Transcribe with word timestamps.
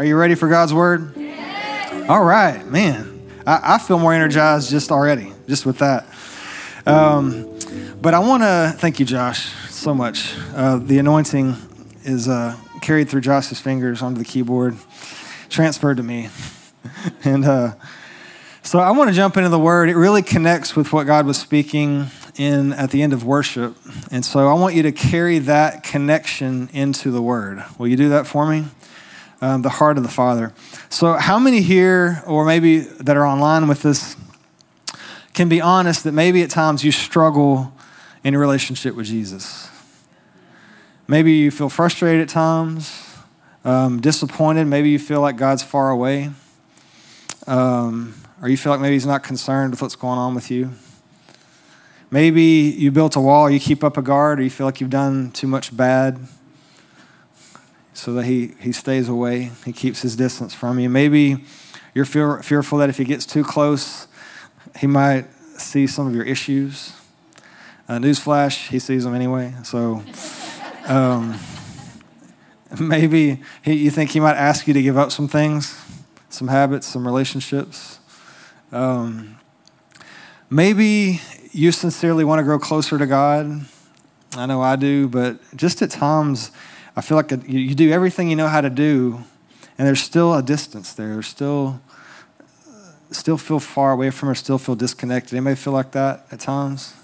Are 0.00 0.04
you 0.06 0.16
ready 0.16 0.34
for 0.34 0.48
God's 0.48 0.72
word? 0.72 1.14
All 2.08 2.24
right, 2.24 2.66
man. 2.66 3.20
I, 3.46 3.74
I, 3.74 3.78
feel 3.78 3.98
more 3.98 4.14
energized 4.14 4.70
just 4.70 4.90
already, 4.90 5.30
just 5.46 5.66
with 5.66 5.76
that. 5.80 6.06
Um, 6.86 7.58
but 8.00 8.14
I 8.14 8.20
want 8.20 8.42
to 8.42 8.74
thank 8.78 8.98
you, 8.98 9.04
Josh, 9.04 9.52
so 9.68 9.92
much. 9.92 10.34
Uh, 10.54 10.78
the 10.78 10.98
anointing 11.00 11.54
is 12.04 12.28
uh, 12.28 12.56
carried 12.80 13.10
through 13.10 13.20
Josh's 13.20 13.60
fingers 13.60 14.00
onto 14.00 14.18
the 14.18 14.24
keyboard, 14.24 14.74
transferred 15.50 15.98
to 15.98 16.02
me. 16.02 16.30
and 17.24 17.44
uh, 17.44 17.74
so 18.62 18.78
I 18.78 18.92
want 18.92 19.10
to 19.10 19.14
jump 19.14 19.36
into 19.36 19.50
the 19.50 19.58
word. 19.58 19.90
It 19.90 19.96
really 19.96 20.22
connects 20.22 20.74
with 20.74 20.94
what 20.94 21.04
God 21.04 21.26
was 21.26 21.36
speaking 21.36 22.06
in 22.36 22.72
at 22.72 22.90
the 22.90 23.02
end 23.02 23.12
of 23.12 23.22
worship. 23.22 23.76
And 24.10 24.24
so 24.24 24.48
I 24.48 24.54
want 24.54 24.74
you 24.74 24.82
to 24.84 24.92
carry 24.92 25.40
that 25.40 25.82
connection 25.82 26.70
into 26.72 27.10
the 27.10 27.20
word. 27.20 27.62
Will 27.76 27.88
you 27.88 27.98
do 27.98 28.08
that 28.08 28.26
for 28.26 28.46
me? 28.46 28.64
Um, 29.42 29.62
the 29.62 29.70
heart 29.70 29.96
of 29.96 30.02
the 30.02 30.10
Father. 30.10 30.52
So, 30.90 31.14
how 31.14 31.38
many 31.38 31.62
here, 31.62 32.22
or 32.26 32.44
maybe 32.44 32.80
that 32.80 33.16
are 33.16 33.24
online 33.24 33.68
with 33.68 33.86
us, 33.86 34.14
can 35.32 35.48
be 35.48 35.62
honest 35.62 36.04
that 36.04 36.12
maybe 36.12 36.42
at 36.42 36.50
times 36.50 36.84
you 36.84 36.92
struggle 36.92 37.72
in 38.22 38.34
your 38.34 38.40
relationship 38.40 38.94
with 38.94 39.06
Jesus? 39.06 39.70
Maybe 41.08 41.32
you 41.32 41.50
feel 41.50 41.70
frustrated 41.70 42.20
at 42.20 42.28
times, 42.28 43.16
um, 43.64 44.00
disappointed. 44.00 44.66
Maybe 44.66 44.90
you 44.90 44.98
feel 44.98 45.22
like 45.22 45.36
God's 45.36 45.62
far 45.62 45.88
away. 45.88 46.30
Um, 47.46 48.14
or 48.42 48.48
you 48.48 48.56
feel 48.56 48.72
like 48.72 48.80
maybe 48.80 48.94
He's 48.94 49.06
not 49.06 49.22
concerned 49.22 49.72
with 49.72 49.80
what's 49.82 49.96
going 49.96 50.18
on 50.18 50.34
with 50.34 50.50
you. 50.50 50.70
Maybe 52.10 52.42
you 52.42 52.90
built 52.90 53.16
a 53.16 53.20
wall, 53.20 53.48
you 53.48 53.58
keep 53.58 53.82
up 53.82 53.96
a 53.96 54.02
guard, 54.02 54.40
or 54.40 54.42
you 54.42 54.50
feel 54.50 54.66
like 54.66 54.80
you've 54.80 54.90
done 54.90 55.30
too 55.30 55.46
much 55.46 55.74
bad 55.74 56.18
so 57.92 58.12
that 58.14 58.24
he, 58.24 58.52
he 58.60 58.72
stays 58.72 59.08
away, 59.08 59.50
he 59.64 59.72
keeps 59.72 60.02
his 60.02 60.16
distance 60.16 60.54
from 60.54 60.78
you. 60.78 60.88
Maybe 60.88 61.44
you're 61.94 62.04
fear, 62.04 62.42
fearful 62.42 62.78
that 62.78 62.88
if 62.88 62.98
he 62.98 63.04
gets 63.04 63.26
too 63.26 63.44
close, 63.44 64.06
he 64.78 64.86
might 64.86 65.26
see 65.58 65.86
some 65.86 66.06
of 66.06 66.14
your 66.14 66.24
issues. 66.24 66.92
Uh, 67.88 67.98
newsflash, 67.98 68.68
he 68.68 68.78
sees 68.78 69.04
them 69.04 69.14
anyway. 69.14 69.52
So 69.64 70.02
um, 70.86 71.38
maybe 72.78 73.42
he, 73.62 73.74
you 73.74 73.90
think 73.90 74.10
he 74.10 74.20
might 74.20 74.36
ask 74.36 74.66
you 74.68 74.74
to 74.74 74.82
give 74.82 74.96
up 74.96 75.10
some 75.10 75.28
things, 75.28 75.78
some 76.28 76.48
habits, 76.48 76.86
some 76.86 77.04
relationships. 77.04 77.98
Um, 78.72 79.38
maybe 80.48 81.20
you 81.52 81.72
sincerely 81.72 82.24
want 82.24 82.38
to 82.38 82.44
grow 82.44 82.58
closer 82.58 82.96
to 82.98 83.06
God. 83.06 83.66
I 84.36 84.46
know 84.46 84.62
I 84.62 84.76
do, 84.76 85.08
but 85.08 85.38
just 85.56 85.82
at 85.82 85.90
times, 85.90 86.52
I 86.96 87.00
feel 87.02 87.16
like 87.16 87.30
you 87.46 87.74
do 87.74 87.90
everything 87.90 88.30
you 88.30 88.36
know 88.36 88.48
how 88.48 88.60
to 88.60 88.70
do, 88.70 89.24
and 89.78 89.86
there's 89.86 90.02
still 90.02 90.34
a 90.34 90.42
distance 90.42 90.92
there. 90.92 91.08
There's 91.08 91.28
still, 91.28 91.80
still 93.10 93.38
feel 93.38 93.60
far 93.60 93.92
away 93.92 94.10
from 94.10 94.28
or 94.28 94.34
still 94.34 94.58
feel 94.58 94.74
disconnected. 94.74 95.34
Anybody 95.34 95.56
feel 95.56 95.72
like 95.72 95.92
that 95.92 96.26
at 96.30 96.40
times? 96.40 96.94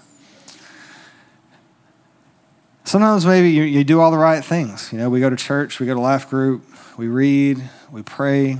Sometimes 2.83 3.25
maybe 3.25 3.51
you, 3.51 3.63
you 3.63 3.83
do 3.83 3.99
all 3.99 4.11
the 4.11 4.17
right 4.17 4.43
things. 4.43 4.93
You 4.93 4.97
know, 4.97 5.09
we 5.09 5.19
go 5.19 5.29
to 5.29 5.35
church, 5.35 5.79
we 5.79 5.85
go 5.85 5.93
to 5.93 5.99
life 5.99 6.29
group, 6.29 6.63
we 6.97 7.07
read, 7.07 7.61
we 7.91 8.01
pray, 8.01 8.57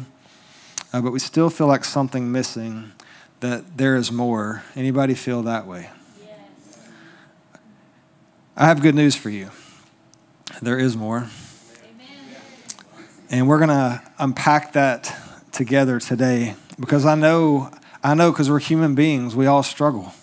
uh, 0.91 1.01
but 1.01 1.11
we 1.11 1.19
still 1.19 1.49
feel 1.49 1.67
like 1.67 1.85
something 1.85 2.31
missing 2.31 2.91
that 3.39 3.77
there 3.77 3.95
is 3.95 4.11
more. 4.11 4.63
Anybody 4.75 5.13
feel 5.13 5.43
that 5.43 5.65
way? 5.65 5.89
Yes. 6.19 6.39
I 8.55 8.65
have 8.65 8.81
good 8.81 8.95
news 8.95 9.15
for 9.15 9.29
you. 9.29 9.51
There 10.61 10.79
is 10.79 10.97
more. 10.97 11.27
And 13.29 13.47
we're 13.47 13.57
going 13.57 13.69
to 13.69 14.01
unpack 14.19 14.73
that 14.73 15.15
together 15.51 15.99
today 15.99 16.55
because 16.79 17.05
I 17.05 17.15
know 17.15 17.71
I 18.03 18.13
know 18.13 18.31
because 18.31 18.49
we're 18.49 18.59
human 18.59 18.95
beings, 18.95 19.35
we 19.35 19.47
all 19.47 19.63
struggle. 19.63 20.13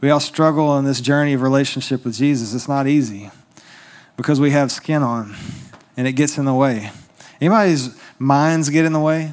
We 0.00 0.10
all 0.10 0.20
struggle 0.20 0.78
in 0.78 0.84
this 0.84 1.00
journey 1.00 1.34
of 1.34 1.42
relationship 1.42 2.04
with 2.04 2.14
Jesus. 2.14 2.54
It's 2.54 2.68
not 2.68 2.86
easy 2.86 3.30
because 4.16 4.40
we 4.40 4.52
have 4.52 4.72
skin 4.72 5.02
on 5.02 5.34
and 5.96 6.06
it 6.06 6.12
gets 6.12 6.38
in 6.38 6.44
the 6.44 6.54
way. 6.54 6.90
Anybody's 7.40 8.00
minds 8.18 8.70
get 8.70 8.84
in 8.84 8.92
the 8.92 9.00
way? 9.00 9.32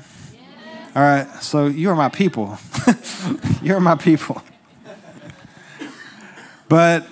All 0.95 1.03
right, 1.03 1.27
so 1.41 1.67
you 1.67 1.89
are 1.89 1.95
my 1.95 2.09
people. 2.09 2.57
You're 3.61 3.79
my 3.79 3.95
people. 3.95 4.41
But 6.67 7.07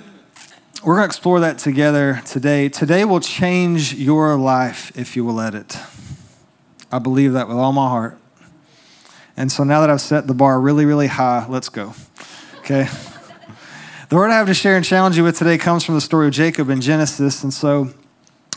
we're 0.84 0.96
going 0.96 1.04
to 1.04 1.06
explore 1.06 1.40
that 1.40 1.58
together 1.58 2.22
today. 2.26 2.70
Today 2.70 3.04
will 3.04 3.20
change 3.20 3.94
your 3.96 4.36
life 4.38 4.92
if 4.98 5.16
you 5.16 5.26
will 5.26 5.34
let 5.34 5.56
it. 5.56 5.78
I 6.92 7.00
believe 7.00 7.34
that 7.34 7.48
with 7.48 7.58
all 7.58 7.74
my 7.74 7.90
heart. 7.90 8.20
And 9.36 9.52
so 9.52 9.64
now 9.64 9.82
that 9.82 9.90
I've 9.90 10.02
set 10.02 10.28
the 10.28 10.34
bar 10.34 10.60
really, 10.60 10.86
really 10.86 11.08
high, 11.08 11.46
let's 11.48 11.70
go. 11.70 11.94
Okay? 12.60 12.88
the 14.10 14.16
word 14.16 14.30
I 14.30 14.36
have 14.36 14.48
to 14.48 14.54
share 14.54 14.76
and 14.76 14.86
challenge 14.86 15.18
you 15.18 15.24
with 15.24 15.38
today 15.38 15.58
comes 15.58 15.84
from 15.84 15.96
the 15.96 16.02
story 16.02 16.28
of 16.28 16.34
Jacob 16.34 16.70
in 16.70 16.80
Genesis. 16.80 17.44
And 17.44 17.54
so 17.54 17.90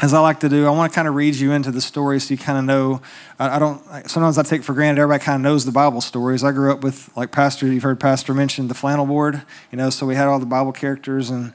as 0.03 0.15
I 0.15 0.21
like 0.21 0.41
to 0.41 0.49
do, 0.49 0.67
I 0.67 0.71
want 0.71 0.93
to 0.93 0.95
kind 0.95 1.09
of 1.09 1.15
read 1.15 1.35
you 1.35 1.53
into 1.53 1.71
the 1.71 1.81
story 1.81 2.21
so 2.21 2.33
you 2.33 2.39
kind 2.39 2.59
of 2.59 2.65
know. 2.65 3.03
I, 3.39 3.59
don't, 3.59 3.83
sometimes 4.09 4.37
I 4.39 4.43
take 4.43 4.63
for 4.63 4.75
granted 4.75 5.01
everybody 5.01 5.25
kind 5.25 5.37
of 5.37 5.43
knows 5.43 5.65
the 5.65 5.73
Bible 5.73 6.01
stories. 6.01 6.45
I 6.45 6.53
grew 6.53 6.73
up 6.73 6.83
with, 6.83 7.15
like 7.17 7.33
Pastor, 7.33 7.67
you've 7.67 7.83
heard 7.83 7.99
Pastor 7.99 8.35
mention 8.35 8.69
the 8.69 8.75
flannel 8.75 9.07
board, 9.07 9.43
you 9.71 9.79
know, 9.79 9.91
so 9.91 10.07
we 10.07 10.15
had 10.15 10.29
all 10.29 10.39
the 10.39 10.47
Bible 10.47 10.73
characters, 10.73 11.31
and 11.31 11.53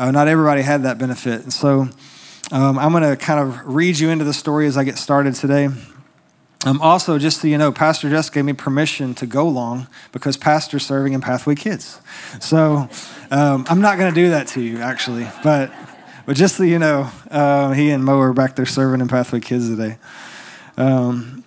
uh, 0.00 0.10
not 0.10 0.28
everybody 0.28 0.62
had 0.62 0.84
that 0.84 0.96
benefit. 0.96 1.42
And 1.42 1.52
so 1.52 1.88
um, 2.50 2.78
I'm 2.78 2.90
going 2.90 3.02
to 3.02 3.16
kind 3.16 3.38
of 3.38 3.60
read 3.66 3.98
you 3.98 4.08
into 4.08 4.24
the 4.24 4.32
story 4.32 4.66
as 4.66 4.78
I 4.78 4.82
get 4.82 4.96
started 4.96 5.34
today. 5.34 5.68
Um, 6.64 6.80
also, 6.80 7.18
just 7.18 7.42
so 7.42 7.48
you 7.48 7.58
know, 7.58 7.70
Pastor 7.70 8.08
Jess 8.08 8.30
gave 8.30 8.46
me 8.46 8.54
permission 8.54 9.14
to 9.16 9.26
go 9.26 9.46
long 9.46 9.88
because 10.12 10.38
Pastor's 10.38 10.86
serving 10.86 11.12
in 11.12 11.20
Pathway 11.20 11.54
Kids. 11.54 12.00
So 12.40 12.88
um, 13.30 13.66
I'm 13.68 13.82
not 13.82 13.98
going 13.98 14.12
to 14.12 14.18
do 14.18 14.30
that 14.30 14.46
to 14.48 14.62
you, 14.62 14.78
actually, 14.78 15.28
but 15.44 15.70
but 16.24 16.36
just 16.36 16.56
so 16.56 16.62
you 16.62 16.78
know, 16.78 17.10
uh, 17.30 17.72
he 17.72 17.90
and 17.90 18.04
Mo 18.04 18.18
are 18.20 18.32
back 18.32 18.56
there 18.56 18.66
serving 18.66 19.00
in 19.00 19.08
Pathway 19.08 19.40
Kids 19.40 19.68
today. 19.68 19.98
Um, 20.76 21.44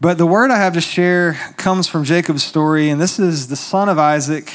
but 0.00 0.18
the 0.18 0.26
word 0.26 0.50
I 0.50 0.58
have 0.58 0.74
to 0.74 0.80
share 0.80 1.34
comes 1.56 1.88
from 1.88 2.04
Jacob's 2.04 2.44
story, 2.44 2.88
and 2.90 3.00
this 3.00 3.18
is 3.18 3.48
the 3.48 3.56
son 3.56 3.88
of 3.88 3.98
Isaac, 3.98 4.52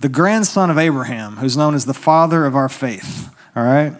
the 0.00 0.08
grandson 0.08 0.70
of 0.70 0.78
Abraham, 0.78 1.36
who's 1.36 1.56
known 1.56 1.74
as 1.74 1.86
the 1.86 1.94
father 1.94 2.44
of 2.44 2.54
our 2.54 2.68
faith. 2.68 3.34
All 3.54 3.64
right? 3.64 3.94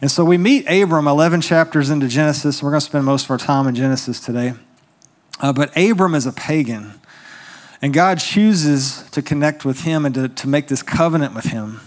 And 0.00 0.10
so 0.10 0.24
we 0.24 0.38
meet 0.38 0.68
Abram 0.68 1.06
11 1.06 1.40
chapters 1.40 1.90
into 1.90 2.08
Genesis. 2.08 2.62
We're 2.62 2.70
going 2.70 2.80
to 2.80 2.86
spend 2.86 3.04
most 3.04 3.24
of 3.24 3.30
our 3.30 3.38
time 3.38 3.66
in 3.66 3.74
Genesis 3.74 4.20
today. 4.20 4.54
Uh, 5.40 5.52
but 5.52 5.76
Abram 5.76 6.14
is 6.14 6.26
a 6.26 6.32
pagan, 6.32 7.00
and 7.82 7.92
God 7.92 8.18
chooses 8.18 9.08
to 9.10 9.20
connect 9.20 9.64
with 9.64 9.80
him 9.80 10.06
and 10.06 10.14
to, 10.14 10.28
to 10.28 10.48
make 10.48 10.68
this 10.68 10.82
covenant 10.82 11.34
with 11.34 11.46
him. 11.46 11.80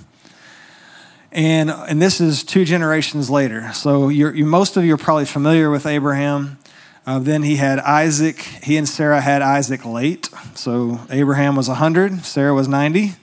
And, 1.31 1.69
and 1.69 2.01
this 2.01 2.19
is 2.19 2.43
two 2.43 2.65
generations 2.65 3.29
later. 3.29 3.71
So 3.73 4.09
you're, 4.09 4.33
you, 4.35 4.45
most 4.45 4.77
of 4.77 4.83
you 4.83 4.93
are 4.93 4.97
probably 4.97 5.25
familiar 5.25 5.69
with 5.69 5.85
Abraham. 5.85 6.57
Uh, 7.05 7.19
then 7.19 7.43
he 7.43 7.55
had 7.55 7.79
Isaac. 7.79 8.39
He 8.41 8.77
and 8.77 8.87
Sarah 8.87 9.21
had 9.21 9.41
Isaac 9.41 9.85
late. 9.85 10.29
So 10.55 10.99
Abraham 11.09 11.55
was 11.55 11.67
100, 11.67 12.25
Sarah 12.25 12.53
was 12.53 12.67
90. 12.67 13.13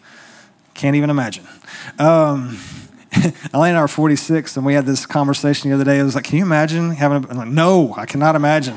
Can't 0.74 0.96
even 0.96 1.10
imagine. 1.10 1.46
Um, 1.98 2.58
Elaine 3.52 3.70
and 3.70 3.78
I 3.78 3.82
are 3.82 3.88
46, 3.88 4.56
and 4.56 4.66
we 4.66 4.74
had 4.74 4.86
this 4.86 5.06
conversation 5.06 5.70
the 5.70 5.76
other 5.76 5.84
day. 5.84 5.98
It 5.98 6.02
was 6.02 6.14
like, 6.14 6.24
Can 6.24 6.38
you 6.38 6.44
imagine 6.44 6.90
having 6.90 7.24
a. 7.24 7.28
I'm 7.28 7.36
like, 7.36 7.48
no, 7.48 7.94
I 7.96 8.06
cannot 8.06 8.34
imagine. 8.34 8.76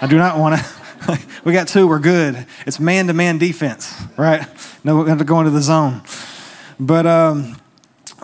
I 0.00 0.06
do 0.08 0.16
not 0.16 0.38
want 0.38 0.58
to. 0.58 0.66
we 1.44 1.52
got 1.52 1.68
two, 1.68 1.86
we're 1.86 1.98
good. 1.98 2.46
It's 2.66 2.80
man 2.80 3.08
to 3.08 3.12
man 3.12 3.38
defense, 3.38 3.94
right? 4.16 4.46
No, 4.82 4.96
we're 4.96 5.04
going 5.04 5.18
to 5.18 5.24
go 5.24 5.38
into 5.38 5.50
the 5.50 5.60
zone. 5.60 6.02
But 6.80 7.06
um, 7.06 7.60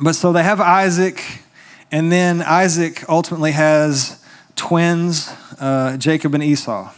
but 0.02 0.14
so 0.14 0.32
they 0.32 0.42
have 0.42 0.60
Isaac, 0.60 1.22
and 1.92 2.10
then 2.10 2.42
Isaac 2.42 3.04
ultimately 3.08 3.52
has 3.52 4.25
twins, 4.56 5.32
uh, 5.58 5.97
Jacob 5.98 6.34
and 6.34 6.42
Esau. 6.42 6.93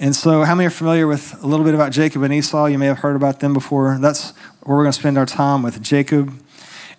And 0.00 0.14
so, 0.14 0.44
how 0.44 0.54
many 0.54 0.68
are 0.68 0.70
familiar 0.70 1.08
with 1.08 1.42
a 1.42 1.46
little 1.46 1.64
bit 1.64 1.74
about 1.74 1.90
Jacob 1.90 2.22
and 2.22 2.32
Esau? 2.32 2.66
You 2.66 2.78
may 2.78 2.86
have 2.86 2.98
heard 2.98 3.16
about 3.16 3.40
them 3.40 3.52
before. 3.52 3.98
That's 4.00 4.30
where 4.62 4.76
we're 4.76 4.84
going 4.84 4.92
to 4.92 4.98
spend 4.98 5.18
our 5.18 5.26
time 5.26 5.62
with 5.62 5.82
Jacob. 5.82 6.32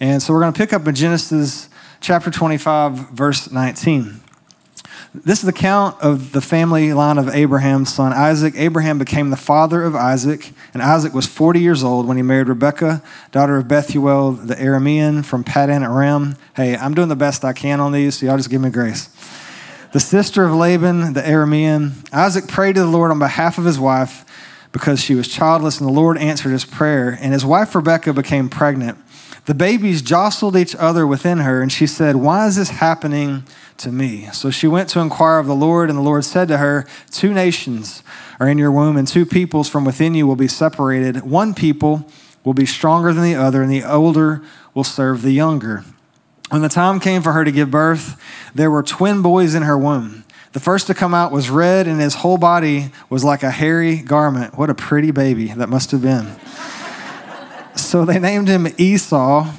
And 0.02 0.22
so, 0.22 0.34
we're 0.34 0.42
going 0.42 0.52
to 0.52 0.58
pick 0.58 0.74
up 0.74 0.86
in 0.86 0.96
Genesis 0.96 1.70
chapter 2.02 2.30
25, 2.30 3.12
verse 3.12 3.52
19. 3.52 4.20
This 5.16 5.40
is 5.40 5.46
the 5.46 5.54
count 5.54 6.00
of 6.02 6.34
the 6.34 6.42
family 6.42 6.92
line 6.92 7.18
of 7.18 7.30
Abraham's 7.30 7.94
son 7.94 8.12
Isaac. 8.12 8.54
Abraham 8.58 9.00
became 9.00 9.30
the 9.30 9.38
father 9.38 9.82
of 9.82 9.96
Isaac, 9.96 10.52
and 10.74 10.84
Isaac 10.84 11.14
was 11.14 11.26
40 11.26 11.62
years 11.62 11.86
old 11.86 12.06
when 12.06 12.18
he 12.18 12.24
married 12.24 12.50
Rebekah, 12.50 13.02
daughter 13.32 13.56
of 13.56 13.70
Bethuel 13.70 14.34
the 14.34 14.56
Aramean 14.56 15.24
from 15.24 15.46
Paddan 15.46 15.84
Aram. 15.84 16.36
Hey, 16.54 16.76
I'm 16.76 16.94
doing 16.94 17.08
the 17.08 17.16
best 17.16 17.46
I 17.46 17.54
can 17.54 17.80
on 17.80 17.94
these, 17.94 18.20
so 18.20 18.26
y'all 18.26 18.36
just 18.36 18.50
give 18.50 18.60
me 18.60 18.70
grace. 18.70 19.10
The 19.92 20.00
sister 20.00 20.46
of 20.46 20.54
Laban 20.54 21.14
the 21.14 21.22
Aramean. 21.22 21.94
Isaac 22.14 22.48
prayed 22.48 22.76
to 22.76 22.82
the 22.82 22.88
Lord 22.88 23.10
on 23.10 23.18
behalf 23.18 23.58
of 23.58 23.66
his 23.66 23.80
wife 23.80 24.24
because 24.72 25.02
she 25.02 25.16
was 25.16 25.28
childless, 25.28 25.80
and 25.80 25.88
the 25.90 25.94
Lord 25.94 26.16
answered 26.20 26.52
his 26.52 26.64
prayer. 26.64 27.18
And 27.20 27.34
his 27.34 27.44
wife 27.44 27.74
Rebekah 27.74 28.14
became 28.14 28.50
pregnant. 28.50 29.00
The 29.46 29.56
babies 29.56 30.04
jostled 30.04 30.56
each 30.56 30.76
other 30.76 31.08
within 31.08 31.40
her, 31.40 31.60
and 31.60 31.72
she 31.72 31.88
said, 31.88 32.18
Why 32.18 32.46
is 32.46 32.56
this 32.56 32.70
happening 32.70 33.46
to 33.78 33.92
me? 33.92 34.26
So 34.32 34.52
she 34.52 34.68
went 34.68 34.90
to 34.90 35.00
inquire 35.00 35.40
of 35.40 35.48
the 35.48 35.56
Lord, 35.56 35.90
and 35.90 35.98
the 35.98 36.04
Lord 36.04 36.24
said 36.24 36.50
to 36.50 36.58
her, 36.58 36.86
Two 37.10 37.34
nations 37.34 38.04
are 38.40 38.48
in 38.48 38.60
your 38.60 38.72
womb, 38.72 38.96
and 38.96 39.08
two 39.08 39.26
peoples 39.26 39.70
from 39.70 39.86
within 39.86 40.14
you 40.14 40.28
will 40.28 40.36
be 40.36 40.48
separated. 40.48 41.24
One 41.24 41.56
people 41.56 42.08
will 42.44 42.54
be 42.54 42.68
stronger 42.68 43.12
than 43.12 43.24
the 43.24 43.34
other, 43.34 43.64
and 43.64 43.72
the 43.72 43.84
older 43.84 44.44
will 44.76 44.84
serve 44.84 45.24
the 45.24 45.32
younger. 45.32 45.84
When 46.50 46.62
the 46.62 46.70
time 46.70 47.00
came 47.00 47.22
for 47.22 47.34
her 47.34 47.44
to 47.44 47.52
give 47.52 47.70
birth, 47.70 48.20
there 48.56 48.72
were 48.72 48.82
twin 48.82 49.22
boys 49.22 49.54
in 49.54 49.64
her 49.64 49.78
womb. 49.78 50.26
The 50.52 50.60
first 50.60 50.88
to 50.88 50.96
come 50.96 51.14
out 51.14 51.32
was 51.32 51.52
red, 51.52 51.88
and 51.88 52.02
his 52.02 52.16
whole 52.16 52.40
body 52.40 52.92
was 53.08 53.24
like 53.24 53.44
a 53.44 53.52
hairy 53.52 53.98
garment. 53.98 54.58
What 54.58 54.72
a 54.72 54.74
pretty 54.74 55.12
baby 55.12 55.48
that 55.50 55.70
must 55.70 55.92
have 55.92 56.02
been. 56.02 56.28
so 57.76 58.04
they 58.04 58.18
named 58.18 58.48
him 58.48 58.68
Esau. 58.78 59.54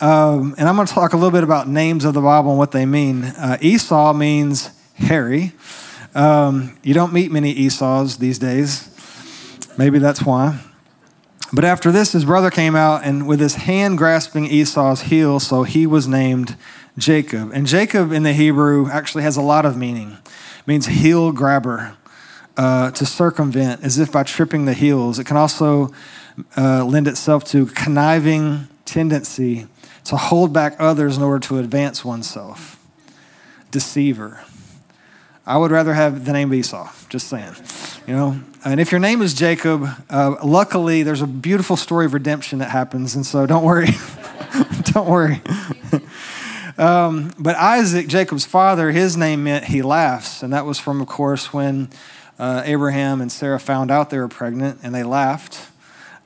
Um, 0.00 0.54
and 0.58 0.68
I'm 0.68 0.76
going 0.76 0.86
to 0.86 0.92
talk 0.92 1.12
a 1.12 1.16
little 1.16 1.32
bit 1.32 1.42
about 1.42 1.68
names 1.68 2.04
of 2.04 2.14
the 2.14 2.20
Bible 2.20 2.50
and 2.50 2.58
what 2.58 2.70
they 2.70 2.86
mean. 2.86 3.24
Uh, 3.24 3.58
Esau 3.60 4.12
means 4.12 4.70
hairy. 4.94 5.52
Um, 6.14 6.78
you 6.84 6.94
don't 6.94 7.12
meet 7.12 7.32
many 7.32 7.50
Esau's 7.50 8.18
these 8.18 8.38
days. 8.38 8.88
Maybe 9.76 9.98
that's 9.98 10.22
why. 10.22 10.58
But 11.52 11.64
after 11.64 11.92
this, 11.92 12.12
his 12.12 12.24
brother 12.24 12.50
came 12.50 12.74
out 12.74 13.04
and 13.04 13.26
with 13.26 13.38
his 13.38 13.56
hand 13.56 13.98
grasping 13.98 14.46
Esau's 14.46 15.02
heel, 15.02 15.38
so 15.38 15.64
he 15.64 15.86
was 15.86 16.08
named 16.08 16.56
Jacob. 16.96 17.50
And 17.52 17.66
Jacob 17.66 18.10
in 18.10 18.22
the 18.22 18.32
Hebrew 18.32 18.88
actually 18.90 19.22
has 19.24 19.36
a 19.36 19.42
lot 19.42 19.66
of 19.66 19.76
meaning. 19.76 20.12
It 20.24 20.66
means 20.66 20.86
heel 20.86 21.30
grabber, 21.30 21.96
uh, 22.56 22.90
to 22.92 23.04
circumvent, 23.04 23.82
as 23.82 23.98
if 23.98 24.10
by 24.10 24.22
tripping 24.22 24.64
the 24.64 24.72
heels. 24.72 25.18
It 25.18 25.24
can 25.24 25.36
also 25.36 25.92
uh, 26.56 26.84
lend 26.84 27.06
itself 27.06 27.44
to 27.46 27.66
conniving 27.66 28.68
tendency 28.84 29.66
to 30.04 30.16
hold 30.16 30.52
back 30.52 30.76
others 30.78 31.16
in 31.16 31.22
order 31.22 31.46
to 31.48 31.58
advance 31.58 32.04
oneself. 32.04 32.78
Deceiver. 33.70 34.42
I 35.46 35.56
would 35.56 35.70
rather 35.70 35.94
have 35.94 36.24
the 36.24 36.32
name 36.32 36.54
Esau, 36.54 36.90
just 37.08 37.28
saying. 37.28 37.54
You 38.06 38.14
know, 38.14 38.40
and 38.64 38.80
if 38.80 38.92
your 38.92 39.00
name 39.00 39.22
is 39.22 39.34
Jacob, 39.34 39.88
uh, 40.10 40.36
luckily 40.44 41.02
there's 41.02 41.22
a 41.22 41.26
beautiful 41.26 41.76
story 41.76 42.06
of 42.06 42.14
redemption 42.14 42.60
that 42.60 42.70
happens, 42.70 43.14
and 43.14 43.26
so 43.26 43.46
don't 43.46 43.64
worry. 43.64 43.88
don't 44.92 45.08
worry. 45.08 45.40
Um, 46.78 47.32
but 47.38 47.56
Isaac, 47.56 48.08
Jacob's 48.08 48.44
father, 48.44 48.90
his 48.90 49.16
name 49.16 49.44
meant 49.44 49.66
he 49.66 49.82
laughs. 49.82 50.42
And 50.42 50.52
that 50.52 50.64
was 50.66 50.78
from, 50.78 51.00
of 51.00 51.06
course, 51.06 51.52
when 51.52 51.90
uh, 52.38 52.62
Abraham 52.64 53.20
and 53.20 53.30
Sarah 53.30 53.60
found 53.60 53.90
out 53.90 54.10
they 54.10 54.18
were 54.18 54.28
pregnant 54.28 54.80
and 54.82 54.94
they 54.94 55.02
laughed. 55.02 55.68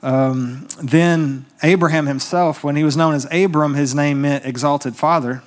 Um, 0.01 0.67
then 0.81 1.45
Abraham 1.63 2.05
himself, 2.05 2.63
when 2.63 2.75
he 2.75 2.83
was 2.83 2.95
known 2.95 3.13
as 3.13 3.27
Abram, 3.31 3.73
his 3.73 3.93
name 3.93 4.21
meant 4.21 4.45
exalted 4.45 4.95
father. 4.95 5.43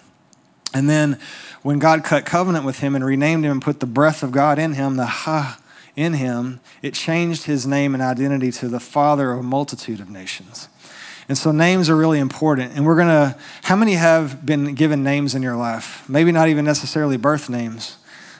And 0.73 0.89
then 0.89 1.19
when 1.63 1.79
God 1.79 2.05
cut 2.05 2.25
covenant 2.25 2.65
with 2.65 2.79
him 2.79 2.95
and 2.95 3.05
renamed 3.05 3.45
him 3.45 3.53
and 3.53 3.63
put 3.63 3.81
the 3.81 3.87
breath 3.87 4.23
of 4.23 4.33
God 4.33 4.59
in 4.59 4.75
him, 4.75 4.97
the 4.97 5.07
ha 5.07 5.61
in 5.97 6.15
him, 6.15 6.61
it 6.83 6.95
changed 6.95 7.45
his 7.45 7.67
name 7.67 7.95
and 7.95 8.03
identity 8.03 8.51
to 8.53 8.69
the 8.69 8.81
father 8.81 9.33
of 9.33 9.41
a 9.41 9.43
multitude 9.43 10.01
of 10.01 10.09
nations. 10.09 10.69
And 11.29 11.37
so 11.37 11.53
names 11.53 11.89
are 11.89 11.97
really 11.97 12.19
important. 12.19 12.73
And 12.75 12.87
we're 12.87 12.97
going 12.97 13.09
to, 13.09 13.37
how 13.63 13.77
many 13.77 13.95
have 13.95 14.45
been 14.45 14.75
given 14.75 15.03
names 15.03 15.35
in 15.35 15.43
your 15.43 15.57
life? 15.57 16.09
Maybe 16.09 16.33
not 16.33 16.49
even 16.49 16.65
necessarily 16.65 17.17
birth 17.17 17.49
names, 17.49 17.99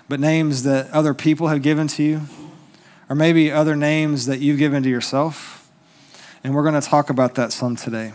but 0.09 0.19
names 0.19 0.63
that 0.65 0.91
other 0.91 1.15
people 1.15 1.49
have 1.49 1.63
given 1.63 1.87
to 1.89 2.03
you, 2.03 2.23
or 3.09 3.15
maybe 3.15 3.53
other 3.53 3.77
names 3.77 4.27
that 4.27 4.41
you've 4.41 4.59
given 4.59 4.83
to 4.83 4.89
yourself. 4.89 5.71
And 6.43 6.55
we're 6.55 6.63
going 6.63 6.81
to 6.81 6.87
talk 6.87 7.11
about 7.11 7.35
that 7.35 7.53
some 7.53 7.77
today. 7.77 8.13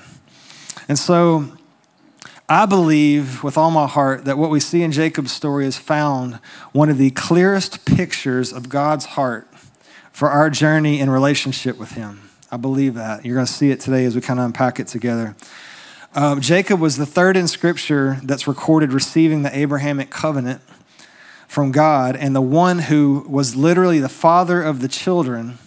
And 0.90 0.98
so 0.98 1.58
I 2.48 2.68
believe 2.68 3.44
with 3.44 3.58
all 3.58 3.72
my 3.72 3.88
heart 3.88 4.26
that 4.26 4.38
what 4.38 4.52
we 4.52 4.60
see 4.60 4.84
in 4.84 4.92
Jacob's 4.92 5.32
story 5.32 5.66
is 5.66 5.80
found 5.80 6.36
one 6.74 6.90
of 6.90 7.00
the 7.00 7.10
clearest 7.10 7.86
pictures 7.86 8.54
of 8.54 8.70
God's 8.70 9.06
heart 9.06 9.48
for 10.12 10.30
our 10.30 10.52
journey 10.52 11.00
in 11.00 11.10
relationship 11.10 11.80
with 11.80 11.94
Him. 11.94 12.30
I 12.52 12.58
believe 12.58 12.94
that. 12.94 13.26
You're 13.26 13.34
going 13.34 13.48
to 13.48 13.52
see 13.52 13.72
it 13.72 13.80
today 13.80 14.06
as 14.06 14.14
we 14.14 14.22
kind 14.22 14.40
of 14.40 14.46
unpack 14.46 14.80
it 14.80 14.86
together. 14.86 15.36
Um, 16.14 16.40
Jacob 16.40 16.80
was 16.80 16.98
the 16.98 17.06
third 17.08 17.36
in 17.36 17.48
Scripture 17.48 18.20
that's 18.22 18.48
recorded 18.48 18.94
receiving 18.94 19.42
the 19.42 19.58
Abrahamic 19.58 20.12
covenant 20.12 20.62
from 21.48 21.72
God, 21.72 22.16
and 22.16 22.36
the 22.36 22.42
one 22.42 22.78
who 22.80 23.26
was 23.28 23.56
literally 23.56 24.00
the 24.00 24.08
father 24.08 24.62
of 24.62 24.82
the 24.82 24.88
children 24.88 25.58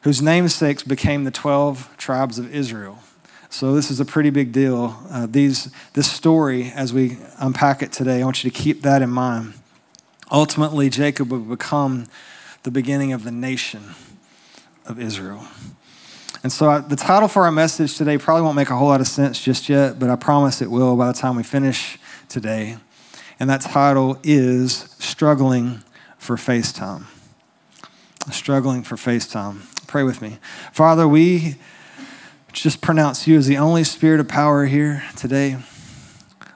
whose 0.00 0.22
namesakes 0.22 0.82
became 0.82 1.24
the 1.24 1.30
12 1.30 1.94
tribes 1.98 2.38
of 2.38 2.54
Israel. 2.54 3.00
So 3.48 3.74
this 3.74 3.90
is 3.90 4.00
a 4.00 4.04
pretty 4.04 4.30
big 4.30 4.52
deal. 4.52 4.98
Uh, 5.10 5.26
these, 5.28 5.70
this 5.92 6.10
story, 6.10 6.72
as 6.74 6.92
we 6.92 7.18
unpack 7.38 7.82
it 7.82 7.92
today, 7.92 8.20
I 8.20 8.24
want 8.24 8.42
you 8.42 8.50
to 8.50 8.56
keep 8.56 8.82
that 8.82 9.02
in 9.02 9.10
mind. 9.10 9.54
Ultimately, 10.30 10.90
Jacob 10.90 11.30
would 11.30 11.48
become 11.48 12.06
the 12.64 12.70
beginning 12.70 13.12
of 13.12 13.22
the 13.22 13.30
nation 13.30 13.94
of 14.84 14.98
Israel. 14.98 15.46
And 16.42 16.52
so, 16.52 16.68
I, 16.68 16.78
the 16.80 16.96
title 16.96 17.28
for 17.28 17.44
our 17.44 17.52
message 17.52 17.96
today 17.96 18.18
probably 18.18 18.42
won't 18.42 18.56
make 18.56 18.70
a 18.70 18.76
whole 18.76 18.88
lot 18.88 19.00
of 19.00 19.08
sense 19.08 19.42
just 19.42 19.68
yet, 19.68 19.98
but 19.98 20.10
I 20.10 20.16
promise 20.16 20.60
it 20.60 20.70
will 20.70 20.96
by 20.96 21.06
the 21.08 21.18
time 21.18 21.36
we 21.36 21.42
finish 21.42 21.98
today. 22.28 22.76
And 23.38 23.48
that 23.50 23.60
title 23.60 24.18
is 24.22 24.94
Struggling 24.98 25.82
for 26.18 26.36
FaceTime. 26.36 27.04
Struggling 28.30 28.82
for 28.82 28.96
FaceTime. 28.96 29.86
Pray 29.86 30.02
with 30.02 30.20
me. 30.20 30.38
Father, 30.72 31.06
we 31.06 31.56
just 32.62 32.80
pronounce 32.80 33.26
you 33.26 33.36
as 33.36 33.46
the 33.46 33.58
only 33.58 33.84
spirit 33.84 34.18
of 34.18 34.28
power 34.28 34.64
here 34.64 35.04
today. 35.14 35.58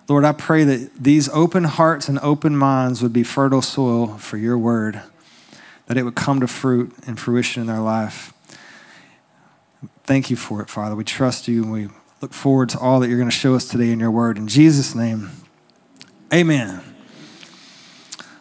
Lord, 0.09 0.25
I 0.25 0.33
pray 0.33 0.65
that 0.65 0.95
these 0.95 1.29
open 1.29 1.65
hearts 1.65 2.09
and 2.09 2.19
open 2.21 2.57
minds 2.57 3.03
would 3.03 3.13
be 3.13 3.23
fertile 3.23 3.63
soil 3.63 4.17
for 4.19 4.37
your 4.39 4.57
word, 4.57 5.03
that 5.87 5.97
it 5.97 6.03
would 6.03 6.15
come 6.15 6.41
to 6.41 6.47
fruit 6.47 6.93
and 7.07 7.19
fruition 7.19 7.61
in 7.61 7.67
their 7.67 7.81
life. 7.81 8.33
Thank 10.05 10.31
you 10.31 10.37
for 10.37 10.63
it, 10.63 10.71
Father. 10.71 10.97
We 10.97 11.05
trust 11.05 11.47
you 11.47 11.63
and 11.63 11.71
we 11.71 11.89
look 12.23 12.33
forward 12.33 12.71
to 12.71 12.79
all 12.79 12.99
that 13.01 13.09
you're 13.09 13.19
going 13.19 13.31
to 13.31 13.37
show 13.37 13.55
us 13.55 13.69
today 13.69 13.93
in 13.93 14.01
your 14.01 14.11
word. 14.11 14.39
In 14.39 14.49
Jesus' 14.49 14.95
name, 14.95 15.31
amen. 16.33 16.83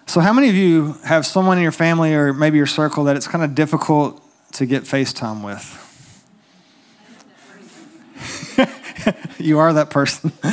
So, 0.06 0.21
how 0.21 0.33
many 0.33 0.50
of 0.50 0.56
you 0.56 0.94
have 1.03 1.25
someone 1.25 1.57
in 1.57 1.63
your 1.63 1.71
family 1.71 2.15
or 2.15 2.33
maybe 2.33 2.57
your 2.57 2.65
circle 2.65 3.03
that 3.03 3.15
it's 3.15 3.27
kind 3.27 3.44
of 3.44 3.53
difficult 3.53 4.23
to 4.53 4.65
get 4.65 4.83
FaceTime 4.83 5.45
with? 5.45 5.88
you 9.39 9.59
are 9.59 9.73
that 9.73 9.89
person. 9.89 10.31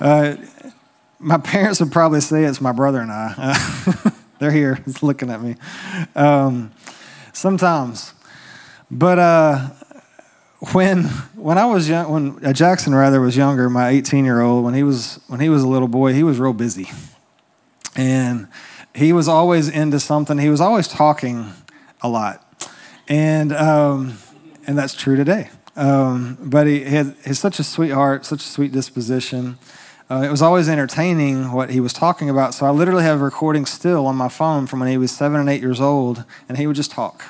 uh, 0.00 0.36
my 1.18 1.38
parents 1.38 1.80
would 1.80 1.92
probably 1.92 2.20
say 2.20 2.44
it's 2.44 2.60
my 2.60 2.72
brother 2.72 3.00
and 3.00 3.10
I. 3.10 3.34
Uh, 3.36 4.10
they're 4.38 4.50
here, 4.50 4.78
it's 4.86 5.02
looking 5.02 5.30
at 5.30 5.40
me. 5.40 5.56
Um, 6.14 6.72
sometimes. 7.32 8.12
But 8.90 9.18
uh, 9.18 9.68
when 10.72 11.04
when 11.34 11.58
I 11.58 11.66
was 11.66 11.88
young, 11.88 12.10
when 12.10 12.44
uh, 12.44 12.52
Jackson 12.52 12.94
rather 12.94 13.20
was 13.20 13.36
younger, 13.36 13.68
my 13.68 13.88
18 13.88 14.24
year 14.24 14.40
old, 14.40 14.64
when 14.64 14.74
he 14.74 14.82
was 14.82 15.20
when 15.26 15.40
he 15.40 15.48
was 15.48 15.62
a 15.62 15.68
little 15.68 15.88
boy, 15.88 16.12
he 16.12 16.22
was 16.22 16.38
real 16.38 16.52
busy, 16.52 16.88
and 17.96 18.48
he 18.94 19.12
was 19.12 19.28
always 19.28 19.68
into 19.68 19.98
something. 20.00 20.38
He 20.38 20.48
was 20.48 20.60
always 20.60 20.88
talking 20.88 21.52
a 22.00 22.08
lot, 22.08 22.42
and 23.08 23.52
um, 23.52 24.18
and 24.66 24.78
that's 24.78 24.94
true 24.94 25.16
today. 25.16 25.50
Um, 25.76 26.38
but 26.40 26.66
he 26.66 26.80
had 26.84 27.14
he's 27.24 27.38
such 27.38 27.58
a 27.58 27.64
sweetheart, 27.64 28.24
such 28.24 28.40
a 28.40 28.48
sweet 28.48 28.72
disposition. 28.72 29.58
Uh, 30.08 30.22
it 30.22 30.30
was 30.30 30.40
always 30.40 30.68
entertaining 30.68 31.52
what 31.52 31.70
he 31.70 31.80
was 31.80 31.92
talking 31.92 32.30
about. 32.30 32.54
So 32.54 32.64
I 32.64 32.70
literally 32.70 33.02
have 33.02 33.20
recordings 33.20 33.70
still 33.70 34.06
on 34.06 34.16
my 34.16 34.28
phone 34.28 34.66
from 34.66 34.80
when 34.80 34.88
he 34.88 34.96
was 34.96 35.10
seven 35.10 35.40
and 35.40 35.48
eight 35.48 35.60
years 35.60 35.80
old, 35.80 36.24
and 36.48 36.56
he 36.56 36.66
would 36.66 36.76
just 36.76 36.92
talk 36.92 37.24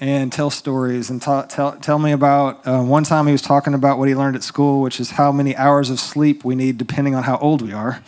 and 0.00 0.30
tell 0.32 0.50
stories 0.50 1.08
and 1.08 1.22
ta- 1.22 1.42
tell, 1.42 1.72
tell 1.78 1.98
me 1.98 2.12
about 2.12 2.66
uh, 2.66 2.82
one 2.82 3.04
time 3.04 3.26
he 3.26 3.32
was 3.32 3.40
talking 3.40 3.72
about 3.72 3.98
what 3.98 4.08
he 4.08 4.14
learned 4.14 4.36
at 4.36 4.42
school, 4.42 4.82
which 4.82 5.00
is 5.00 5.12
how 5.12 5.32
many 5.32 5.56
hours 5.56 5.88
of 5.88 5.98
sleep 5.98 6.44
we 6.44 6.54
need 6.54 6.76
depending 6.76 7.14
on 7.14 7.22
how 7.22 7.38
old 7.38 7.62
we 7.62 7.72
are. 7.72 8.02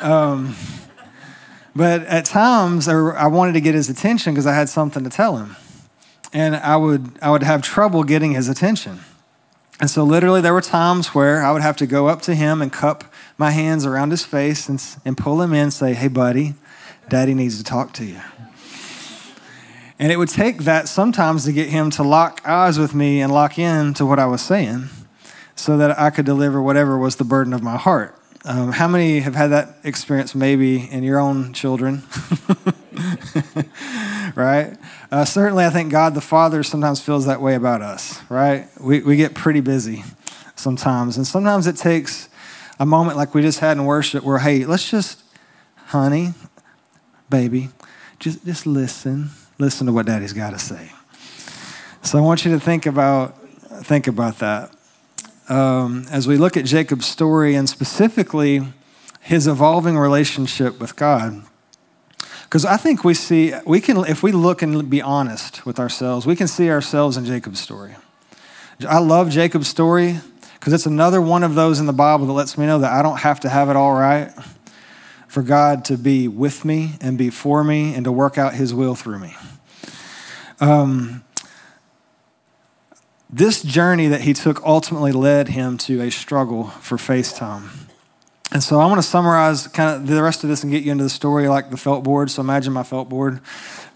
Um, 0.00 0.56
but 1.74 2.02
at 2.02 2.24
times 2.24 2.88
I 2.88 3.26
wanted 3.28 3.52
to 3.52 3.60
get 3.60 3.74
his 3.74 3.88
attention 3.88 4.34
because 4.34 4.46
I 4.46 4.54
had 4.54 4.68
something 4.68 5.04
to 5.04 5.10
tell 5.10 5.36
him. 5.36 5.56
And 6.32 6.56
I 6.56 6.76
would, 6.76 7.18
I 7.20 7.30
would 7.30 7.42
have 7.42 7.62
trouble 7.62 8.04
getting 8.04 8.32
his 8.32 8.48
attention. 8.48 9.00
And 9.80 9.88
so, 9.88 10.04
literally, 10.04 10.40
there 10.40 10.52
were 10.52 10.60
times 10.60 11.14
where 11.14 11.42
I 11.42 11.52
would 11.52 11.62
have 11.62 11.76
to 11.78 11.86
go 11.86 12.06
up 12.06 12.20
to 12.22 12.34
him 12.34 12.60
and 12.60 12.72
cup 12.72 13.04
my 13.38 13.50
hands 13.50 13.86
around 13.86 14.10
his 14.10 14.24
face 14.24 14.68
and, 14.68 14.82
and 15.04 15.16
pull 15.16 15.40
him 15.40 15.52
in 15.54 15.64
and 15.64 15.72
say, 15.72 15.94
Hey, 15.94 16.08
buddy, 16.08 16.54
daddy 17.08 17.32
needs 17.32 17.56
to 17.58 17.64
talk 17.64 17.92
to 17.94 18.04
you. 18.04 18.20
And 19.98 20.12
it 20.12 20.16
would 20.16 20.28
take 20.28 20.64
that 20.64 20.88
sometimes 20.88 21.44
to 21.44 21.52
get 21.52 21.68
him 21.68 21.90
to 21.90 22.02
lock 22.02 22.40
eyes 22.46 22.78
with 22.78 22.94
me 22.94 23.20
and 23.20 23.32
lock 23.32 23.58
in 23.58 23.94
to 23.94 24.06
what 24.06 24.18
I 24.18 24.26
was 24.26 24.40
saying 24.40 24.88
so 25.54 25.76
that 25.76 25.98
I 25.98 26.10
could 26.10 26.24
deliver 26.24 26.60
whatever 26.60 26.96
was 26.96 27.16
the 27.16 27.24
burden 27.24 27.52
of 27.52 27.62
my 27.62 27.76
heart. 27.76 28.16
Um, 28.44 28.72
how 28.72 28.88
many 28.88 29.20
have 29.20 29.34
had 29.34 29.48
that 29.48 29.76
experience 29.84 30.34
maybe 30.34 30.88
in 30.90 31.02
your 31.02 31.18
own 31.18 31.52
children? 31.52 32.02
right? 34.34 34.76
Uh, 35.10 35.26
certainly, 35.26 35.64
I 35.64 35.70
think 35.70 35.92
God 35.92 36.14
the 36.14 36.22
Father 36.22 36.62
sometimes 36.62 37.02
feels 37.02 37.26
that 37.26 37.42
way 37.42 37.54
about 37.54 37.82
us, 37.82 38.18
right? 38.30 38.66
We, 38.80 39.00
we 39.02 39.16
get 39.16 39.34
pretty 39.34 39.60
busy 39.60 40.04
sometimes. 40.56 41.18
And 41.18 41.26
sometimes 41.26 41.66
it 41.66 41.76
takes 41.76 42.30
a 42.78 42.86
moment 42.86 43.18
like 43.18 43.34
we 43.34 43.42
just 43.42 43.58
had 43.58 43.76
in 43.76 43.84
worship 43.84 44.24
where, 44.24 44.38
hey, 44.38 44.64
let's 44.64 44.90
just, 44.90 45.22
honey, 45.86 46.32
baby, 47.28 47.68
just, 48.18 48.44
just 48.44 48.66
listen. 48.66 49.30
Listen 49.58 49.86
to 49.86 49.92
what 49.92 50.06
daddy's 50.06 50.32
got 50.32 50.50
to 50.50 50.58
say. 50.58 50.90
So 52.02 52.16
I 52.16 52.22
want 52.22 52.46
you 52.46 52.52
to 52.52 52.60
think 52.60 52.86
about, 52.86 53.36
think 53.84 54.06
about 54.06 54.38
that. 54.38 54.74
Um, 55.50 56.06
as 56.10 56.28
we 56.28 56.36
look 56.36 56.56
at 56.56 56.64
Jacob's 56.64 57.06
story 57.06 57.56
and 57.56 57.68
specifically 57.68 58.62
his 59.20 59.46
evolving 59.46 59.98
relationship 59.98 60.80
with 60.80 60.94
God. 60.94 61.42
Because 62.44 62.64
I 62.64 62.76
think 62.76 63.04
we 63.04 63.14
see, 63.14 63.52
we 63.66 63.80
can, 63.80 63.98
if 64.06 64.22
we 64.22 64.32
look 64.32 64.62
and 64.62 64.88
be 64.88 65.02
honest 65.02 65.66
with 65.66 65.78
ourselves, 65.78 66.24
we 66.24 66.36
can 66.36 66.48
see 66.48 66.70
ourselves 66.70 67.16
in 67.16 67.24
Jacob's 67.24 67.60
story. 67.60 67.96
I 68.88 68.98
love 68.98 69.28
Jacob's 69.28 69.68
story 69.68 70.20
because 70.54 70.72
it's 70.72 70.86
another 70.86 71.20
one 71.20 71.42
of 71.42 71.54
those 71.54 71.80
in 71.80 71.86
the 71.86 71.92
Bible 71.92 72.26
that 72.26 72.32
lets 72.32 72.56
me 72.56 72.66
know 72.66 72.78
that 72.78 72.92
I 72.92 73.02
don't 73.02 73.18
have 73.18 73.40
to 73.40 73.48
have 73.48 73.68
it 73.70 73.76
all 73.76 73.92
right 73.92 74.32
for 75.28 75.42
God 75.42 75.84
to 75.86 75.96
be 75.96 76.28
with 76.28 76.64
me 76.64 76.94
and 77.00 77.16
be 77.18 77.30
for 77.30 77.62
me 77.62 77.94
and 77.94 78.04
to 78.04 78.12
work 78.12 78.38
out 78.38 78.54
his 78.54 78.72
will 78.72 78.94
through 78.94 79.18
me. 79.18 79.36
Um, 80.60 81.24
this 83.32 83.62
journey 83.62 84.08
that 84.08 84.22
he 84.22 84.32
took 84.32 84.62
ultimately 84.64 85.12
led 85.12 85.48
him 85.48 85.78
to 85.78 86.00
a 86.00 86.10
struggle 86.10 86.64
for 86.64 86.96
FaceTime. 86.96 87.68
And 88.52 88.62
so 88.62 88.80
I 88.80 88.86
want 88.86 88.98
to 89.00 89.06
summarize 89.06 89.68
kind 89.68 89.94
of 89.94 90.08
the 90.08 90.22
rest 90.22 90.42
of 90.42 90.50
this 90.50 90.64
and 90.64 90.72
get 90.72 90.82
you 90.82 90.90
into 90.90 91.04
the 91.04 91.10
story 91.10 91.46
like 91.48 91.70
the 91.70 91.76
felt 91.76 92.02
board. 92.02 92.30
So 92.30 92.42
imagine 92.42 92.72
my 92.72 92.82
felt 92.82 93.08
board. 93.08 93.40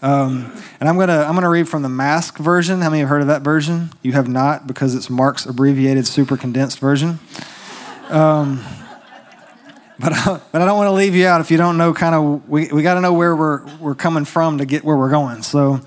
Um, 0.01 0.51
and 0.79 0.87
I'm 0.87 0.95
going 0.95 1.09
to 1.09 1.25
I'm 1.27 1.35
gonna 1.35 1.49
read 1.49 1.67
from 1.67 1.81
the 1.81 1.89
mask 1.89 2.37
version. 2.37 2.81
How 2.81 2.89
many 2.89 3.01
have 3.01 3.09
heard 3.09 3.21
of 3.21 3.27
that 3.27 3.41
version? 3.41 3.89
You 4.01 4.13
have 4.13 4.29
not 4.29 4.65
because 4.67 4.95
it's 4.95 5.09
Mark's 5.09 5.45
abbreviated, 5.45 6.07
super 6.07 6.37
condensed 6.37 6.79
version. 6.79 7.19
Um, 8.09 8.63
but, 9.99 10.13
I, 10.13 10.41
but 10.51 10.61
I 10.61 10.65
don't 10.65 10.77
want 10.77 10.87
to 10.87 10.93
leave 10.93 11.15
you 11.15 11.25
out 11.27 11.41
if 11.41 11.49
you 11.49 11.57
don't 11.57 11.77
know 11.77 11.93
kind 11.93 12.15
of, 12.15 12.49
we, 12.49 12.67
we 12.67 12.83
got 12.83 12.95
to 12.95 13.01
know 13.01 13.13
where 13.13 13.35
we're, 13.35 13.65
we're 13.77 13.95
coming 13.95 14.25
from 14.25 14.57
to 14.57 14.65
get 14.65 14.83
where 14.83 14.97
we're 14.97 15.09
going. 15.09 15.41
So 15.43 15.79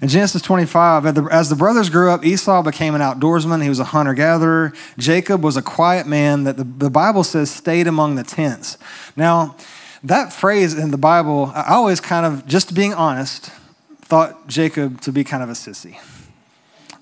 in 0.00 0.08
Genesis 0.08 0.42
25, 0.42 1.06
as 1.30 1.48
the 1.48 1.56
brothers 1.56 1.90
grew 1.90 2.10
up, 2.10 2.24
Esau 2.24 2.62
became 2.62 2.94
an 2.94 3.00
outdoorsman. 3.00 3.62
He 3.62 3.68
was 3.68 3.80
a 3.80 3.84
hunter 3.84 4.14
gatherer. 4.14 4.72
Jacob 4.98 5.42
was 5.42 5.56
a 5.56 5.62
quiet 5.62 6.06
man 6.06 6.44
that 6.44 6.56
the, 6.56 6.64
the 6.64 6.90
Bible 6.90 7.24
says 7.24 7.50
stayed 7.50 7.86
among 7.86 8.14
the 8.14 8.24
tents. 8.24 8.78
Now, 9.16 9.56
that 10.04 10.32
phrase 10.32 10.78
in 10.78 10.90
the 10.90 10.98
Bible, 10.98 11.50
I 11.54 11.74
always 11.74 12.00
kind 12.00 12.26
of, 12.26 12.46
just 12.46 12.74
being 12.74 12.94
honest, 12.94 13.50
thought 14.02 14.46
Jacob 14.46 15.00
to 15.00 15.10
be 15.10 15.24
kind 15.24 15.42
of 15.42 15.48
a 15.48 15.54
sissy. 15.54 15.98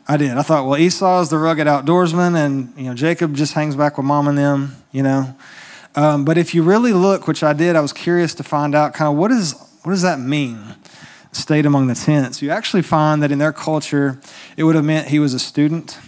I 0.06 0.16
did. 0.16 0.32
I 0.32 0.42
thought, 0.42 0.66
well, 0.66 0.78
Esau 0.78 1.20
is 1.22 1.30
the 1.30 1.38
rugged 1.38 1.66
outdoorsman, 1.66 2.36
and 2.36 2.74
you 2.76 2.84
know 2.84 2.94
Jacob 2.94 3.34
just 3.34 3.54
hangs 3.54 3.74
back 3.74 3.96
with 3.96 4.04
mom 4.04 4.28
and 4.28 4.36
them. 4.36 4.76
You 4.92 5.02
know, 5.02 5.34
um, 5.96 6.24
but 6.24 6.36
if 6.38 6.54
you 6.54 6.62
really 6.62 6.92
look, 6.92 7.26
which 7.26 7.42
I 7.42 7.52
did, 7.52 7.76
I 7.76 7.80
was 7.80 7.92
curious 7.92 8.34
to 8.34 8.42
find 8.42 8.74
out 8.74 8.94
kind 8.94 9.10
of 9.10 9.16
what, 9.16 9.30
is, 9.30 9.54
what 9.82 9.92
does 9.92 10.02
that 10.02 10.18
mean, 10.18 10.74
stayed 11.32 11.66
among 11.66 11.86
the 11.86 11.94
tents. 11.94 12.42
You 12.42 12.50
actually 12.50 12.82
find 12.82 13.22
that 13.22 13.30
in 13.30 13.38
their 13.38 13.52
culture, 13.52 14.20
it 14.56 14.64
would 14.64 14.74
have 14.74 14.84
meant 14.84 15.08
he 15.08 15.18
was 15.18 15.34
a 15.34 15.38
student. 15.38 15.98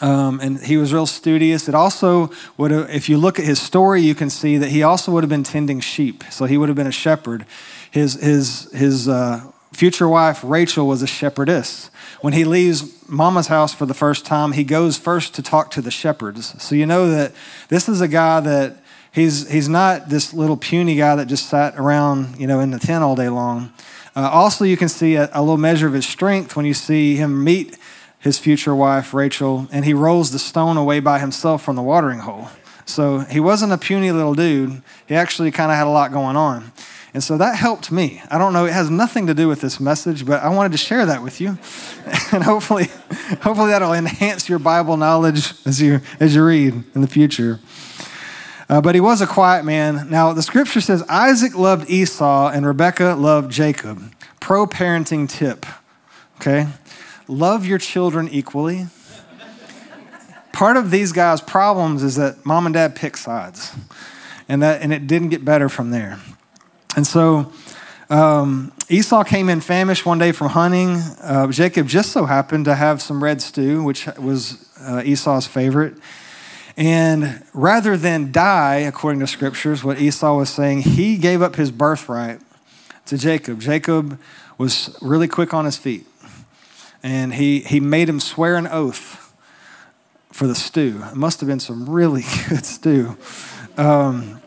Um, 0.00 0.40
and 0.40 0.58
he 0.58 0.76
was 0.76 0.92
real 0.92 1.06
studious. 1.06 1.68
It 1.68 1.74
also 1.74 2.30
would 2.56 2.72
have, 2.72 2.90
if 2.90 3.08
you 3.08 3.16
look 3.16 3.38
at 3.38 3.44
his 3.44 3.60
story, 3.60 4.02
you 4.02 4.14
can 4.14 4.28
see 4.28 4.58
that 4.58 4.70
he 4.70 4.82
also 4.82 5.12
would 5.12 5.22
have 5.22 5.30
been 5.30 5.44
tending 5.44 5.78
sheep. 5.80 6.24
So 6.30 6.46
he 6.46 6.58
would 6.58 6.68
have 6.68 6.76
been 6.76 6.88
a 6.88 6.92
shepherd. 6.92 7.46
His, 7.92 8.14
his, 8.14 8.68
his 8.72 9.08
uh, 9.08 9.52
future 9.72 10.08
wife, 10.08 10.42
Rachel, 10.42 10.88
was 10.88 11.02
a 11.02 11.06
shepherdess. 11.06 11.90
When 12.20 12.32
he 12.32 12.44
leaves 12.44 13.08
mama's 13.08 13.46
house 13.46 13.72
for 13.72 13.86
the 13.86 13.94
first 13.94 14.26
time, 14.26 14.52
he 14.52 14.64
goes 14.64 14.98
first 14.98 15.34
to 15.34 15.42
talk 15.42 15.70
to 15.72 15.80
the 15.80 15.90
shepherds. 15.90 16.60
So 16.62 16.74
you 16.74 16.86
know 16.86 17.08
that 17.10 17.32
this 17.68 17.88
is 17.88 18.00
a 18.00 18.08
guy 18.08 18.40
that 18.40 18.78
He's, 19.14 19.48
he's 19.48 19.68
not 19.68 20.08
this 20.08 20.34
little 20.34 20.56
puny 20.56 20.96
guy 20.96 21.14
that 21.14 21.26
just 21.26 21.48
sat 21.48 21.76
around, 21.76 22.38
you 22.38 22.48
know, 22.48 22.58
in 22.58 22.72
the 22.72 22.80
tent 22.80 23.04
all 23.04 23.14
day 23.14 23.28
long. 23.28 23.72
Uh, 24.16 24.28
also, 24.28 24.64
you 24.64 24.76
can 24.76 24.88
see 24.88 25.14
a, 25.14 25.30
a 25.32 25.40
little 25.40 25.56
measure 25.56 25.86
of 25.86 25.92
his 25.92 26.04
strength 26.04 26.56
when 26.56 26.66
you 26.66 26.74
see 26.74 27.14
him 27.14 27.44
meet 27.44 27.78
his 28.18 28.38
future 28.38 28.74
wife, 28.74 29.14
Rachel, 29.14 29.68
and 29.70 29.84
he 29.84 29.94
rolls 29.94 30.32
the 30.32 30.38
stone 30.40 30.76
away 30.76 30.98
by 30.98 31.20
himself 31.20 31.62
from 31.62 31.76
the 31.76 31.82
watering 31.82 32.20
hole. 32.20 32.48
So 32.86 33.20
he 33.20 33.38
wasn't 33.38 33.72
a 33.72 33.78
puny 33.78 34.10
little 34.10 34.34
dude. 34.34 34.82
He 35.06 35.14
actually 35.14 35.50
kind 35.50 35.70
of 35.70 35.78
had 35.78 35.86
a 35.86 35.90
lot 35.90 36.10
going 36.10 36.34
on. 36.34 36.72
And 37.14 37.22
so 37.22 37.38
that 37.38 37.54
helped 37.54 37.92
me. 37.92 38.20
I 38.28 38.38
don't 38.38 38.52
know, 38.52 38.66
it 38.66 38.72
has 38.72 38.90
nothing 38.90 39.28
to 39.28 39.34
do 39.34 39.46
with 39.46 39.60
this 39.60 39.78
message, 39.78 40.26
but 40.26 40.42
I 40.42 40.48
wanted 40.48 40.72
to 40.72 40.78
share 40.78 41.06
that 41.06 41.22
with 41.22 41.40
you. 41.40 41.50
and 42.32 42.42
hopefully, 42.42 42.86
hopefully 43.42 43.70
that'll 43.70 43.92
enhance 43.92 44.48
your 44.48 44.58
Bible 44.58 44.96
knowledge 44.96 45.52
as 45.64 45.80
you 45.80 46.00
as 46.18 46.34
you 46.34 46.44
read 46.44 46.82
in 46.94 47.00
the 47.00 47.06
future. 47.06 47.60
Uh, 48.68 48.80
but 48.80 48.94
he 48.94 49.00
was 49.00 49.20
a 49.20 49.26
quiet 49.26 49.64
man. 49.64 50.08
Now, 50.08 50.32
the 50.32 50.42
scripture 50.42 50.80
says 50.80 51.02
Isaac 51.08 51.54
loved 51.54 51.90
Esau 51.90 52.48
and 52.48 52.66
Rebekah 52.66 53.14
loved 53.14 53.52
Jacob. 53.52 54.02
Pro 54.40 54.66
parenting 54.66 55.28
tip, 55.28 55.66
okay? 56.36 56.66
Love 57.28 57.66
your 57.66 57.78
children 57.78 58.28
equally. 58.28 58.86
Part 60.52 60.76
of 60.76 60.90
these 60.90 61.12
guys' 61.12 61.40
problems 61.40 62.02
is 62.02 62.16
that 62.16 62.46
mom 62.46 62.66
and 62.66 62.74
dad 62.74 62.94
pick 62.94 63.16
sides, 63.16 63.74
and, 64.48 64.62
that, 64.62 64.82
and 64.82 64.92
it 64.92 65.06
didn't 65.06 65.30
get 65.30 65.44
better 65.44 65.68
from 65.68 65.90
there. 65.90 66.20
And 66.96 67.06
so 67.06 67.52
um, 68.08 68.72
Esau 68.88 69.24
came 69.24 69.48
in 69.48 69.60
famished 69.60 70.06
one 70.06 70.18
day 70.18 70.30
from 70.32 70.48
hunting. 70.48 70.96
Uh, 71.22 71.50
Jacob 71.50 71.88
just 71.88 72.12
so 72.12 72.26
happened 72.26 72.66
to 72.66 72.74
have 72.74 73.02
some 73.02 73.22
red 73.22 73.42
stew, 73.42 73.82
which 73.82 74.06
was 74.18 74.68
uh, 74.80 75.02
Esau's 75.04 75.46
favorite. 75.46 75.94
And 76.76 77.44
rather 77.52 77.96
than 77.96 78.32
die, 78.32 78.76
according 78.76 79.20
to 79.20 79.26
scriptures, 79.26 79.84
what 79.84 80.00
Esau 80.00 80.36
was 80.36 80.50
saying, 80.50 80.82
he 80.82 81.16
gave 81.16 81.40
up 81.40 81.56
his 81.56 81.70
birthright 81.70 82.40
to 83.06 83.16
Jacob. 83.16 83.60
Jacob 83.60 84.18
was 84.58 84.96
really 85.00 85.28
quick 85.28 85.54
on 85.54 85.64
his 85.64 85.76
feet. 85.76 86.06
And 87.02 87.34
he, 87.34 87.60
he 87.60 87.80
made 87.80 88.08
him 88.08 88.18
swear 88.18 88.56
an 88.56 88.66
oath 88.66 89.32
for 90.32 90.46
the 90.48 90.54
stew. 90.54 91.04
It 91.10 91.16
must 91.16 91.40
have 91.40 91.48
been 91.48 91.60
some 91.60 91.88
really 91.88 92.24
good 92.48 92.66
stew. 92.66 93.16
Um, 93.76 94.40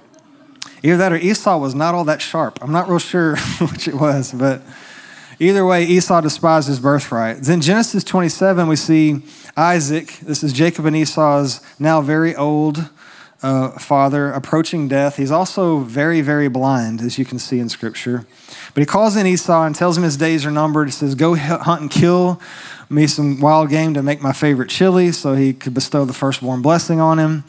either 0.83 0.97
that 0.97 1.13
or 1.13 1.17
Esau 1.17 1.57
was 1.57 1.75
not 1.75 1.95
all 1.95 2.03
that 2.05 2.21
sharp. 2.21 2.59
I'm 2.61 2.71
not 2.73 2.89
real 2.89 2.99
sure 2.99 3.37
which 3.71 3.87
it 3.87 3.95
was, 3.95 4.33
but 4.33 4.61
either 5.39 5.65
way, 5.65 5.83
Esau 5.85 6.21
despised 6.21 6.67
his 6.67 6.79
birthright. 6.79 7.37
Then 7.37 7.61
Genesis 7.61 8.03
27, 8.03 8.67
we 8.67 8.75
see 8.75 9.21
Isaac, 9.55 10.19
this 10.21 10.43
is 10.43 10.53
Jacob 10.53 10.85
and 10.85 10.95
Esau's 10.95 11.61
now 11.79 12.01
very 12.01 12.35
old 12.35 12.89
uh, 13.43 13.69
father, 13.77 14.31
approaching 14.31 14.87
death. 14.87 15.17
He's 15.17 15.31
also 15.31 15.79
very, 15.79 16.21
very 16.21 16.47
blind, 16.47 17.01
as 17.01 17.19
you 17.19 17.25
can 17.25 17.39
see 17.39 17.59
in 17.59 17.69
Scripture. 17.69 18.25
But 18.73 18.81
he 18.81 18.85
calls 18.85 19.15
in 19.15 19.27
Esau 19.27 19.65
and 19.65 19.75
tells 19.75 19.97
him 19.97 20.03
his 20.03 20.17
days 20.17 20.45
are 20.45 20.51
numbered. 20.51 20.87
He 20.87 20.91
says, 20.91 21.15
Go 21.15 21.35
hunt 21.35 21.81
and 21.81 21.91
kill 21.91 22.41
me 22.89 23.05
some 23.05 23.39
wild 23.39 23.69
game 23.69 23.93
to 23.93 24.01
make 24.01 24.21
my 24.21 24.33
favorite 24.33 24.69
chili 24.69 25.11
so 25.11 25.35
he 25.35 25.53
could 25.53 25.73
bestow 25.73 26.05
the 26.05 26.13
firstborn 26.13 26.61
blessing 26.61 26.99
on 26.99 27.19
him. 27.19 27.43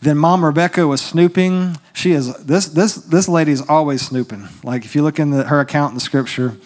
Then 0.00 0.18
mom 0.18 0.44
Rebecca 0.44 0.86
was 0.86 1.00
snooping. 1.00 1.78
She 1.94 2.12
is 2.12 2.34
this 2.44 2.66
this 2.66 2.94
this 2.94 3.28
lady's 3.28 3.66
always 3.68 4.02
snooping. 4.02 4.48
Like 4.62 4.84
if 4.84 4.94
you 4.94 5.02
look 5.02 5.18
in 5.18 5.30
the, 5.30 5.44
her 5.44 5.60
account 5.60 5.92
in 5.92 5.94
the 5.94 6.00
scripture, 6.00 6.56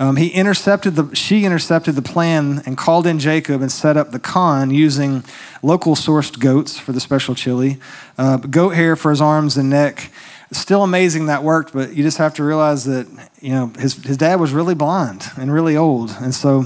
um, 0.00 0.16
he 0.16 0.28
intercepted 0.28 0.96
the, 0.96 1.14
she 1.14 1.44
intercepted 1.44 1.94
the 1.94 2.00
plan 2.00 2.62
and 2.64 2.74
called 2.74 3.06
in 3.06 3.18
Jacob 3.18 3.60
and 3.60 3.70
set 3.70 3.98
up 3.98 4.12
the 4.12 4.18
con 4.18 4.70
using 4.70 5.22
local 5.62 5.94
sourced 5.94 6.38
goats 6.38 6.78
for 6.78 6.92
the 6.92 7.00
special 7.00 7.34
chili, 7.34 7.78
uh, 8.16 8.38
goat 8.38 8.70
hair 8.70 8.96
for 8.96 9.10
his 9.10 9.20
arms 9.20 9.58
and 9.58 9.68
neck. 9.68 10.10
Still 10.52 10.82
amazing 10.82 11.26
that 11.26 11.44
worked, 11.44 11.74
but 11.74 11.94
you 11.94 12.02
just 12.02 12.16
have 12.16 12.32
to 12.34 12.42
realize 12.42 12.84
that 12.84 13.06
you 13.42 13.52
know 13.52 13.66
his, 13.78 14.02
his 14.02 14.16
dad 14.16 14.40
was 14.40 14.52
really 14.52 14.74
blind 14.74 15.26
and 15.36 15.52
really 15.52 15.76
old, 15.76 16.16
and 16.18 16.34
so 16.34 16.64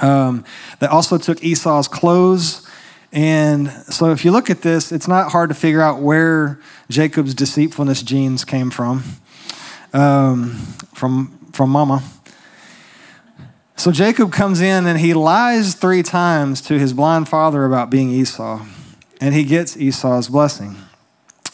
um, 0.00 0.44
they 0.78 0.86
also 0.86 1.18
took 1.18 1.42
Esau's 1.42 1.88
clothes. 1.88 2.66
And 3.12 3.70
so, 3.90 4.12
if 4.12 4.24
you 4.24 4.30
look 4.30 4.48
at 4.48 4.62
this, 4.62 4.92
it's 4.92 5.08
not 5.08 5.32
hard 5.32 5.50
to 5.50 5.54
figure 5.54 5.82
out 5.82 6.00
where 6.00 6.58
Jacob's 6.88 7.34
deceitfulness 7.34 8.02
genes 8.02 8.44
came 8.46 8.70
from, 8.70 9.02
um, 9.92 10.52
from 10.94 11.38
from 11.52 11.68
Mama. 11.68 12.02
So 13.82 13.90
Jacob 13.90 14.30
comes 14.30 14.60
in 14.60 14.86
and 14.86 15.00
he 15.00 15.12
lies 15.12 15.74
three 15.74 16.04
times 16.04 16.60
to 16.60 16.78
his 16.78 16.92
blind 16.92 17.28
father 17.28 17.64
about 17.64 17.90
being 17.90 18.10
Esau, 18.10 18.64
and 19.20 19.34
he 19.34 19.42
gets 19.42 19.76
Esau's 19.76 20.28
blessing. 20.28 20.76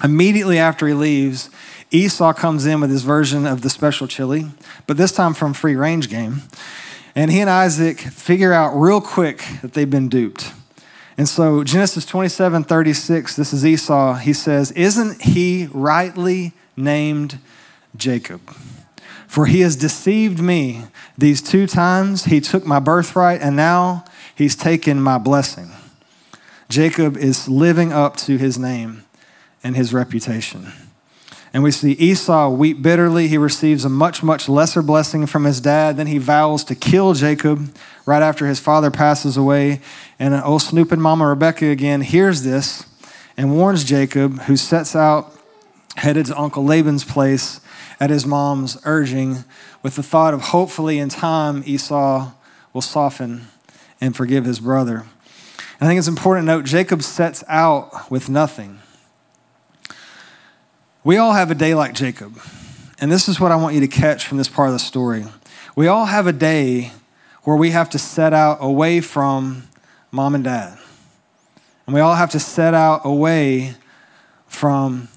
Immediately 0.05 0.59
after 0.59 0.87
he 0.87 0.93
leaves, 0.93 1.49
Esau 1.91 2.35
comes 2.35 2.67
in 2.67 2.83
with 2.83 2.91
his 2.91 3.03
version 3.03 3.47
of 3.47 3.63
the 3.63 3.71
special 3.71 4.07
chili, 4.07 4.45
but 4.87 4.99
this 4.99 5.11
time 5.11 5.33
from 5.33 5.55
free 5.55 5.75
range 5.75 6.11
game. 6.11 6.43
And 7.15 7.31
he 7.31 7.41
and 7.41 7.49
Isaac 7.49 7.99
figure 7.99 8.53
out 8.53 8.79
real 8.79 9.01
quick 9.01 9.43
that 9.63 9.73
they've 9.73 9.89
been 9.89 10.11
duped. 10.11 10.53
And 11.17 11.27
so, 11.27 11.65
Genesis 11.65 12.05
27 12.05 12.63
36, 12.63 13.37
this 13.37 13.55
is 13.55 13.65
Esau. 13.65 14.17
He 14.17 14.35
says, 14.35 14.71
Isn't 14.73 15.23
he 15.23 15.71
rightly 15.73 16.53
named 16.77 17.39
Jacob? 17.97 18.55
For 19.29 19.45
he 19.45 19.61
has 19.61 19.77
deceived 19.77 20.41
me 20.41 20.85
these 21.17 21.43
two 21.43 21.67
times. 21.67 22.25
He 22.25 22.41
took 22.41 22.65
my 22.65 22.81
birthright, 22.81 23.43
and 23.43 23.55
now 23.55 24.07
he's 24.35 24.57
taken 24.57 25.01
my 25.01 25.19
blessing. 25.19 25.71
Jacob 26.71 27.17
is 27.17 27.47
living 27.47 27.93
up 27.93 28.17
to 28.17 28.39
his 28.39 28.59
name 28.59 29.05
and 29.63 29.77
his 29.77 29.93
reputation. 29.93 30.73
And 31.53 31.63
we 31.63 31.71
see 31.71 31.93
Esau 31.93 32.49
weep 32.51 32.81
bitterly. 32.81 33.29
He 33.29 33.37
receives 33.37 33.85
a 33.85 33.91
much, 33.91 34.23
much 34.23 34.49
lesser 34.49 34.83
blessing 34.83 35.27
from 35.27 35.45
his 35.45 35.61
dad. 35.61 35.99
Then 35.99 36.07
he 36.07 36.19
vows 36.19 36.65
to 36.65 36.75
kill 36.75 37.13
Jacob 37.13 37.75
right 38.07 38.23
after 38.23 38.47
his 38.47 38.61
father 38.61 38.91
passes 38.91 39.37
away. 39.37 39.81
And 40.19 40.35
old 40.35 40.63
snooping 40.63 41.01
mama 41.01 41.27
Rebecca 41.27 41.67
again 41.67 42.01
hears 42.01 42.43
this 42.43 42.87
and 43.37 43.55
warns 43.55 43.85
Jacob, 43.85 44.41
who 44.43 44.57
sets 44.57 44.97
out 44.97 45.35
headed 45.97 46.27
to 46.27 46.39
Uncle 46.39 46.65
Laban's 46.65 47.05
place 47.05 47.61
at 48.01 48.11
his 48.11 48.27
mom's 48.27 48.79
urging, 48.85 49.45
with 49.83 49.97
the 49.97 50.03
thought 50.03 50.35
of 50.35 50.41
hopefully 50.41 50.99
in 50.99 51.09
time 51.09 51.63
Esau 51.67 52.33
will 52.73 52.83
soften 52.83 53.49
and 54.01 54.15
forgive 54.15 54.45
his 54.45 54.61
brother. 54.61 55.05
I 55.81 55.87
think 55.87 55.99
it's 55.99 56.09
important 56.09 56.47
to 56.47 56.53
note 56.55 56.65
Jacob 56.65 57.03
sets 57.03 57.45
out 57.49 58.11
with 58.11 58.29
nothing. 58.29 58.81
We 61.05 61.17
all 61.17 61.33
have 61.33 61.51
a 61.51 61.55
day 61.55 61.75
like 61.75 61.95
Jacob. 61.95 62.41
And 63.01 63.13
this 63.13 63.29
is 63.29 63.39
what 63.39 63.53
I 63.53 63.57
want 63.57 63.75
you 63.75 63.81
to 63.81 63.89
catch 63.89 64.27
from 64.27 64.39
this 64.39 64.49
part 64.49 64.69
of 64.69 64.73
the 64.73 64.81
story. 64.81 65.25
We 65.77 65.87
all 65.87 66.07
have 66.07 66.27
a 66.27 66.33
day 66.33 66.93
where 67.45 67.57
we 67.57 67.71
have 67.71 67.89
to 67.91 67.99
set 67.99 68.33
out 68.33 68.59
away 68.61 69.01
from 69.01 69.69
mom 70.11 70.35
and 70.35 70.43
dad. 70.43 70.77
And 71.87 71.95
we 71.95 72.01
all 72.01 72.17
have 72.17 72.31
to 72.31 72.41
set 72.41 72.75
out 72.75 73.03
away 73.05 73.75
from 74.49 75.09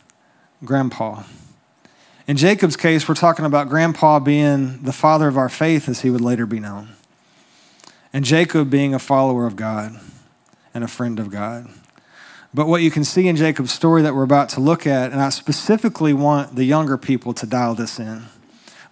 grandpa. 0.64 1.24
In 2.28 2.38
Jacob's 2.38 2.78
case, 2.78 3.10
we're 3.10 3.16
talking 3.16 3.46
about 3.46 3.68
grandpa 3.68 4.20
being 4.20 4.84
the 4.84 4.94
father 4.94 5.28
of 5.28 5.38
our 5.38 5.50
faith, 5.50 5.90
as 5.90 6.02
he 6.02 6.10
would 6.12 6.22
later 6.22 6.46
be 6.46 6.60
known, 6.60 6.90
and 8.14 8.24
Jacob 8.24 8.70
being 8.70 8.94
a 8.94 9.00
follower 9.00 9.48
of 9.48 9.56
God 9.56 10.00
and 10.74 10.84
a 10.84 10.88
friend 10.88 11.20
of 11.20 11.32
God. 11.32 11.68
But 12.54 12.68
what 12.68 12.82
you 12.82 12.92
can 12.92 13.04
see 13.04 13.28
in 13.28 13.38
Jacob's 13.38 13.72
story 13.72 14.02
that 14.02 14.14
we're 14.14 14.24
about 14.24 14.50
to 14.50 14.60
look 14.60 14.86
at, 14.86 15.12
and 15.12 15.20
I 15.20 15.30
specifically 15.30 16.14
want 16.14 16.56
the 16.56 16.66
younger 16.66 16.98
people 16.98 17.34
to 17.34 17.46
dial 17.48 17.74
this 17.74 18.00
in, 18.00 18.26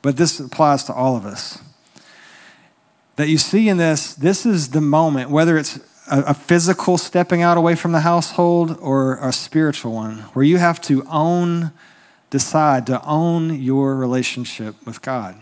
but 0.02 0.18
this 0.18 0.40
applies 0.40 0.84
to 0.86 0.94
all 0.94 1.16
of 1.16 1.26
us. 1.26 1.60
That 3.18 3.28
you 3.28 3.38
see 3.38 3.70
in 3.70 3.78
this, 3.78 4.16
this 4.16 4.46
is 4.46 4.70
the 4.70 4.82
moment, 4.82 5.30
whether 5.30 5.58
it's 5.58 5.78
a, 6.10 6.22
a 6.28 6.34
physical 6.34 6.98
stepping 6.98 7.42
out 7.42 7.58
away 7.58 7.76
from 7.76 7.92
the 7.92 8.00
household 8.00 8.78
or 8.82 9.18
a 9.18 9.32
spiritual 9.34 9.94
one, 9.94 10.20
where 10.34 10.46
you 10.46 10.58
have 10.58 10.82
to 10.84 11.06
own, 11.08 11.72
decide 12.30 12.86
to 12.88 13.04
own 13.06 13.62
your 13.62 13.96
relationship 13.96 14.76
with 14.86 15.02
God. 15.02 15.36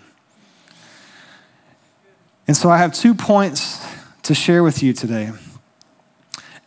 And 2.47 2.55
so 2.55 2.69
I 2.69 2.77
have 2.77 2.93
two 2.93 3.13
points 3.13 3.85
to 4.23 4.33
share 4.33 4.63
with 4.63 4.81
you 4.81 4.93
today. 4.93 5.31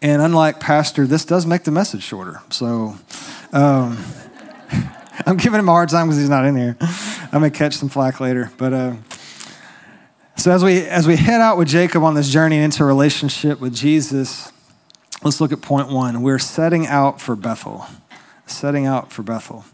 And 0.02 0.22
unlike 0.22 0.60
Pastor, 0.60 1.06
this 1.06 1.24
does 1.24 1.46
make 1.46 1.64
the 1.64 1.70
message 1.70 2.02
shorter. 2.02 2.40
So 2.50 2.96
um, 3.52 3.98
I'm 5.26 5.36
giving 5.36 5.58
him 5.58 5.68
a 5.68 5.72
hard 5.72 5.88
time 5.88 6.06
because 6.06 6.18
he's 6.18 6.28
not 6.28 6.44
in 6.44 6.56
here. 6.56 6.76
I 7.32 7.38
may 7.38 7.50
catch 7.50 7.74
some 7.76 7.88
flack 7.88 8.20
later. 8.20 8.50
But 8.56 8.72
uh, 8.72 8.94
so 10.36 10.50
as 10.50 10.64
we 10.64 10.86
as 10.86 11.06
we 11.06 11.16
head 11.16 11.40
out 11.40 11.58
with 11.58 11.68
Jacob 11.68 12.02
on 12.02 12.14
this 12.14 12.30
journey 12.30 12.58
into 12.58 12.82
a 12.82 12.86
relationship 12.86 13.60
with 13.60 13.74
Jesus, 13.74 14.52
let's 15.22 15.40
look 15.40 15.52
at 15.52 15.60
point 15.60 15.88
one. 15.88 16.22
We're 16.22 16.38
setting 16.38 16.86
out 16.86 17.20
for 17.20 17.36
Bethel. 17.36 17.86
Setting 18.46 18.86
out 18.86 19.12
for 19.12 19.22
Bethel. 19.22 19.64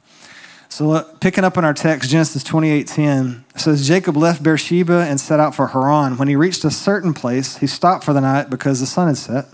So 0.68 0.86
look, 0.86 1.20
picking 1.20 1.44
up 1.44 1.56
in 1.56 1.64
our 1.64 1.74
text, 1.74 2.10
Genesis 2.10 2.42
28:10 2.44 3.44
says 3.56 3.86
Jacob 3.86 4.16
left 4.16 4.42
Beersheba 4.42 5.06
and 5.08 5.20
set 5.20 5.40
out 5.40 5.54
for 5.54 5.68
Haran. 5.68 6.18
When 6.18 6.28
he 6.28 6.36
reached 6.36 6.64
a 6.64 6.70
certain 6.70 7.14
place, 7.14 7.58
he 7.58 7.66
stopped 7.66 8.04
for 8.04 8.12
the 8.12 8.20
night 8.20 8.50
because 8.50 8.80
the 8.80 8.86
sun 8.86 9.08
had 9.08 9.16
set. 9.16 9.46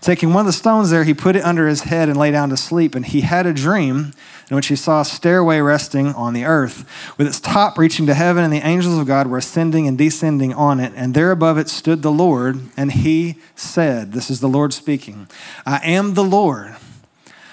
Taking 0.00 0.32
one 0.32 0.40
of 0.40 0.46
the 0.46 0.52
stones 0.54 0.88
there, 0.88 1.04
he 1.04 1.12
put 1.12 1.36
it 1.36 1.44
under 1.44 1.68
his 1.68 1.82
head 1.82 2.08
and 2.08 2.18
lay 2.18 2.30
down 2.30 2.48
to 2.48 2.56
sleep. 2.56 2.94
And 2.94 3.04
he 3.04 3.20
had 3.20 3.46
a 3.46 3.52
dream 3.52 4.12
in 4.48 4.56
which 4.56 4.68
he 4.68 4.76
saw 4.76 5.02
a 5.02 5.04
stairway 5.04 5.60
resting 5.60 6.08
on 6.14 6.32
the 6.32 6.44
earth, 6.44 6.84
with 7.16 7.26
its 7.26 7.38
top 7.38 7.78
reaching 7.78 8.06
to 8.06 8.14
heaven, 8.14 8.42
and 8.42 8.52
the 8.52 8.66
angels 8.66 8.98
of 8.98 9.06
God 9.06 9.28
were 9.28 9.38
ascending 9.38 9.86
and 9.86 9.96
descending 9.96 10.52
on 10.54 10.80
it. 10.80 10.92
And 10.96 11.14
there 11.14 11.30
above 11.30 11.56
it 11.56 11.68
stood 11.68 12.02
the 12.02 12.10
Lord, 12.10 12.60
and 12.76 12.90
he 12.90 13.36
said, 13.54 14.12
This 14.12 14.28
is 14.28 14.40
the 14.40 14.48
Lord 14.48 14.72
speaking, 14.72 15.28
I 15.64 15.80
am 15.84 16.14
the 16.14 16.24
Lord, 16.24 16.74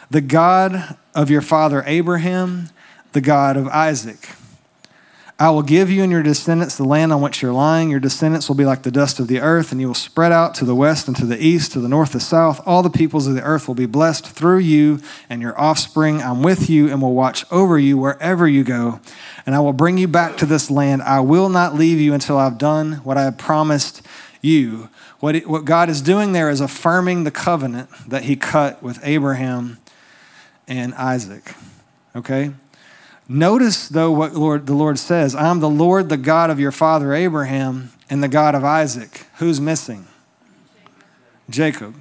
the 0.10 0.22
God 0.22 0.98
of 1.14 1.30
your 1.30 1.42
father 1.42 1.84
Abraham, 1.86 2.70
the 3.18 3.22
God 3.22 3.58
of 3.58 3.68
Isaac. 3.70 4.30
I 5.40 5.50
will 5.50 5.64
give 5.64 5.90
you 5.90 6.04
and 6.04 6.12
your 6.12 6.22
descendants 6.22 6.78
the 6.78 6.84
land 6.84 7.12
on 7.12 7.20
which 7.20 7.42
you're 7.42 7.52
lying. 7.52 7.90
Your 7.90 8.00
descendants 8.00 8.48
will 8.48 8.56
be 8.56 8.64
like 8.64 8.84
the 8.84 8.92
dust 8.92 9.20
of 9.20 9.28
the 9.28 9.40
earth, 9.40 9.72
and 9.72 9.82
you 9.82 9.88
will 9.88 9.96
spread 9.96 10.32
out 10.32 10.54
to 10.56 10.66
the 10.66 10.76
west 10.76 11.08
and 11.08 11.18
to 11.18 11.26
the 11.26 11.44
east, 11.44 11.72
to 11.72 11.80
the 11.80 11.90
north 11.90 12.14
and 12.14 12.22
south. 12.22 12.62
All 12.68 12.84
the 12.84 12.92
peoples 12.92 13.26
of 13.26 13.34
the 13.34 13.42
earth 13.42 13.68
will 13.68 13.74
be 13.74 13.88
blessed 13.88 14.28
through 14.28 14.60
you 14.60 15.00
and 15.32 15.42
your 15.42 15.60
offspring. 15.60 16.22
I'm 16.22 16.44
with 16.44 16.70
you 16.70 16.92
and 16.92 17.02
will 17.02 17.16
watch 17.16 17.44
over 17.52 17.80
you 17.80 17.98
wherever 17.98 18.48
you 18.48 18.64
go, 18.64 19.00
and 19.48 19.56
I 19.56 19.62
will 19.62 19.74
bring 19.74 19.98
you 19.98 20.08
back 20.08 20.38
to 20.38 20.46
this 20.46 20.70
land. 20.70 21.02
I 21.02 21.22
will 21.22 21.50
not 21.50 21.74
leave 21.74 22.00
you 22.00 22.14
until 22.14 22.38
I've 22.38 22.60
done 22.60 23.02
what 23.04 23.18
I 23.18 23.24
have 23.24 23.40
promised 23.40 24.04
you. 24.44 24.90
What, 25.22 25.36
it, 25.36 25.50
what 25.50 25.66
God 25.66 25.90
is 25.90 26.04
doing 26.04 26.34
there 26.34 26.52
is 26.52 26.62
affirming 26.62 27.24
the 27.24 27.32
covenant 27.32 27.90
that 28.08 28.26
he 28.26 28.36
cut 28.36 28.84
with 28.84 29.00
Abraham 29.02 29.80
and 30.68 30.94
Isaac. 30.94 31.56
Okay? 32.16 32.52
Notice, 33.30 33.90
though, 33.90 34.12
what 34.12 34.36
Lord, 34.36 34.68
the 34.68 34.74
Lord 34.74 34.98
says 34.98 35.36
I'm 35.36 35.60
the 35.60 35.70
Lord, 35.70 36.10
the 36.10 36.18
God 36.18 36.50
of 36.50 36.60
your 36.60 36.72
father 36.72 37.14
Abraham, 37.14 37.92
and 38.10 38.24
the 38.24 38.30
God 38.30 38.56
of 38.56 38.64
Isaac. 38.64 39.26
Who's 39.38 39.60
missing? 39.60 40.08
Jacob. 41.50 41.96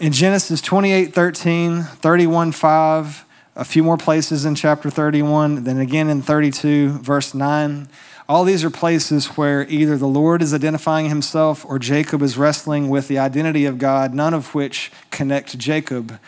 In 0.00 0.12
Genesis 0.12 0.60
28 0.60 1.12
13, 1.12 1.82
31 1.82 2.52
5, 2.52 3.24
a 3.56 3.64
few 3.64 3.82
more 3.82 3.96
places 3.96 4.44
in 4.44 4.54
chapter 4.54 4.88
31, 4.88 5.64
then 5.64 5.78
again 5.78 6.08
in 6.08 6.22
32, 6.22 6.98
verse 6.98 7.34
9. 7.34 7.88
All 8.28 8.44
these 8.44 8.64
are 8.64 8.70
places 8.70 9.26
where 9.36 9.68
either 9.68 9.98
the 9.98 10.06
Lord 10.06 10.42
is 10.42 10.54
identifying 10.54 11.08
himself 11.08 11.64
or 11.66 11.78
Jacob 11.80 12.22
is 12.22 12.38
wrestling 12.38 12.88
with 12.88 13.08
the 13.08 13.18
identity 13.18 13.66
of 13.66 13.78
God, 13.78 14.14
none 14.14 14.32
of 14.32 14.54
which 14.54 14.92
connect 15.10 15.58
Jacob 15.58 16.18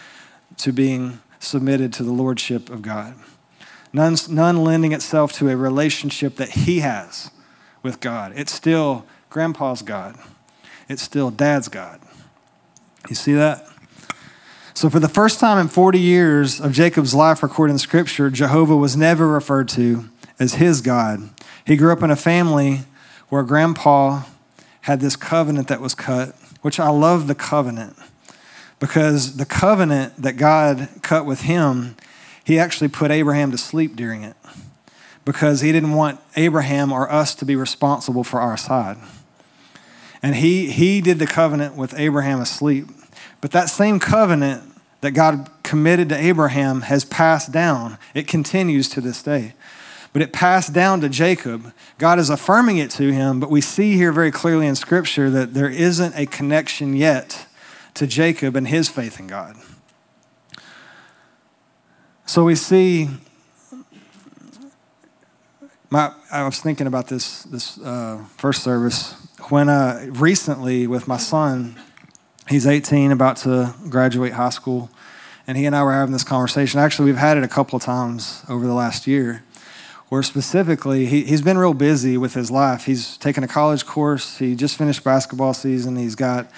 to 0.59 0.73
being 0.73 1.21
submitted 1.39 1.93
to 1.95 2.03
the 2.03 2.13
lordship 2.13 2.69
of 2.69 2.83
God 2.83 3.15
none, 3.95 4.17
none 4.29 4.63
lending 4.63 4.93
itself 4.93 5.33
to 5.35 5.49
a 5.49 5.57
relationship 5.57 6.37
that 6.37 6.51
he 6.51 6.81
has 6.81 7.31
with 7.83 8.01
God. 8.01 8.33
It's 8.37 8.53
still 8.53 9.07
grandpa's 9.31 9.81
God, 9.81 10.17
it's 10.89 11.03
still 11.03 11.31
dad's 11.31 11.69
God. 11.69 12.01
You 13.09 13.15
see 13.15 13.33
that? 13.33 13.67
So, 14.73 14.91
for 14.91 14.99
the 14.99 15.09
first 15.09 15.39
time 15.39 15.59
in 15.59 15.69
40 15.69 16.01
years 16.01 16.61
of 16.61 16.73
Jacob's 16.73 17.15
life 17.15 17.43
recorded 17.43 17.75
in 17.75 17.79
Scripture, 17.79 18.29
Jehovah 18.29 18.77
was 18.77 18.97
never 18.97 19.29
referred 19.29 19.69
to 19.71 20.09
as 20.41 20.55
his 20.55 20.81
God. 20.81 21.31
He 21.65 21.77
grew 21.77 21.93
up 21.93 22.03
in 22.03 22.11
a 22.11 22.17
family 22.17 22.81
where 23.29 23.43
grandpa 23.45 24.25
had 24.83 25.01
this 25.01 25.17
covenant 25.17 25.69
that 25.69 25.81
was 25.81 25.95
cut, 25.95 26.35
which 26.63 26.81
I 26.81 26.89
love 26.89 27.29
the 27.29 27.35
covenant 27.35 27.97
because 28.81 29.37
the 29.37 29.47
covenant 29.47 30.21
that 30.21 30.37
God 30.37 30.89
cut 31.03 31.25
with 31.25 31.43
him 31.43 31.97
he 32.45 32.59
actually 32.59 32.89
put 32.89 33.11
Abraham 33.11 33.51
to 33.51 33.59
sleep 33.59 33.97
during 33.97 34.23
it 34.23 34.37
because 35.25 35.63
he 35.63 35.73
didn't 35.73 35.93
want 35.93 36.21
Abraham 36.37 36.93
or 36.93 37.11
us 37.11 37.35
to 37.37 37.45
be 37.45 37.57
responsible 37.57 38.25
for 38.25 38.41
our 38.41 38.57
side. 38.57 38.99
And 40.23 40.37
he, 40.37 40.71
he 40.71 41.01
did 41.01 41.19
the 41.19 41.27
covenant 41.27 41.77
with 41.77 41.99
Abraham 41.99 42.41
asleep. 42.41 42.87
But 43.41 43.51
that 43.53 43.69
same 43.69 43.99
covenant 43.99 44.63
that 45.01 45.13
God 45.13 45.51
committed 45.63 46.09
to 46.11 46.17
Abraham 46.17 46.83
has 46.83 47.05
passed 47.05 47.53
down. 47.53 47.99
It 48.15 48.27
continues 48.27 48.89
to 48.91 49.01
this 49.01 49.23
day. 49.23 49.55
But 50.15 50.23
it 50.23 50.33
passed 50.33 50.73
down 50.73 51.01
to 51.01 51.09
Jacob. 51.09 51.73
God 51.99 52.19
is 52.19 52.31
affirming 52.31 52.79
it 52.79 52.91
to 52.93 53.13
him, 53.13 53.41
but 53.41 53.51
we 53.51 53.61
see 53.61 53.97
here 53.97 54.13
very 54.13 54.31
clearly 54.31 54.67
in 54.67 54.77
Scripture 54.77 55.29
that 55.29 55.53
there 55.55 55.69
isn't 55.69 56.15
a 56.17 56.25
connection 56.25 56.95
yet 56.95 57.47
to 57.95 58.07
Jacob 58.07 58.57
and 58.57 58.69
his 58.69 58.89
faith 58.89 59.19
in 59.19 59.27
God. 59.27 59.57
So 62.27 62.45
we 62.45 62.55
see. 62.55 63.09
My, 65.91 66.13
I 66.33 66.45
was 66.45 66.59
thinking 66.59 66.87
about 66.87 67.09
this 67.09 67.43
this 67.45 67.79
uh, 67.79 68.25
first 68.39 68.63
service 68.63 69.13
when 69.51 69.69
uh, 69.69 70.07
recently 70.09 70.87
with 70.87 71.07
my 71.07 71.19
son. 71.19 71.79
He's 72.49 72.67
18, 72.67 73.11
about 73.11 73.39
to 73.39 73.75
graduate 73.89 74.35
high 74.35 74.51
school, 74.51 74.91
and 75.47 75.57
he 75.57 75.65
and 75.65 75.75
I 75.75 75.83
were 75.83 75.93
having 75.93 76.13
this 76.13 76.25
conversation. 76.25 76.79
Actually, 76.79 77.07
we've 77.07 77.17
had 77.17 77.39
it 77.39 77.45
a 77.45 77.49
couple 77.49 77.77
of 77.77 77.83
times 77.83 78.43
over 78.51 78.67
the 78.67 78.75
last 78.75 79.07
year, 79.07 79.43
where 80.11 80.23
specifically 80.23 81.07
he, 81.07 81.25
he's 81.25 81.41
been 81.41 81.57
real 81.57 81.73
busy 81.73 82.19
with 82.19 82.35
his 82.35 82.51
life. 82.51 82.85
He's 82.85 83.17
taken 83.17 83.45
a 83.45 83.49
college 83.49 83.87
course. 83.87 84.37
He 84.37 84.55
just 84.55 84.77
finished 84.77 85.05
basketball 85.05 85.55
season. 85.55 85.97
He's 85.97 86.15
got 86.15 86.51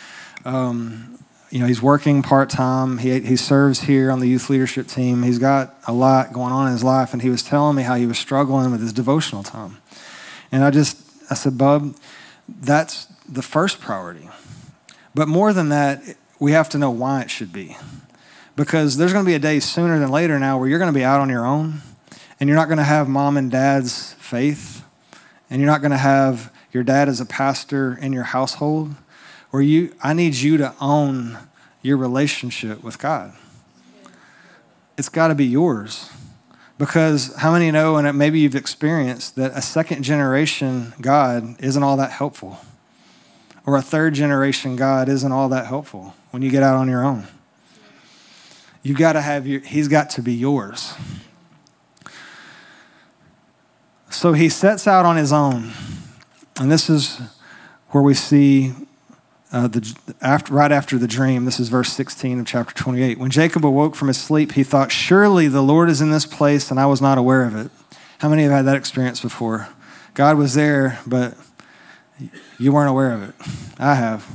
um, 0.45 1.19
you 1.51 1.61
know, 1.61 1.67
he's 1.67 1.81
working 1.81 2.23
part 2.23 2.51
time. 2.51 2.99
He, 2.99 3.21
he 3.21 3.37
serves 3.37 3.81
here 3.81 4.11
on 4.11 4.21
the 4.21 4.29
youth 4.29 4.51
leadership 4.51 4.89
team. 4.89 5.23
He's 5.23 5.39
got 5.39 5.75
a 5.87 5.93
lot 5.93 6.33
going 6.33 6.53
on 6.53 6.67
in 6.67 6.73
his 6.73 6.83
life. 6.83 7.13
And 7.13 7.23
he 7.23 7.31
was 7.31 7.43
telling 7.43 7.77
me 7.77 7.83
how 7.83 7.95
he 7.95 8.07
was 8.07 8.19
struggling 8.19 8.71
with 8.73 8.81
his 8.81 8.93
devotional 8.93 9.43
time. 9.43 9.79
And 10.51 10.65
I 10.65 10.71
just, 10.71 11.01
I 11.31 11.35
said, 11.35 11.57
Bub, 11.57 11.95
that's 12.49 13.07
the 13.29 13.43
first 13.43 13.81
priority. 13.81 14.29
But 15.15 15.29
more 15.29 15.53
than 15.53 15.69
that, 15.71 16.03
we 16.39 16.53
have 16.53 16.69
to 16.71 16.79
know 16.79 16.91
why 16.91 17.23
it 17.23 17.31
should 17.31 17.53
be. 17.53 17.77
Because 18.57 18.97
there's 18.97 19.13
going 19.13 19.25
to 19.25 19.29
be 19.29 19.35
a 19.35 19.39
day 19.39 19.61
sooner 19.61 19.99
than 19.99 20.11
later 20.11 20.39
now 20.39 20.59
where 20.59 20.69
you're 20.69 20.79
going 20.79 20.93
to 20.93 20.99
be 20.99 21.05
out 21.05 21.21
on 21.21 21.29
your 21.29 21.47
own 21.47 21.81
and 22.41 22.49
you're 22.49 22.57
not 22.57 22.69
going 22.69 22.79
to 22.79 22.85
have 22.85 23.09
mom 23.09 23.37
and 23.37 23.51
dad's 23.51 24.15
faith 24.15 24.85
and 25.49 25.61
you're 25.61 25.71
not 25.71 25.81
going 25.81 25.91
to 25.91 25.97
have 25.97 26.53
your 26.73 26.83
dad 26.83 27.09
as 27.09 27.21
a 27.21 27.27
pastor 27.27 27.97
in 28.01 28.13
your 28.13 28.25
household 28.25 28.95
where 29.57 29.63
you 29.63 29.95
I 30.03 30.13
need 30.13 30.35
you 30.35 30.59
to 30.59 30.75
own 30.83 31.39
your 31.81 31.97
relationship 31.97 32.85
with 32.85 32.99
God. 32.99 33.33
It's 34.99 35.09
got 35.09 35.29
to 35.29 35.35
be 35.35 35.47
yours. 35.47 36.11
Because 36.77 37.35
how 37.37 37.53
many 37.53 37.71
know, 37.71 37.97
and 37.97 38.19
maybe 38.19 38.39
you've 38.39 38.55
experienced, 38.55 39.37
that 39.37 39.53
a 39.57 39.63
second 39.63 40.03
generation 40.03 40.93
God 41.01 41.57
isn't 41.59 41.83
all 41.83 41.97
that 41.97 42.11
helpful? 42.11 42.59
Or 43.65 43.79
a 43.79 43.81
third 43.81 44.13
generation 44.13 44.77
God 44.77 45.09
isn't 45.09 45.33
all 45.33 45.49
that 45.49 45.65
helpful 45.65 46.15
when 46.33 46.43
you 46.43 46.51
get 46.51 46.63
out 46.63 46.77
on 46.77 46.87
your 46.87 47.03
own? 47.03 47.27
You 48.83 48.95
got 48.95 49.15
to 49.15 49.23
have 49.23 49.47
your, 49.47 49.61
he's 49.61 49.89
got 49.89 50.11
to 50.11 50.21
be 50.21 50.35
yours. 50.35 50.93
So 54.11 54.35
he 54.35 54.51
sets 54.51 54.87
out 54.87 55.07
on 55.07 55.17
his 55.17 55.33
own. 55.33 55.71
And 56.61 56.71
this 56.71 56.91
is 56.91 57.23
where 57.89 58.03
we 58.03 58.13
see 58.13 58.75
uh, 59.53 59.69
the, 59.69 59.97
after, 60.21 60.53
right 60.53 60.73
after 60.73 60.99
the 60.99 61.07
dream. 61.07 61.45
This 61.45 61.61
is 61.61 61.69
verse 61.69 61.93
16 61.93 62.41
of 62.41 62.47
chapter 62.47 62.75
28. 62.75 63.19
When 63.19 63.31
Jacob 63.31 63.65
awoke 63.65 63.95
from 63.95 64.09
his 64.09 64.19
sleep, 64.19 64.53
he 64.53 64.65
thought, 64.65 64.91
Surely 64.91 65.49
the 65.49 65.63
Lord 65.63 65.89
is 65.89 66.01
in 66.01 66.11
this 66.11 66.27
place, 66.27 66.71
and 66.71 66.81
I 66.81 66.87
was 66.87 67.01
not 67.01 67.19
aware 67.19 67.45
of 67.45 67.55
it. 67.55 67.71
How 68.19 68.29
many 68.29 68.43
have 68.43 68.53
had 68.53 68.67
that 68.67 68.77
experience 68.77 69.21
before? 69.21 69.69
God 70.15 70.37
was 70.37 70.55
there, 70.55 70.99
but 71.07 71.37
you 72.59 72.73
weren't 72.73 72.91
aware 72.91 73.13
of 73.13 73.23
it. 73.23 73.35
I 73.79 73.95
have. 73.95 74.27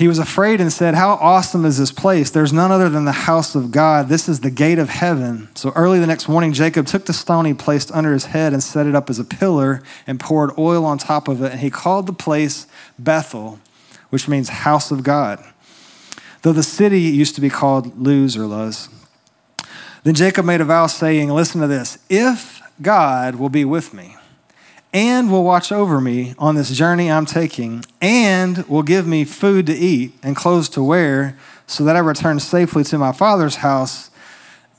He 0.00 0.08
was 0.08 0.18
afraid 0.18 0.62
and 0.62 0.72
said, 0.72 0.94
How 0.94 1.10
awesome 1.16 1.66
is 1.66 1.76
this 1.76 1.92
place? 1.92 2.30
There's 2.30 2.54
none 2.54 2.72
other 2.72 2.88
than 2.88 3.04
the 3.04 3.12
house 3.12 3.54
of 3.54 3.70
God. 3.70 4.08
This 4.08 4.30
is 4.30 4.40
the 4.40 4.50
gate 4.50 4.78
of 4.78 4.88
heaven. 4.88 5.50
So 5.54 5.72
early 5.76 6.00
the 6.00 6.06
next 6.06 6.26
morning, 6.26 6.54
Jacob 6.54 6.86
took 6.86 7.04
the 7.04 7.12
stone 7.12 7.44
he 7.44 7.52
placed 7.52 7.92
under 7.92 8.14
his 8.14 8.24
head 8.24 8.54
and 8.54 8.62
set 8.62 8.86
it 8.86 8.94
up 8.94 9.10
as 9.10 9.18
a 9.18 9.24
pillar 9.24 9.82
and 10.06 10.18
poured 10.18 10.56
oil 10.56 10.86
on 10.86 10.96
top 10.96 11.28
of 11.28 11.42
it. 11.42 11.52
And 11.52 11.60
he 11.60 11.68
called 11.68 12.06
the 12.06 12.14
place 12.14 12.66
Bethel, 12.98 13.60
which 14.08 14.26
means 14.26 14.48
house 14.48 14.90
of 14.90 15.02
God, 15.02 15.38
though 16.40 16.54
the 16.54 16.62
city 16.62 17.02
used 17.02 17.34
to 17.34 17.42
be 17.42 17.50
called 17.50 17.98
Luz 17.98 18.38
or 18.38 18.46
Luz. 18.46 18.88
Then 20.04 20.14
Jacob 20.14 20.46
made 20.46 20.62
a 20.62 20.64
vow 20.64 20.86
saying, 20.86 21.28
Listen 21.28 21.60
to 21.60 21.66
this 21.66 21.98
if 22.08 22.62
God 22.80 23.34
will 23.34 23.50
be 23.50 23.66
with 23.66 23.92
me 23.92 24.16
and 24.92 25.30
will 25.30 25.44
watch 25.44 25.70
over 25.70 26.00
me 26.00 26.34
on 26.38 26.54
this 26.56 26.70
journey 26.70 27.10
I'm 27.10 27.26
taking, 27.26 27.84
and 28.00 28.66
will 28.68 28.82
give 28.82 29.06
me 29.06 29.24
food 29.24 29.66
to 29.66 29.72
eat 29.72 30.12
and 30.22 30.34
clothes 30.34 30.68
to 30.70 30.82
wear, 30.82 31.38
so 31.66 31.84
that 31.84 31.96
I 31.96 32.00
return 32.00 32.40
safely 32.40 32.82
to 32.84 32.98
my 32.98 33.12
father's 33.12 33.56
house, 33.56 34.10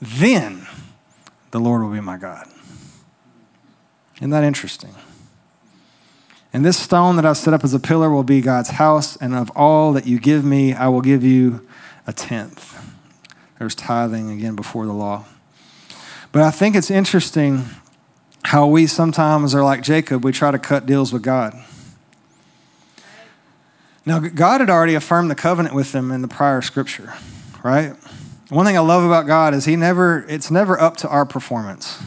then 0.01 0.67
the 1.51 1.59
Lord 1.59 1.81
will 1.81 1.91
be 1.91 2.01
my 2.01 2.17
God. 2.17 2.47
Isn't 4.17 4.31
that 4.31 4.43
interesting? 4.43 4.93
And 6.53 6.65
this 6.65 6.77
stone 6.77 7.15
that 7.15 7.25
I've 7.25 7.37
set 7.37 7.53
up 7.53 7.63
as 7.63 7.73
a 7.73 7.79
pillar 7.79 8.09
will 8.09 8.23
be 8.23 8.41
God's 8.41 8.71
house, 8.71 9.15
and 9.15 9.33
of 9.33 9.49
all 9.55 9.93
that 9.93 10.05
you 10.05 10.19
give 10.19 10.43
me, 10.43 10.73
I 10.73 10.89
will 10.89 11.01
give 11.01 11.23
you 11.23 11.65
a 12.05 12.11
tenth. 12.11 12.77
There's 13.57 13.75
tithing 13.75 14.29
again 14.29 14.55
before 14.55 14.85
the 14.85 14.93
law. 14.93 15.25
But 16.31 16.41
I 16.41 16.51
think 16.51 16.75
it's 16.75 16.91
interesting 16.91 17.65
how 18.43 18.67
we 18.67 18.87
sometimes 18.87 19.53
are 19.53 19.63
like 19.63 19.81
Jacob, 19.83 20.23
we 20.23 20.31
try 20.31 20.51
to 20.51 20.59
cut 20.59 20.85
deals 20.85 21.13
with 21.13 21.21
God. 21.21 21.53
Now, 24.05 24.19
God 24.19 24.61
had 24.61 24.69
already 24.69 24.95
affirmed 24.95 25.29
the 25.29 25.35
covenant 25.35 25.75
with 25.75 25.91
them 25.91 26.11
in 26.11 26.21
the 26.21 26.27
prior 26.27 26.61
scripture, 26.61 27.13
right? 27.63 27.93
One 28.49 28.65
thing 28.65 28.75
I 28.75 28.81
love 28.81 29.03
about 29.03 29.27
God 29.27 29.53
is 29.53 29.65
he 29.65 29.75
never, 29.75 30.25
it's 30.27 30.49
never 30.49 30.79
up 30.79 30.97
to 30.97 31.07
our 31.07 31.25
performance, 31.25 32.01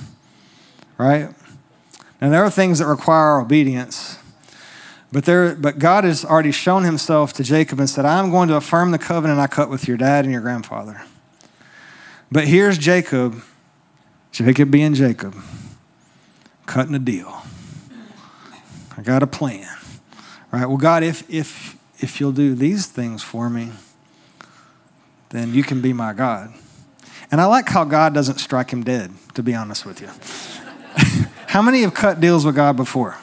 right? 0.98 1.28
And 2.20 2.32
there 2.32 2.42
are 2.44 2.50
things 2.50 2.80
that 2.80 2.86
require 2.86 3.38
obedience, 3.38 4.18
but, 5.12 5.24
there, 5.24 5.54
but 5.54 5.78
God 5.78 6.02
has 6.02 6.24
already 6.24 6.50
shown 6.50 6.82
himself 6.82 7.32
to 7.34 7.44
Jacob 7.44 7.78
and 7.78 7.88
said, 7.88 8.04
I'm 8.04 8.30
going 8.30 8.48
to 8.48 8.56
affirm 8.56 8.90
the 8.90 8.98
covenant 8.98 9.38
I 9.38 9.46
cut 9.46 9.70
with 9.70 9.86
your 9.86 9.96
dad 9.96 10.24
and 10.24 10.32
your 10.32 10.42
grandfather. 10.42 11.02
But 12.32 12.48
here's 12.48 12.76
Jacob, 12.76 13.40
Jacob 14.32 14.72
being 14.72 14.94
Jacob 14.94 15.36
cutting 16.66 16.94
a 16.94 16.98
deal. 16.98 17.42
I 18.96 19.02
got 19.02 19.22
a 19.22 19.26
plan. 19.26 19.68
All 20.52 20.60
right, 20.60 20.66
well, 20.66 20.76
God, 20.76 21.02
if, 21.02 21.28
if, 21.28 21.76
if 21.98 22.20
you'll 22.20 22.32
do 22.32 22.54
these 22.54 22.86
things 22.86 23.22
for 23.22 23.50
me, 23.50 23.70
then 25.30 25.52
you 25.52 25.62
can 25.64 25.80
be 25.80 25.92
my 25.92 26.12
God. 26.12 26.54
And 27.30 27.40
I 27.40 27.46
like 27.46 27.68
how 27.68 27.84
God 27.84 28.14
doesn't 28.14 28.38
strike 28.38 28.70
him 28.70 28.84
dead, 28.84 29.12
to 29.34 29.42
be 29.42 29.54
honest 29.54 29.84
with 29.84 30.00
you. 30.00 30.08
how 31.48 31.60
many 31.60 31.82
have 31.82 31.94
cut 31.94 32.20
deals 32.20 32.44
with 32.44 32.54
God 32.54 32.76
before? 32.76 33.16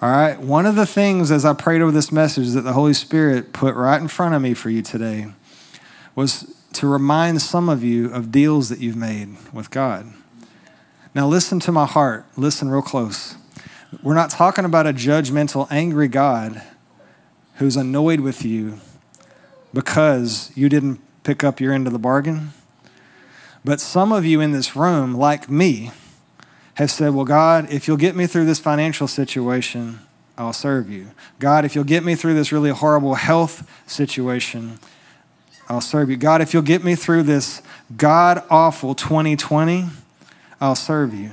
All 0.00 0.08
right, 0.08 0.38
one 0.38 0.64
of 0.64 0.76
the 0.76 0.86
things 0.86 1.32
as 1.32 1.44
I 1.44 1.54
prayed 1.54 1.80
over 1.80 1.90
this 1.90 2.12
message 2.12 2.50
that 2.50 2.60
the 2.60 2.72
Holy 2.72 2.94
Spirit 2.94 3.52
put 3.52 3.74
right 3.74 4.00
in 4.00 4.06
front 4.06 4.36
of 4.36 4.40
me 4.40 4.54
for 4.54 4.70
you 4.70 4.80
today 4.80 5.26
was 6.14 6.54
to 6.74 6.86
remind 6.86 7.42
some 7.42 7.68
of 7.68 7.82
you 7.82 8.12
of 8.12 8.30
deals 8.30 8.68
that 8.68 8.78
you've 8.78 8.94
made 8.94 9.30
with 9.52 9.70
God. 9.70 10.12
Now, 11.14 11.26
listen 11.26 11.58
to 11.60 11.72
my 11.72 11.86
heart. 11.86 12.26
Listen 12.36 12.68
real 12.68 12.82
close. 12.82 13.36
We're 14.02 14.14
not 14.14 14.30
talking 14.30 14.64
about 14.64 14.86
a 14.86 14.92
judgmental, 14.92 15.66
angry 15.70 16.08
God 16.08 16.62
who's 17.56 17.76
annoyed 17.76 18.20
with 18.20 18.44
you 18.44 18.80
because 19.72 20.52
you 20.54 20.68
didn't 20.68 21.00
pick 21.22 21.42
up 21.42 21.60
your 21.60 21.72
end 21.72 21.86
of 21.86 21.92
the 21.92 21.98
bargain. 21.98 22.50
But 23.64 23.80
some 23.80 24.12
of 24.12 24.24
you 24.24 24.40
in 24.40 24.52
this 24.52 24.76
room, 24.76 25.14
like 25.14 25.50
me, 25.50 25.90
have 26.74 26.90
said, 26.90 27.14
Well, 27.14 27.24
God, 27.24 27.70
if 27.72 27.88
you'll 27.88 27.96
get 27.96 28.14
me 28.14 28.26
through 28.26 28.44
this 28.44 28.60
financial 28.60 29.08
situation, 29.08 30.00
I'll 30.36 30.52
serve 30.52 30.88
you. 30.88 31.08
God, 31.40 31.64
if 31.64 31.74
you'll 31.74 31.84
get 31.84 32.04
me 32.04 32.14
through 32.14 32.34
this 32.34 32.52
really 32.52 32.70
horrible 32.70 33.14
health 33.14 33.68
situation, 33.86 34.78
I'll 35.68 35.80
serve 35.80 36.08
you. 36.08 36.16
God, 36.16 36.40
if 36.40 36.54
you'll 36.54 36.62
get 36.62 36.84
me 36.84 36.94
through 36.94 37.24
this 37.24 37.60
god 37.96 38.44
awful 38.48 38.94
2020, 38.94 39.86
I'll 40.60 40.74
serve 40.74 41.14
you. 41.14 41.30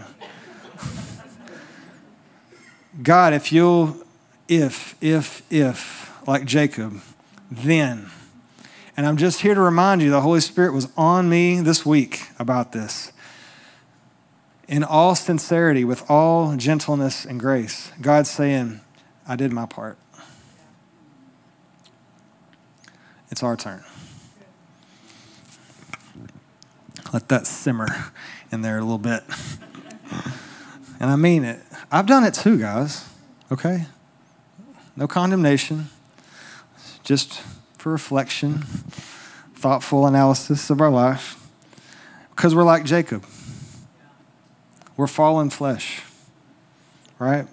God, 3.02 3.34
if 3.34 3.52
you'll, 3.52 3.98
if, 4.48 4.96
if, 5.02 5.42
if, 5.52 6.28
like 6.28 6.46
Jacob, 6.46 7.02
then. 7.52 8.10
And 8.96 9.06
I'm 9.06 9.18
just 9.18 9.42
here 9.42 9.54
to 9.54 9.62
remind 9.62 10.02
you 10.02 10.10
the 10.10 10.22
Holy 10.22 10.40
Spirit 10.40 10.74
was 10.74 10.88
on 10.96 11.28
me 11.28 11.60
this 11.60 11.86
week 11.86 12.22
about 12.40 12.72
this. 12.72 13.12
In 14.68 14.84
all 14.84 15.16
sincerity, 15.16 15.84
with 15.84 16.10
all 16.10 16.56
gentleness 16.56 17.26
and 17.26 17.40
grace, 17.40 17.92
God's 18.02 18.32
saying, 18.32 18.80
I 19.28 19.36
did 19.36 19.52
my 19.52 19.66
part. 19.66 19.98
It's 23.30 23.44
our 23.44 23.58
turn. 23.58 23.84
Let 27.12 27.28
that 27.30 27.46
simmer 27.48 27.88
in 28.56 28.62
there 28.62 28.80
a 28.80 28.82
little 28.82 28.98
bit. 28.98 29.22
and 31.00 31.12
I 31.12 31.16
mean 31.16 31.44
it. 31.44 31.60
I've 31.92 32.08
done 32.08 32.24
it 32.24 32.34
too, 32.34 32.58
guys, 32.58 33.08
okay? 33.52 33.86
No 34.96 35.08
condemnation, 35.08 35.90
just 37.04 37.42
for 37.78 37.92
reflection, 37.92 38.60
thoughtful 39.54 40.08
analysis 40.08 40.70
of 40.70 40.82
our 40.82 40.90
life. 40.90 41.40
Because 42.30 42.56
we're 42.56 42.64
like 42.64 42.86
Jacob, 42.86 43.26
we're 44.98 45.08
fallen 45.08 45.50
flesh, 45.50 46.02
right? 47.20 47.48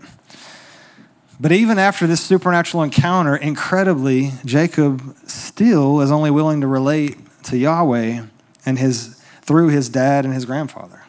But 1.41 1.53
even 1.53 1.79
after 1.79 2.07
this 2.07 2.21
supernatural 2.21 2.85
encounter, 2.85 3.37
incredibly, 3.37 4.33
Jacob 4.45 5.17
still 5.27 6.01
is 6.01 6.13
only 6.13 6.31
willing 6.31 6.61
to 6.61 6.69
relate 6.69 7.19
to 7.45 7.59
Yahweh 7.59 8.23
and 8.65 8.79
his 8.79 9.22
through 9.43 9.69
his 9.69 9.89
dad 9.89 10.25
and 10.25 10.33
his 10.33 10.45
grandfather. 10.45 11.03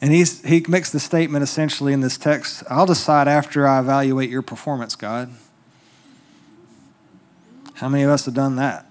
And 0.00 0.12
he's, 0.12 0.44
he 0.44 0.64
makes 0.68 0.90
the 0.90 1.00
statement 1.00 1.42
essentially 1.42 1.92
in 1.92 2.00
this 2.00 2.18
text 2.18 2.62
I'll 2.68 2.86
decide 2.86 3.28
after 3.28 3.66
I 3.66 3.80
evaluate 3.80 4.30
your 4.30 4.42
performance, 4.42 4.96
God. 4.96 5.30
How 7.74 7.88
many 7.88 8.04
of 8.04 8.10
us 8.10 8.24
have 8.24 8.34
done 8.34 8.56
that? 8.56 8.86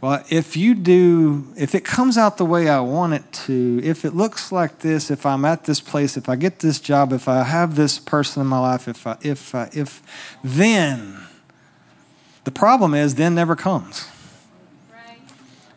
Well, 0.00 0.22
if 0.28 0.54
you 0.54 0.74
do, 0.74 1.46
if 1.56 1.74
it 1.74 1.82
comes 1.82 2.18
out 2.18 2.36
the 2.36 2.44
way 2.44 2.68
I 2.68 2.80
want 2.80 3.14
it 3.14 3.32
to, 3.46 3.80
if 3.82 4.04
it 4.04 4.14
looks 4.14 4.52
like 4.52 4.80
this, 4.80 5.10
if 5.10 5.24
I'm 5.24 5.46
at 5.46 5.64
this 5.64 5.80
place, 5.80 6.18
if 6.18 6.28
I 6.28 6.36
get 6.36 6.58
this 6.58 6.78
job, 6.78 7.12
if 7.12 7.26
I 7.26 7.42
have 7.42 7.74
this 7.74 7.98
person 7.98 8.42
in 8.42 8.46
my 8.46 8.58
life, 8.58 8.86
if 8.86 9.06
I, 9.06 9.16
if 9.22 9.54
I, 9.54 9.70
if, 9.72 10.02
then 10.44 11.24
the 12.44 12.50
problem 12.50 12.92
is, 12.92 13.14
then 13.14 13.34
never 13.34 13.56
comes. 13.56 14.06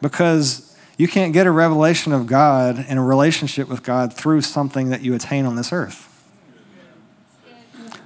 Because 0.01 0.66
you 0.97 1.07
can't 1.07 1.31
get 1.31 1.45
a 1.45 1.51
revelation 1.51 2.11
of 2.11 2.25
God 2.25 2.83
and 2.87 2.97
a 2.97 3.01
relationship 3.01 3.67
with 3.67 3.83
God 3.83 4.13
through 4.13 4.41
something 4.41 4.89
that 4.89 5.01
you 5.01 5.13
attain 5.13 5.45
on 5.45 5.55
this 5.55 5.71
earth. 5.71 6.03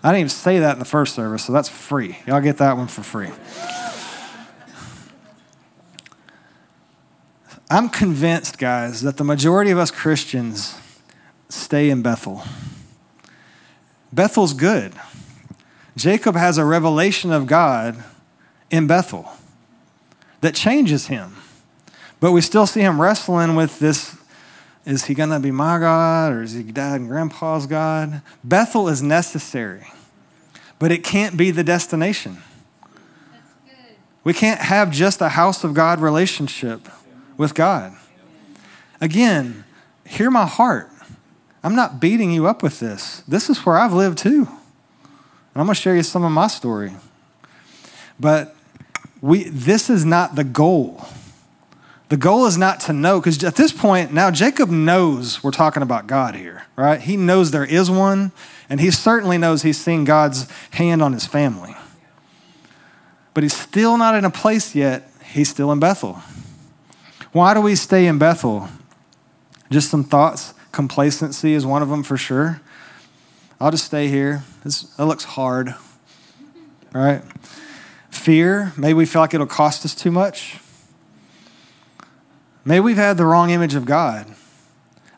I 0.03 0.09
didn't 0.09 0.19
even 0.19 0.29
say 0.29 0.59
that 0.59 0.73
in 0.73 0.79
the 0.79 0.85
first 0.85 1.15
service, 1.15 1.45
so 1.45 1.53
that's 1.53 1.69
free. 1.69 2.17
Y'all 2.25 2.41
get 2.41 2.57
that 2.57 2.75
one 2.75 2.87
for 2.87 3.03
free. 3.03 3.29
I'm 7.69 7.87
convinced, 7.87 8.57
guys, 8.57 9.01
that 9.01 9.15
the 9.15 9.23
majority 9.23 9.71
of 9.71 9.77
us 9.77 9.91
Christians 9.91 10.77
stay 11.47 11.89
in 11.89 12.01
Bethel. 12.01 12.43
Bethel's 14.11 14.53
good. 14.53 14.93
Jacob 15.95 16.35
has 16.35 16.57
a 16.57 16.65
revelation 16.65 17.31
of 17.31 17.47
God 17.47 18.03
in 18.69 18.87
Bethel 18.87 19.31
that 20.41 20.55
changes 20.55 21.07
him. 21.07 21.37
But 22.21 22.31
we 22.31 22.39
still 22.39 22.65
see 22.65 22.81
him 22.81 23.01
wrestling 23.01 23.57
with 23.57 23.79
this 23.79 24.15
is 24.85 25.05
he 25.05 25.13
going 25.13 25.29
to 25.29 25.39
be 25.39 25.51
my 25.51 25.77
God 25.77 26.33
or 26.33 26.41
is 26.41 26.53
he 26.53 26.63
dad 26.63 27.01
and 27.01 27.09
grandpa's 27.09 27.67
God? 27.67 28.21
Bethel 28.43 28.87
is 28.87 29.03
necessary, 29.03 29.87
but 30.79 30.91
it 30.91 31.03
can't 31.03 31.37
be 31.37 31.51
the 31.51 31.63
destination. 31.63 32.37
We 34.23 34.33
can't 34.33 34.59
have 34.59 34.91
just 34.91 35.21
a 35.21 35.29
house 35.29 35.63
of 35.63 35.73
God 35.73 35.99
relationship 35.99 36.87
with 37.37 37.53
God. 37.53 37.93
Again, 38.99 39.65
hear 40.05 40.29
my 40.29 40.45
heart. 40.45 40.89
I'm 41.63 41.75
not 41.75 41.99
beating 41.99 42.31
you 42.31 42.47
up 42.47 42.63
with 42.63 42.79
this. 42.79 43.21
This 43.27 43.49
is 43.49 43.65
where 43.65 43.77
I've 43.77 43.93
lived 43.93 44.19
too. 44.19 44.47
And 44.47 45.59
I'm 45.59 45.65
going 45.65 45.75
to 45.75 45.81
share 45.81 45.95
you 45.95 46.03
some 46.03 46.23
of 46.23 46.31
my 46.31 46.47
story. 46.47 46.91
But 48.19 48.55
we, 49.21 49.43
this 49.45 49.89
is 49.89 50.05
not 50.05 50.35
the 50.35 50.43
goal. 50.43 51.05
The 52.11 52.17
goal 52.17 52.45
is 52.45 52.57
not 52.57 52.81
to 52.81 52.93
know, 52.93 53.21
because 53.21 53.41
at 53.41 53.55
this 53.55 53.71
point, 53.71 54.11
now 54.11 54.31
Jacob 54.31 54.69
knows 54.69 55.41
we're 55.41 55.51
talking 55.51 55.81
about 55.81 56.07
God 56.07 56.35
here, 56.35 56.63
right? 56.75 56.99
He 56.99 57.15
knows 57.15 57.51
there 57.51 57.63
is 57.63 57.89
one, 57.89 58.33
and 58.69 58.81
he 58.81 58.91
certainly 58.91 59.37
knows 59.37 59.61
he's 59.61 59.79
seen 59.79 60.03
God's 60.03 60.45
hand 60.71 61.01
on 61.01 61.13
his 61.13 61.25
family. 61.25 61.73
But 63.33 63.43
he's 63.43 63.55
still 63.55 63.97
not 63.97 64.13
in 64.13 64.25
a 64.25 64.29
place 64.29 64.75
yet, 64.75 65.09
he's 65.23 65.47
still 65.47 65.71
in 65.71 65.79
Bethel. 65.79 66.21
Why 67.31 67.53
do 67.53 67.61
we 67.61 67.75
stay 67.75 68.07
in 68.07 68.17
Bethel? 68.17 68.67
Just 69.69 69.89
some 69.89 70.03
thoughts. 70.03 70.53
Complacency 70.73 71.53
is 71.53 71.65
one 71.65 71.81
of 71.81 71.87
them 71.87 72.03
for 72.03 72.17
sure. 72.17 72.59
I'll 73.57 73.71
just 73.71 73.85
stay 73.85 74.09
here. 74.09 74.43
This, 74.65 74.81
that 74.81 75.05
looks 75.05 75.23
hard, 75.23 75.75
right? 76.91 77.21
Fear, 78.09 78.73
maybe 78.75 78.95
we 78.95 79.05
feel 79.05 79.21
like 79.21 79.33
it'll 79.33 79.47
cost 79.47 79.85
us 79.85 79.95
too 79.95 80.11
much. 80.11 80.59
Maybe 82.63 82.79
we've 82.81 82.97
had 82.97 83.17
the 83.17 83.25
wrong 83.25 83.49
image 83.49 83.73
of 83.73 83.85
God. 83.85 84.27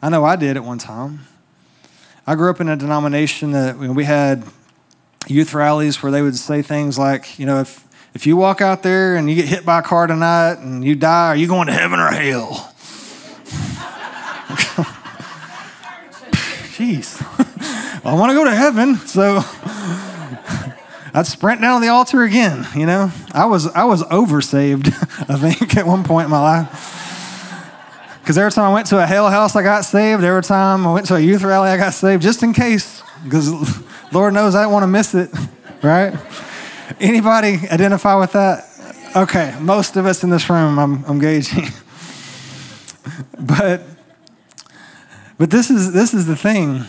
I 0.01 0.09
know 0.09 0.23
I 0.23 0.37
did 0.37 0.55
at 0.55 0.63
one 0.63 0.77
time. 0.77 1.27
I 2.25 2.35
grew 2.35 2.49
up 2.49 2.61
in 2.61 2.69
a 2.69 2.77
denomination 2.77 3.51
that 3.51 3.77
we 3.77 4.05
had 4.05 4.45
youth 5.27 5.53
rallies 5.53 6.01
where 6.01 6.11
they 6.11 6.21
would 6.21 6.37
say 6.37 6.61
things 6.61 6.97
like, 6.97 7.37
you 7.37 7.45
know, 7.45 7.59
if, 7.59 7.85
if 8.13 8.25
you 8.25 8.37
walk 8.37 8.61
out 8.61 8.81
there 8.81 9.15
and 9.15 9.29
you 9.29 9.35
get 9.35 9.45
hit 9.45 9.65
by 9.65 9.79
a 9.79 9.81
car 9.81 10.07
tonight 10.07 10.59
and 10.59 10.85
you 10.85 10.95
die, 10.95 11.27
are 11.27 11.35
you 11.35 11.47
going 11.47 11.67
to 11.67 11.73
heaven 11.73 11.99
or 11.99 12.07
hell? 12.11 12.49
Jeez. 16.77 17.21
I 18.05 18.13
want 18.13 18.29
to 18.29 18.35
go 18.35 18.45
to 18.45 18.55
heaven, 18.55 18.95
so 18.95 19.41
I'd 21.13 21.27
sprint 21.27 21.59
down 21.59 21.81
the 21.81 21.89
altar 21.89 22.23
again, 22.23 22.65
you 22.75 22.85
know? 22.85 23.11
I 23.33 23.45
was 23.45 23.67
I 23.67 23.83
was 23.83 24.01
oversaved, 24.03 24.87
I 25.29 25.37
think, 25.37 25.75
at 25.75 25.85
one 25.85 26.03
point 26.05 26.25
in 26.25 26.31
my 26.31 26.41
life. 26.41 27.02
Because 28.23 28.37
every 28.37 28.51
time 28.53 28.63
I 28.63 28.73
went 28.73 28.87
to 28.87 29.03
a 29.03 29.05
hell 29.05 29.29
house, 29.29 29.53
I 29.53 29.63
got 29.63 29.83
saved. 29.83 30.23
Every 30.23 30.43
time 30.43 30.87
I 30.87 30.93
went 30.93 31.07
to 31.07 31.15
a 31.15 31.19
youth 31.19 31.43
rally, 31.43 31.69
I 31.69 31.75
got 31.75 31.93
saved, 31.93 32.23
just 32.23 32.41
in 32.41 32.53
case. 32.53 33.03
Because 33.21 33.51
Lord 34.13 34.33
knows 34.33 34.55
I 34.55 34.63
don't 34.63 34.71
want 34.71 34.83
to 34.83 34.87
miss 34.87 35.13
it, 35.13 35.29
right? 35.83 36.17
Anybody 37.01 37.59
identify 37.69 38.15
with 38.15 38.31
that? 38.31 38.63
Okay, 39.13 39.53
most 39.59 39.97
of 39.97 40.05
us 40.05 40.23
in 40.23 40.29
this 40.29 40.49
room, 40.49 40.79
I'm, 40.79 41.03
I'm 41.03 41.19
gauging. 41.19 41.65
but 43.39 43.81
but 45.37 45.51
this 45.51 45.69
is 45.69 45.91
this 45.91 46.13
is 46.13 46.25
the 46.25 46.37
thing. 46.37 46.85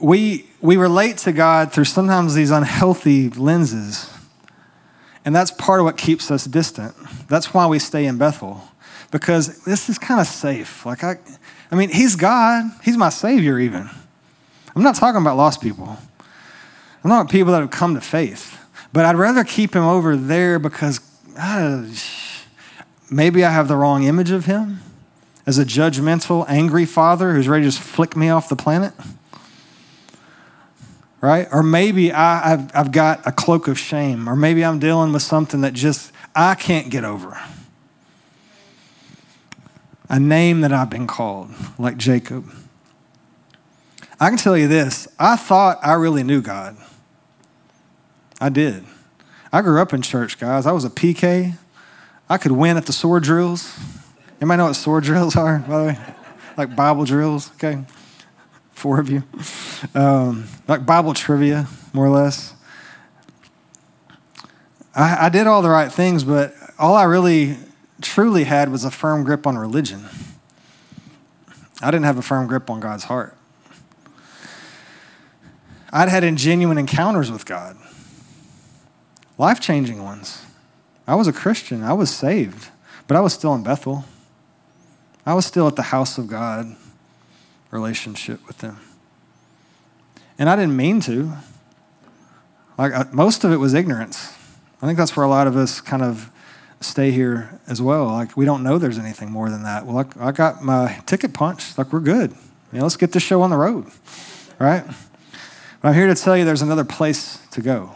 We 0.00 0.48
we 0.62 0.78
relate 0.78 1.18
to 1.18 1.32
God 1.32 1.70
through 1.70 1.84
sometimes 1.84 2.34
these 2.34 2.50
unhealthy 2.50 3.28
lenses. 3.28 4.10
And 5.26 5.36
that's 5.36 5.50
part 5.50 5.80
of 5.80 5.84
what 5.84 5.98
keeps 5.98 6.30
us 6.30 6.46
distant. 6.46 6.94
That's 7.28 7.52
why 7.52 7.66
we 7.66 7.78
stay 7.78 8.06
in 8.06 8.16
Bethel 8.16 8.62
because 9.10 9.64
this 9.64 9.88
is 9.88 9.98
kind 9.98 10.20
of 10.20 10.26
safe. 10.26 10.84
Like 10.84 11.02
I, 11.02 11.16
I 11.70 11.74
mean, 11.74 11.88
he's 11.90 12.16
God. 12.16 12.64
He's 12.82 12.96
my 12.96 13.08
savior. 13.08 13.58
Even. 13.58 13.88
I'm 14.74 14.82
not 14.82 14.94
talking 14.94 15.20
about 15.20 15.36
lost 15.36 15.60
people. 15.60 15.96
I'm 17.02 17.10
not 17.10 17.30
people 17.30 17.52
that 17.52 17.60
have 17.60 17.70
come 17.70 17.94
to 17.94 18.00
faith. 18.00 18.54
But 18.92 19.04
I'd 19.04 19.16
rather 19.16 19.44
keep 19.44 19.74
him 19.74 19.84
over 19.84 20.16
there 20.16 20.58
because 20.58 21.00
uh, 21.38 21.86
maybe 23.10 23.44
I 23.44 23.50
have 23.50 23.68
the 23.68 23.76
wrong 23.76 24.04
image 24.04 24.30
of 24.30 24.46
him 24.46 24.80
as 25.46 25.58
a 25.58 25.64
judgmental, 25.64 26.44
angry 26.48 26.84
father 26.84 27.34
who's 27.34 27.48
ready 27.48 27.64
to 27.64 27.70
just 27.70 27.80
flick 27.80 28.16
me 28.16 28.28
off 28.28 28.48
the 28.48 28.56
planet. 28.56 28.92
Right? 31.20 31.48
Or 31.50 31.62
maybe 31.62 32.12
I, 32.12 32.52
I've, 32.52 32.76
I've 32.76 32.92
got 32.92 33.26
a 33.26 33.32
cloak 33.32 33.66
of 33.66 33.78
shame. 33.78 34.28
Or 34.28 34.36
maybe 34.36 34.64
I'm 34.64 34.78
dealing 34.78 35.12
with 35.12 35.22
something 35.22 35.62
that 35.62 35.72
just 35.72 36.12
I 36.34 36.54
can't 36.54 36.90
get 36.90 37.04
over 37.04 37.36
a 40.08 40.18
name 40.18 40.62
that 40.62 40.72
I've 40.72 40.90
been 40.90 41.06
called, 41.06 41.50
like 41.78 41.96
Jacob. 41.96 42.50
I 44.20 44.28
can 44.28 44.38
tell 44.38 44.56
you 44.56 44.68
this 44.68 45.08
I 45.18 45.36
thought 45.36 45.78
I 45.82 45.94
really 45.94 46.22
knew 46.22 46.42
God. 46.42 46.76
I 48.40 48.48
did. 48.48 48.84
I 49.52 49.62
grew 49.62 49.80
up 49.80 49.92
in 49.92 50.02
church, 50.02 50.38
guys. 50.38 50.66
I 50.66 50.72
was 50.72 50.84
a 50.84 50.90
PK. 50.90 51.56
I 52.28 52.38
could 52.38 52.52
win 52.52 52.76
at 52.76 52.86
the 52.86 52.92
sword 52.92 53.22
drills. 53.22 53.78
Anybody 54.40 54.58
know 54.58 54.66
what 54.66 54.74
sword 54.74 55.04
drills 55.04 55.34
are, 55.36 55.58
by 55.60 55.78
the 55.78 55.84
way? 55.86 55.98
Like 56.56 56.76
Bible 56.76 57.04
drills, 57.04 57.50
okay? 57.52 57.82
Four 58.72 59.00
of 59.00 59.10
you. 59.10 59.24
Um, 59.94 60.44
like 60.68 60.84
Bible 60.84 61.14
trivia, 61.14 61.66
more 61.92 62.06
or 62.06 62.10
less. 62.10 62.54
I, 64.94 65.26
I 65.26 65.28
did 65.28 65.46
all 65.46 65.62
the 65.62 65.70
right 65.70 65.90
things, 65.90 66.22
but 66.22 66.54
all 66.78 66.94
I 66.94 67.04
really 67.04 67.56
truly 68.08 68.44
had 68.44 68.70
was 68.70 68.84
a 68.84 68.90
firm 68.90 69.22
grip 69.22 69.46
on 69.46 69.58
religion. 69.58 70.08
I 71.82 71.90
didn't 71.90 72.06
have 72.06 72.18
a 72.18 72.22
firm 72.22 72.46
grip 72.46 72.70
on 72.70 72.80
God's 72.80 73.04
heart. 73.04 73.36
I'd 75.92 76.08
had 76.08 76.36
genuine 76.36 76.78
encounters 76.78 77.30
with 77.30 77.46
God, 77.46 77.76
life 79.36 79.60
changing 79.60 80.02
ones. 80.02 80.44
I 81.06 81.14
was 81.14 81.28
a 81.28 81.32
Christian, 81.32 81.82
I 81.82 81.92
was 81.92 82.10
saved, 82.10 82.68
but 83.06 83.16
I 83.16 83.20
was 83.20 83.32
still 83.32 83.54
in 83.54 83.62
Bethel. 83.62 84.04
I 85.24 85.34
was 85.34 85.46
still 85.46 85.66
at 85.66 85.76
the 85.76 85.82
house 85.82 86.18
of 86.18 86.28
God 86.28 86.76
relationship 87.70 88.46
with 88.46 88.60
Him. 88.60 88.78
And 90.38 90.48
I 90.48 90.56
didn't 90.56 90.76
mean 90.76 91.00
to. 91.02 91.32
Like, 92.78 92.94
uh, 92.94 93.04
most 93.12 93.44
of 93.44 93.52
it 93.52 93.56
was 93.56 93.74
ignorance. 93.74 94.32
I 94.80 94.86
think 94.86 94.96
that's 94.96 95.16
where 95.16 95.26
a 95.26 95.28
lot 95.28 95.46
of 95.46 95.56
us 95.56 95.80
kind 95.80 96.02
of 96.02 96.30
stay 96.80 97.10
here 97.10 97.60
as 97.66 97.82
well. 97.82 98.06
Like, 98.06 98.36
we 98.36 98.44
don't 98.44 98.62
know 98.62 98.78
there's 98.78 98.98
anything 98.98 99.30
more 99.30 99.50
than 99.50 99.62
that. 99.64 99.86
Well, 99.86 100.08
I, 100.18 100.32
got 100.32 100.62
my 100.62 101.00
ticket 101.06 101.32
punched. 101.32 101.78
Like, 101.78 101.92
we're 101.92 102.00
good. 102.00 102.32
You 102.72 102.78
know, 102.78 102.84
let's 102.84 102.96
get 102.96 103.12
this 103.12 103.22
show 103.22 103.42
on 103.42 103.50
the 103.50 103.56
road, 103.56 103.86
right? 104.58 104.84
But 105.80 105.88
I'm 105.88 105.94
here 105.94 106.06
to 106.06 106.14
tell 106.14 106.36
you 106.36 106.44
there's 106.44 106.62
another 106.62 106.84
place 106.84 107.38
to 107.52 107.62
go. 107.62 107.94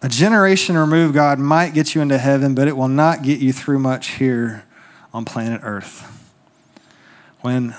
A 0.00 0.08
generation 0.08 0.76
removed, 0.76 1.14
God 1.14 1.40
might 1.40 1.74
get 1.74 1.94
you 1.94 2.00
into 2.00 2.18
heaven, 2.18 2.54
but 2.54 2.68
it 2.68 2.76
will 2.76 2.88
not 2.88 3.22
get 3.22 3.40
you 3.40 3.52
through 3.52 3.80
much 3.80 4.10
here 4.12 4.64
on 5.12 5.24
planet 5.24 5.60
Earth. 5.64 6.14
When 7.40 7.74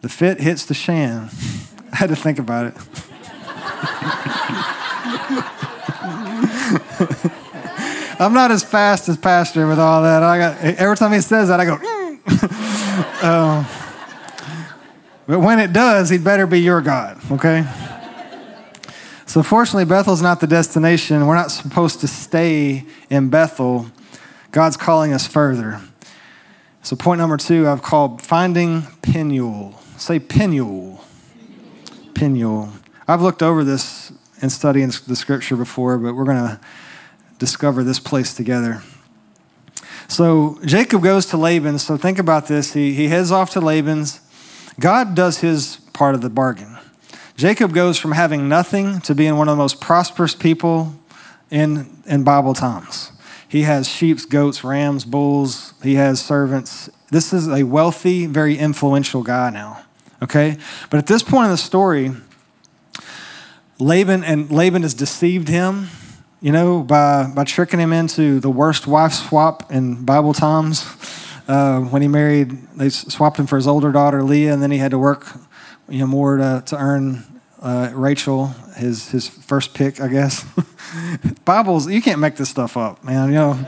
the 0.00 0.08
fit 0.08 0.40
hits 0.40 0.64
the 0.64 0.74
shan, 0.74 1.30
I 1.92 1.96
had 1.96 2.08
to 2.08 2.16
think 2.16 2.38
about 2.38 2.66
it. 2.66 3.07
I'm 8.20 8.34
not 8.34 8.50
as 8.50 8.64
fast 8.64 9.08
as 9.08 9.16
Pastor 9.16 9.68
with 9.68 9.78
all 9.78 10.02
that. 10.02 10.22
I 10.22 10.38
got 10.38 10.58
every 10.60 10.96
time 10.96 11.12
he 11.12 11.20
says 11.20 11.48
that, 11.48 11.60
I 11.60 11.64
go. 11.64 11.76
Mm. 11.76 13.22
um, 13.22 13.66
but 15.26 15.40
when 15.40 15.60
it 15.60 15.72
does, 15.72 16.10
he'd 16.10 16.24
better 16.24 16.46
be 16.46 16.60
your 16.60 16.80
God. 16.80 17.20
Okay. 17.30 17.64
So 19.26 19.42
fortunately, 19.42 19.84
Bethel's 19.84 20.22
not 20.22 20.40
the 20.40 20.46
destination. 20.46 21.26
We're 21.26 21.34
not 21.34 21.50
supposed 21.50 22.00
to 22.00 22.08
stay 22.08 22.86
in 23.10 23.28
Bethel. 23.28 23.90
God's 24.52 24.78
calling 24.78 25.12
us 25.12 25.26
further. 25.26 25.82
So 26.82 26.96
point 26.96 27.18
number 27.18 27.36
two, 27.36 27.68
I've 27.68 27.82
called 27.82 28.22
finding 28.22 28.84
Peniel. 29.02 29.78
Say 29.98 30.18
Peniel. 30.18 31.04
Peniel. 32.14 32.72
I've 33.08 33.22
looked 33.22 33.42
over 33.42 33.64
this 33.64 34.12
and 34.42 34.52
studying 34.52 34.92
the 35.06 35.16
scripture 35.16 35.56
before, 35.56 35.96
but 35.96 36.14
we're 36.14 36.26
going 36.26 36.36
to 36.36 36.60
discover 37.38 37.82
this 37.82 37.98
place 37.98 38.34
together. 38.34 38.82
So 40.08 40.58
Jacob 40.64 41.02
goes 41.02 41.24
to 41.26 41.38
Laban. 41.38 41.78
So 41.78 41.96
think 41.96 42.18
about 42.18 42.48
this. 42.48 42.74
He, 42.74 42.92
he 42.92 43.08
heads 43.08 43.32
off 43.32 43.50
to 43.50 43.60
Laban's. 43.60 44.20
God 44.78 45.14
does 45.14 45.38
his 45.38 45.78
part 45.94 46.14
of 46.14 46.20
the 46.20 46.30
bargain. 46.30 46.78
Jacob 47.36 47.72
goes 47.72 47.98
from 47.98 48.12
having 48.12 48.48
nothing 48.48 49.00
to 49.02 49.14
being 49.14 49.36
one 49.36 49.48
of 49.48 49.56
the 49.56 49.62
most 49.62 49.80
prosperous 49.80 50.34
people 50.34 50.94
in, 51.50 52.02
in 52.06 52.24
Bible 52.24 52.52
times. 52.52 53.12
He 53.48 53.62
has 53.62 53.88
sheep, 53.88 54.18
goats, 54.28 54.62
rams, 54.62 55.06
bulls. 55.06 55.72
He 55.82 55.94
has 55.94 56.20
servants. 56.20 56.90
This 57.10 57.32
is 57.32 57.48
a 57.48 57.62
wealthy, 57.62 58.26
very 58.26 58.58
influential 58.58 59.22
guy 59.22 59.48
now. 59.48 59.82
Okay? 60.22 60.58
But 60.90 60.98
at 60.98 61.06
this 61.06 61.22
point 61.22 61.46
in 61.46 61.50
the 61.52 61.56
story, 61.56 62.12
Laban 63.78 64.24
and 64.24 64.50
Laban 64.50 64.82
has 64.82 64.94
deceived 64.94 65.48
him, 65.48 65.88
you 66.40 66.52
know, 66.52 66.82
by, 66.82 67.30
by 67.34 67.44
tricking 67.44 67.78
him 67.78 67.92
into 67.92 68.40
the 68.40 68.50
worst 68.50 68.86
wife 68.86 69.12
swap 69.12 69.70
in 69.70 70.04
Bible 70.04 70.32
times. 70.32 70.84
Uh, 71.46 71.80
when 71.80 72.02
he 72.02 72.08
married, 72.08 72.50
they 72.76 72.88
swapped 72.90 73.38
him 73.38 73.46
for 73.46 73.56
his 73.56 73.66
older 73.66 73.92
daughter 73.92 74.22
Leah, 74.22 74.52
and 74.52 74.62
then 74.62 74.70
he 74.70 74.78
had 74.78 74.90
to 74.90 74.98
work, 74.98 75.26
you 75.88 76.00
know, 76.00 76.06
more 76.06 76.36
to, 76.36 76.62
to 76.66 76.76
earn 76.76 77.24
uh, 77.60 77.90
Rachel, 77.94 78.48
his 78.76 79.10
his 79.10 79.28
first 79.28 79.74
pick, 79.74 80.00
I 80.00 80.08
guess. 80.08 80.44
Bibles, 81.44 81.88
you 81.90 82.02
can't 82.02 82.20
make 82.20 82.36
this 82.36 82.48
stuff 82.48 82.76
up, 82.76 83.02
man. 83.02 83.30
You 83.30 83.34
know, 83.34 83.66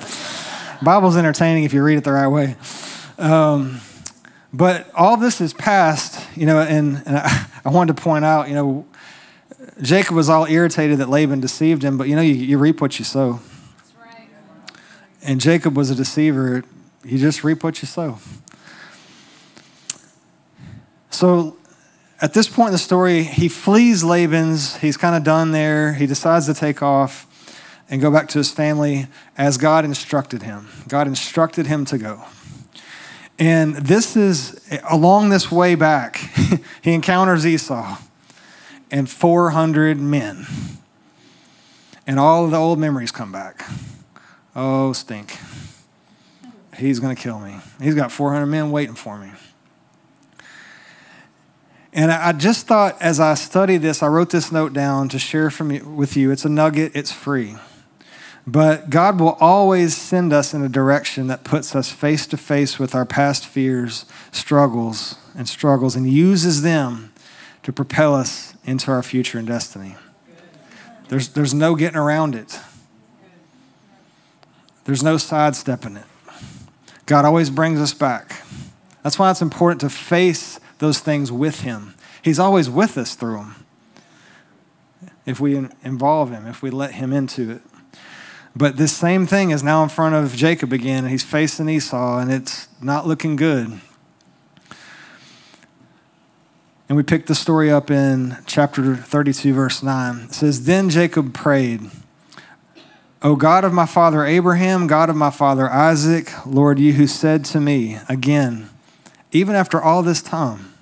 Bible's 0.83 1.17
entertaining 1.17 1.65
if 1.65 1.73
you 1.73 1.83
read 1.83 1.99
it 1.99 2.05
the 2.05 2.13
right 2.13 2.29
way. 2.29 2.57
Um, 3.19 3.81
but 4.53 4.91
all 4.95 5.17
this 5.17 5.41
is 5.41 5.53
past, 5.53 6.25
you 6.37 6.47
know, 6.47 6.61
and, 6.61 7.03
and 7.07 7.19
I, 7.19 7.47
I, 7.65 7.71
wanted 7.71 7.97
to 7.97 8.03
point 8.03 8.25
out, 8.25 8.49
you 8.49 8.55
know, 8.55 8.87
Jacob 9.81 10.17
was 10.17 10.29
all 10.29 10.47
irritated 10.47 10.99
that 10.99 11.09
Laban 11.09 11.41
deceived 11.41 11.83
him, 11.83 11.97
but 11.97 12.09
you 12.09 12.17
know, 12.17 12.23
you, 12.23 12.35
you 12.35 12.59
reap 12.59 12.81
what 12.81 12.99
you 12.99 13.05
sow. 13.05 13.41
And 15.23 15.41
Jacob 15.41 15.77
was 15.77 15.91
a 15.91 15.95
deceiver. 15.95 16.65
You 17.05 17.19
just 17.19 17.45
reap 17.45 17.63
what 17.63 17.83
you 17.83 17.87
sow. 17.87 18.19
So 21.11 21.57
at 22.21 22.33
this 22.33 22.49
point 22.49 22.69
in 22.69 22.73
the 22.73 22.79
story, 22.79 23.23
he 23.23 23.49
flees 23.49 24.03
Laban's. 24.03 24.77
He's 24.77 24.97
kind 24.97 25.15
of 25.15 25.23
done 25.23 25.53
there. 25.53 25.93
He 25.95 26.07
decides 26.07 26.47
to 26.47 26.55
take 26.55 26.83
off 26.83 27.27
and 27.91 28.01
go 28.01 28.11
back 28.11 28.29
to 28.29 28.39
his 28.39 28.51
family 28.51 29.09
as 29.37 29.59
God 29.59 29.85
instructed 29.85 30.43
him. 30.43 30.69
God 30.89 31.07
instructed 31.07 31.67
him 31.67 31.85
to 31.87 31.99
go. 31.99 32.25
And 33.39 33.75
this 33.77 34.17
is 34.17 34.61
along 34.89 35.31
this 35.31 35.51
way 35.51 35.75
back, 35.75 36.17
he 36.83 36.93
encounters 36.93 37.47
Esau 37.47 37.99
and 38.91 39.09
400 39.09 39.99
men. 40.01 40.47
And 42.07 42.19
all 42.19 42.45
of 42.45 42.51
the 42.51 42.57
old 42.57 42.79
memories 42.79 43.13
come 43.13 43.31
back. 43.31 43.65
Oh, 44.57 44.93
stink. 44.93 45.37
He's 46.77 46.99
going 46.99 47.15
to 47.15 47.21
kill 47.21 47.39
me. 47.39 47.57
He's 47.81 47.95
got 47.95 48.11
400 48.11 48.47
men 48.47 48.71
waiting 48.71 48.95
for 48.95 49.19
me. 49.19 49.31
And 51.93 52.13
I 52.13 52.33
just 52.33 52.67
thought 52.67 53.01
as 53.03 53.19
I 53.19 53.35
studied 53.35 53.79
this, 53.79 54.03
I 54.03 54.07
wrote 54.07 54.31
this 54.31 54.53
note 54.53 54.73
down 54.73 55.09
to 55.09 55.19
share 55.19 55.51
from 55.51 55.73
you, 55.73 55.85
with 55.85 56.17
you. 56.17 56.31
It's 56.31 56.45
a 56.45 56.49
nugget, 56.49 56.93
it's 56.95 57.11
free. 57.11 57.57
But 58.47 58.91
God 58.91 59.21
will 59.21 59.37
always 59.41 59.97
send 59.97 60.33
us 60.33 60.55
in 60.55 60.63
a 60.63 60.69
direction 60.69 61.27
that 61.27 61.45
puts 61.45 61.75
us 61.75 61.91
face 61.91 62.27
to 62.29 62.37
face 62.37 62.79
with 62.79 62.95
our 62.95 63.05
past 63.05 63.47
fears, 63.47 64.07
struggles, 64.33 65.17
and 65.37 65.49
struggles, 65.49 65.97
and 65.97 66.09
uses 66.09 66.63
them 66.63 67.13
to 67.63 67.73
propel 67.73 68.15
us 68.15 68.50
into 68.71 68.93
our 68.93 69.03
future 69.03 69.37
and 69.37 69.49
destiny. 69.49 69.97
There's, 71.09 71.31
there's 71.31 71.53
no 71.53 71.75
getting 71.75 71.99
around 71.99 72.37
it, 72.37 72.59
there's 74.85 75.03
no 75.03 75.17
sidestepping 75.17 75.97
it. 75.97 76.07
God 77.07 77.25
always 77.25 77.51
brings 77.51 77.81
us 77.81 77.93
back. 77.93 78.43
That's 79.03 79.19
why 79.19 79.31
it's 79.31 79.43
important 79.43 79.81
to 79.81 79.91
face 79.91 80.61
those 80.79 81.01
things 81.01 81.33
with 81.33 81.63
Him. 81.63 81.95
He's 82.23 82.39
always 82.39 82.71
with 82.71 82.97
us 82.97 83.17
through 83.17 83.39
them. 83.39 83.67
If 85.27 85.41
we 85.41 85.57
involve 85.83 86.31
Him, 86.31 86.47
if 86.47 86.63
we 86.63 86.71
let 86.71 86.93
Him 86.93 87.13
into 87.13 87.51
it. 87.51 87.63
But 88.55 88.77
this 88.77 88.97
same 88.97 89.27
thing 89.27 89.51
is 89.51 89.63
now 89.63 89.83
in 89.83 89.89
front 89.89 90.15
of 90.15 90.35
Jacob 90.35 90.73
again, 90.73 91.05
and 91.05 91.11
he's 91.11 91.25
facing 91.25 91.69
Esau, 91.69 92.19
and 92.19 92.33
it's 92.33 92.69
not 92.81 93.07
looking 93.07 93.37
good. 93.37 93.81
And 96.91 96.97
we 96.97 97.05
pick 97.05 97.27
the 97.27 97.37
story 97.37 97.71
up 97.71 97.89
in 97.89 98.37
chapter 98.47 98.97
32, 98.97 99.55
verse 99.55 99.81
9. 99.81 100.23
It 100.23 100.35
says, 100.35 100.65
Then 100.65 100.91
Jacob 100.91 101.33
prayed, 101.33 101.83
O 103.23 103.37
God 103.37 103.63
of 103.63 103.73
my 103.73 103.87
father 103.87 104.25
Abraham, 104.25 104.89
God 104.89 105.09
of 105.09 105.15
my 105.15 105.31
father 105.31 105.71
Isaac, 105.71 106.33
Lord, 106.45 106.81
you 106.81 106.95
who 106.95 107.07
said 107.07 107.45
to 107.45 107.61
me, 107.61 108.01
again, 108.09 108.71
even 109.31 109.55
after 109.55 109.81
all 109.81 110.03
this 110.03 110.21
time, 110.21 110.75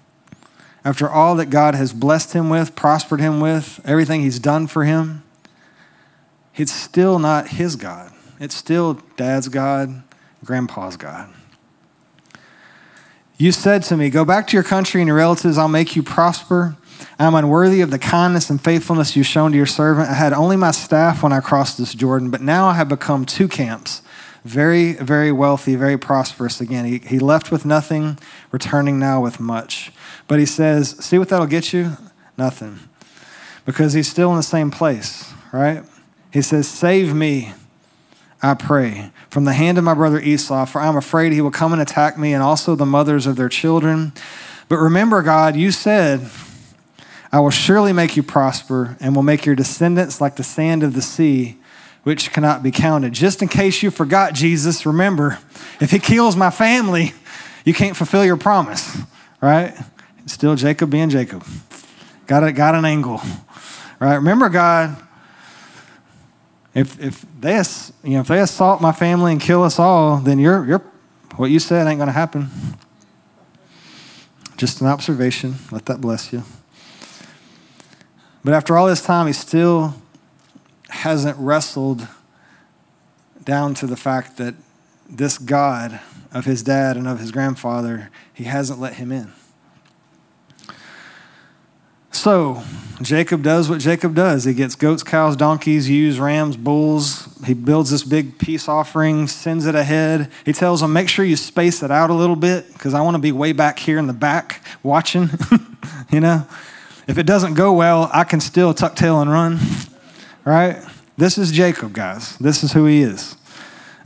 after 0.82 1.10
all 1.10 1.36
that 1.36 1.50
God 1.50 1.74
has 1.74 1.92
blessed 1.92 2.32
him 2.32 2.48
with, 2.48 2.74
prospered 2.74 3.20
him 3.20 3.38
with, 3.38 3.78
everything 3.84 4.22
he's 4.22 4.38
done 4.38 4.66
for 4.66 4.84
him, 4.84 5.22
it's 6.56 6.72
still 6.72 7.18
not 7.18 7.48
his 7.48 7.76
God. 7.76 8.14
It's 8.40 8.54
still 8.54 8.94
dad's 9.18 9.48
God, 9.48 10.02
grandpa's 10.42 10.96
God. 10.96 11.28
You 13.38 13.52
said 13.52 13.84
to 13.84 13.96
me, 13.96 14.10
Go 14.10 14.24
back 14.24 14.48
to 14.48 14.56
your 14.56 14.64
country 14.64 15.00
and 15.00 15.08
your 15.08 15.16
relatives, 15.16 15.56
I'll 15.56 15.68
make 15.68 15.96
you 15.96 16.02
prosper. 16.02 16.76
I'm 17.18 17.34
unworthy 17.34 17.80
of 17.80 17.90
the 17.90 17.98
kindness 17.98 18.50
and 18.50 18.62
faithfulness 18.62 19.14
you've 19.14 19.26
shown 19.26 19.52
to 19.52 19.56
your 19.56 19.66
servant. 19.66 20.10
I 20.10 20.14
had 20.14 20.32
only 20.32 20.56
my 20.56 20.72
staff 20.72 21.22
when 21.22 21.32
I 21.32 21.40
crossed 21.40 21.78
this 21.78 21.94
Jordan, 21.94 22.30
but 22.30 22.40
now 22.40 22.66
I 22.66 22.74
have 22.74 22.88
become 22.88 23.24
two 23.24 23.46
camps 23.46 24.02
very, 24.44 24.94
very 24.94 25.30
wealthy, 25.30 25.74
very 25.76 25.98
prosperous 25.98 26.60
again. 26.60 26.84
He, 26.84 26.98
he 26.98 27.18
left 27.18 27.50
with 27.50 27.64
nothing, 27.64 28.18
returning 28.50 28.98
now 28.98 29.20
with 29.20 29.40
much. 29.40 29.92
But 30.26 30.38
he 30.38 30.46
says, 30.46 30.90
See 31.04 31.18
what 31.18 31.28
that'll 31.28 31.46
get 31.46 31.72
you? 31.72 31.96
Nothing. 32.36 32.78
Because 33.64 33.92
he's 33.92 34.08
still 34.08 34.30
in 34.30 34.36
the 34.36 34.42
same 34.42 34.70
place, 34.70 35.32
right? 35.52 35.84
He 36.32 36.42
says, 36.42 36.68
Save 36.68 37.14
me, 37.14 37.52
I 38.40 38.54
pray, 38.54 39.10
from 39.30 39.44
the 39.44 39.52
hand 39.52 39.78
of 39.78 39.84
my 39.84 39.94
brother 39.94 40.20
Esau, 40.20 40.64
for 40.66 40.80
I'm 40.80 40.96
afraid 40.96 41.32
he 41.32 41.40
will 41.40 41.50
come 41.50 41.72
and 41.72 41.82
attack 41.82 42.16
me 42.16 42.32
and 42.32 42.42
also 42.42 42.76
the 42.76 42.86
mothers 42.86 43.26
of 43.26 43.36
their 43.36 43.48
children. 43.48 44.12
But 44.68 44.76
remember, 44.76 45.22
God, 45.22 45.56
you 45.56 45.72
said, 45.72 46.28
I 47.32 47.40
will 47.40 47.50
surely 47.50 47.92
make 47.92 48.16
you 48.16 48.22
prosper 48.22 48.96
and 49.00 49.16
will 49.16 49.22
make 49.22 49.44
your 49.44 49.56
descendants 49.56 50.20
like 50.20 50.36
the 50.36 50.44
sand 50.44 50.82
of 50.82 50.94
the 50.94 51.02
sea 51.02 51.58
which 52.04 52.32
cannot 52.32 52.62
be 52.62 52.70
counted. 52.70 53.12
Just 53.12 53.42
in 53.42 53.48
case 53.48 53.82
you 53.82 53.90
forgot, 53.90 54.34
Jesus, 54.34 54.86
remember, 54.86 55.38
if 55.80 55.90
he 55.90 55.98
kills 55.98 56.36
my 56.36 56.50
family, 56.50 57.12
you 57.64 57.74
can't 57.74 57.96
fulfill 57.96 58.24
your 58.24 58.36
promise, 58.36 58.96
right? 59.40 59.74
Still 60.26 60.54
Jacob 60.54 60.90
being 60.90 61.10
Jacob. 61.10 61.44
Got, 62.26 62.44
a, 62.44 62.52
got 62.52 62.74
an 62.74 62.84
angle, 62.84 63.20
right? 63.98 64.14
Remember, 64.14 64.48
God, 64.48 64.96
if, 66.78 67.00
if, 67.00 67.26
they, 67.40 67.56
you 68.04 68.14
know, 68.14 68.20
if 68.20 68.28
they 68.28 68.40
assault 68.40 68.80
my 68.80 68.92
family 68.92 69.32
and 69.32 69.40
kill 69.40 69.64
us 69.64 69.80
all, 69.80 70.18
then 70.18 70.38
you're, 70.38 70.64
you're, 70.64 70.82
what 71.34 71.50
you 71.50 71.58
said 71.58 71.88
ain't 71.88 71.98
going 71.98 72.06
to 72.06 72.12
happen. 72.12 72.50
Just 74.56 74.80
an 74.80 74.86
observation. 74.86 75.56
Let 75.72 75.86
that 75.86 76.00
bless 76.00 76.32
you. 76.32 76.44
But 78.44 78.54
after 78.54 78.76
all 78.76 78.86
this 78.86 79.02
time, 79.02 79.26
he 79.26 79.32
still 79.32 79.94
hasn't 80.88 81.36
wrestled 81.38 82.06
down 83.42 83.74
to 83.74 83.86
the 83.86 83.96
fact 83.96 84.36
that 84.36 84.54
this 85.08 85.36
God 85.36 86.00
of 86.32 86.44
his 86.44 86.62
dad 86.62 86.96
and 86.96 87.08
of 87.08 87.18
his 87.18 87.32
grandfather, 87.32 88.10
he 88.32 88.44
hasn't 88.44 88.78
let 88.78 88.94
him 88.94 89.10
in. 89.10 89.32
So, 92.18 92.62
Jacob 93.00 93.44
does 93.44 93.70
what 93.70 93.78
Jacob 93.78 94.12
does. 94.14 94.42
He 94.42 94.52
gets 94.52 94.74
goats, 94.74 95.04
cows, 95.04 95.36
donkeys, 95.36 95.88
ewes, 95.88 96.18
rams, 96.18 96.56
bulls. 96.56 97.28
He 97.46 97.54
builds 97.54 97.90
this 97.90 98.02
big 98.02 98.38
peace 98.38 98.68
offering, 98.68 99.28
sends 99.28 99.66
it 99.66 99.76
ahead. 99.76 100.28
He 100.44 100.52
tells 100.52 100.80
them, 100.80 100.92
make 100.92 101.08
sure 101.08 101.24
you 101.24 101.36
space 101.36 101.84
it 101.84 101.92
out 101.92 102.10
a 102.10 102.14
little 102.14 102.34
bit 102.34 102.72
because 102.72 102.94
I 102.94 103.02
want 103.02 103.14
to 103.14 103.20
be 103.20 103.30
way 103.30 103.52
back 103.52 103.78
here 103.78 103.98
in 103.98 104.08
the 104.08 104.12
back 104.12 104.64
watching. 104.82 105.30
you 106.10 106.18
know, 106.18 106.44
if 107.06 107.18
it 107.18 107.24
doesn't 107.24 107.54
go 107.54 107.72
well, 107.72 108.10
I 108.12 108.24
can 108.24 108.40
still 108.40 108.74
tuck 108.74 108.96
tail 108.96 109.20
and 109.20 109.30
run 109.30 109.60
right? 110.48 110.82
This 111.16 111.36
is 111.36 111.52
Jacob, 111.52 111.92
guys. 111.92 112.36
This 112.38 112.64
is 112.64 112.72
who 112.72 112.86
he 112.86 113.02
is. 113.02 113.36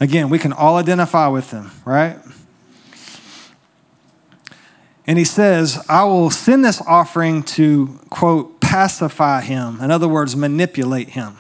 Again, 0.00 0.28
we 0.28 0.38
can 0.38 0.52
all 0.52 0.76
identify 0.76 1.28
with 1.28 1.50
him, 1.50 1.70
right? 1.84 2.18
And 5.07 5.18
he 5.18 5.24
says, 5.24 5.84
I 5.88 6.05
will 6.05 6.30
send 6.30 6.64
this 6.64 6.80
offering 6.86 7.42
to, 7.44 7.98
quote, 8.09 8.61
pacify 8.61 9.40
him. 9.40 9.80
In 9.80 9.90
other 9.90 10.09
words, 10.09 10.36
manipulate 10.36 11.11
him. 11.11 11.36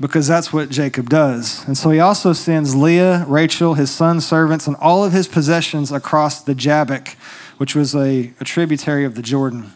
Because 0.00 0.26
that's 0.26 0.52
what 0.52 0.70
Jacob 0.70 1.08
does. 1.08 1.64
And 1.68 1.78
so 1.78 1.90
he 1.90 2.00
also 2.00 2.32
sends 2.32 2.74
Leah, 2.74 3.24
Rachel, 3.28 3.74
his 3.74 3.92
son's 3.92 4.26
servants, 4.26 4.66
and 4.66 4.74
all 4.76 5.04
of 5.04 5.12
his 5.12 5.28
possessions 5.28 5.92
across 5.92 6.42
the 6.42 6.54
Jabbok, 6.54 7.16
which 7.58 7.76
was 7.76 7.94
a, 7.94 8.32
a 8.40 8.44
tributary 8.44 9.04
of 9.04 9.14
the 9.14 9.22
Jordan. 9.22 9.72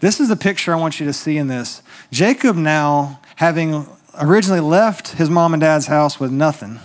This 0.00 0.18
is 0.18 0.28
the 0.28 0.36
picture 0.36 0.74
I 0.74 0.76
want 0.76 0.98
you 0.98 1.06
to 1.06 1.12
see 1.12 1.38
in 1.38 1.46
this. 1.46 1.82
Jacob 2.10 2.56
now, 2.56 3.20
having 3.36 3.86
originally 4.20 4.60
left 4.60 5.12
his 5.12 5.30
mom 5.30 5.54
and 5.54 5.60
dad's 5.60 5.86
house 5.86 6.18
with 6.18 6.32
nothing, 6.32 6.80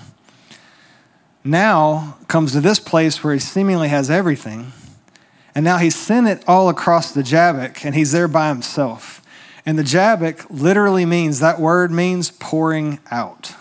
now 1.46 2.18
comes 2.28 2.52
to 2.54 2.62
this 2.62 2.80
place 2.80 3.24
where 3.24 3.34
he 3.34 3.40
seemingly 3.40 3.90
has 3.90 4.10
everything. 4.10 4.74
And 5.54 5.64
now 5.64 5.78
he's 5.78 5.96
sent 5.96 6.28
it 6.28 6.44
all 6.48 6.68
across 6.68 7.12
the 7.12 7.24
Jabbok 7.24 7.86
and 7.86 7.96
he's 7.96 8.12
there 8.12 8.28
by 8.28 8.50
himself. 8.50 9.22
And 9.66 9.80
the 9.80 9.84
Jabbok 9.84 10.48
literally 10.50 11.06
means, 11.06 11.40
that 11.40 11.60
word 11.60 11.92
means 11.92 12.32
pouring 12.32 13.00
out. 13.10 13.54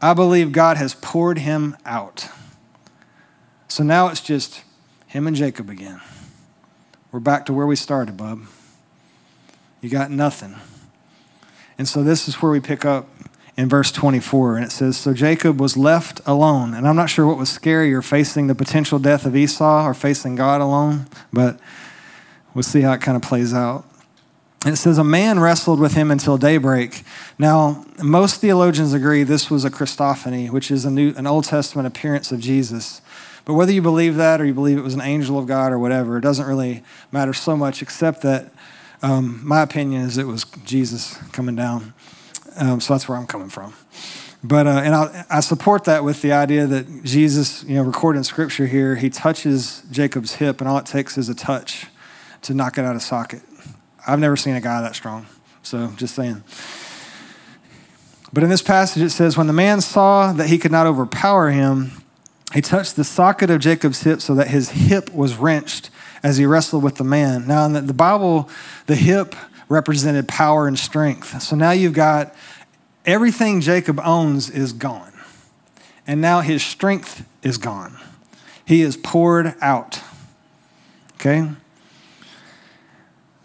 I 0.00 0.14
believe 0.14 0.50
God 0.50 0.76
has 0.78 0.94
poured 0.94 1.38
him 1.38 1.76
out. 1.84 2.28
So 3.68 3.84
now 3.84 4.08
it's 4.08 4.20
just 4.20 4.64
him 5.06 5.26
and 5.26 5.36
Jacob 5.36 5.68
again. 5.68 6.00
We're 7.12 7.20
back 7.20 7.46
to 7.46 7.52
where 7.52 7.66
we 7.66 7.76
started, 7.76 8.16
bub. 8.16 8.42
You 9.80 9.90
got 9.90 10.10
nothing. 10.10 10.56
And 11.76 11.86
so 11.86 12.02
this 12.02 12.26
is 12.26 12.36
where 12.36 12.50
we 12.50 12.60
pick 12.60 12.84
up 12.84 13.08
in 13.56 13.68
verse 13.68 13.92
24. 13.92 14.56
And 14.56 14.64
it 14.64 14.70
says 14.70 14.96
So 14.96 15.12
Jacob 15.12 15.60
was 15.60 15.76
left 15.76 16.20
alone. 16.26 16.74
And 16.74 16.86
I'm 16.86 16.96
not 16.96 17.10
sure 17.10 17.26
what 17.26 17.38
was 17.38 17.50
scarier, 17.50 18.02
facing 18.02 18.46
the 18.46 18.54
potential 18.54 18.98
death 18.98 19.26
of 19.26 19.36
Esau 19.36 19.86
or 19.86 19.94
facing 19.94 20.36
God 20.36 20.60
alone, 20.60 21.06
but 21.32 21.58
we'll 22.54 22.62
see 22.62 22.80
how 22.80 22.92
it 22.92 23.00
kind 23.00 23.16
of 23.16 23.22
plays 23.22 23.52
out. 23.52 23.84
And 24.64 24.74
it 24.74 24.76
says, 24.76 24.98
A 24.98 25.04
man 25.04 25.40
wrestled 25.40 25.80
with 25.80 25.94
him 25.94 26.10
until 26.10 26.38
daybreak. 26.38 27.02
Now, 27.38 27.84
most 28.02 28.40
theologians 28.40 28.92
agree 28.92 29.24
this 29.24 29.50
was 29.50 29.64
a 29.64 29.70
Christophany, 29.70 30.50
which 30.50 30.70
is 30.70 30.84
a 30.84 30.90
new, 30.90 31.12
an 31.16 31.26
Old 31.26 31.44
Testament 31.44 31.86
appearance 31.86 32.30
of 32.30 32.40
Jesus. 32.40 33.00
But 33.44 33.54
whether 33.54 33.72
you 33.72 33.82
believe 33.82 34.14
that 34.16 34.40
or 34.40 34.44
you 34.44 34.54
believe 34.54 34.78
it 34.78 34.82
was 34.82 34.94
an 34.94 35.00
angel 35.00 35.36
of 35.36 35.46
God 35.46 35.72
or 35.72 35.78
whatever, 35.78 36.16
it 36.16 36.20
doesn't 36.20 36.46
really 36.46 36.84
matter 37.10 37.32
so 37.32 37.56
much, 37.56 37.82
except 37.82 38.22
that 38.22 38.52
um, 39.02 39.40
my 39.44 39.62
opinion 39.62 40.02
is 40.02 40.16
it 40.16 40.28
was 40.28 40.44
Jesus 40.64 41.16
coming 41.32 41.56
down. 41.56 41.92
Um, 42.56 42.80
so 42.80 42.94
that's 42.94 43.08
where 43.08 43.18
I'm 43.18 43.26
coming 43.26 43.48
from. 43.48 43.74
But, 44.44 44.66
uh, 44.66 44.82
and 44.84 44.94
I, 44.94 45.24
I 45.30 45.40
support 45.40 45.84
that 45.84 46.02
with 46.02 46.20
the 46.20 46.32
idea 46.32 46.66
that 46.66 47.04
Jesus, 47.04 47.62
you 47.64 47.76
know, 47.76 47.82
recorded 47.82 48.18
in 48.18 48.24
scripture 48.24 48.66
here, 48.66 48.96
he 48.96 49.08
touches 49.08 49.82
Jacob's 49.90 50.34
hip, 50.34 50.60
and 50.60 50.68
all 50.68 50.78
it 50.78 50.86
takes 50.86 51.16
is 51.16 51.28
a 51.28 51.34
touch 51.34 51.86
to 52.42 52.54
knock 52.54 52.76
it 52.76 52.84
out 52.84 52.96
of 52.96 53.02
socket. 53.02 53.42
I've 54.06 54.18
never 54.18 54.36
seen 54.36 54.56
a 54.56 54.60
guy 54.60 54.80
that 54.80 54.96
strong. 54.96 55.26
So 55.62 55.92
just 55.96 56.14
saying. 56.14 56.42
But 58.32 58.42
in 58.42 58.50
this 58.50 58.62
passage, 58.62 59.02
it 59.02 59.10
says, 59.10 59.36
When 59.36 59.46
the 59.46 59.52
man 59.52 59.80
saw 59.80 60.32
that 60.32 60.48
he 60.48 60.58
could 60.58 60.72
not 60.72 60.86
overpower 60.86 61.50
him, 61.50 61.92
he 62.52 62.60
touched 62.60 62.96
the 62.96 63.04
socket 63.04 63.50
of 63.50 63.60
Jacob's 63.60 64.02
hip 64.02 64.20
so 64.20 64.34
that 64.34 64.48
his 64.48 64.70
hip 64.70 65.12
was 65.14 65.36
wrenched 65.36 65.90
as 66.22 66.36
he 66.36 66.46
wrestled 66.46 66.82
with 66.82 66.96
the 66.96 67.04
man. 67.04 67.46
Now, 67.46 67.64
in 67.66 67.86
the 67.86 67.94
Bible, 67.94 68.48
the 68.86 68.96
hip 68.96 69.34
represented 69.72 70.28
power 70.28 70.68
and 70.68 70.78
strength. 70.78 71.40
So 71.42 71.56
now 71.56 71.70
you've 71.70 71.94
got 71.94 72.34
everything 73.06 73.60
Jacob 73.60 73.98
owns 74.04 74.50
is 74.50 74.72
gone. 74.72 75.12
And 76.06 76.20
now 76.20 76.40
his 76.40 76.62
strength 76.62 77.26
is 77.42 77.58
gone. 77.58 77.98
He 78.64 78.82
is 78.82 78.96
poured 78.96 79.54
out. 79.60 80.00
Okay? 81.14 81.48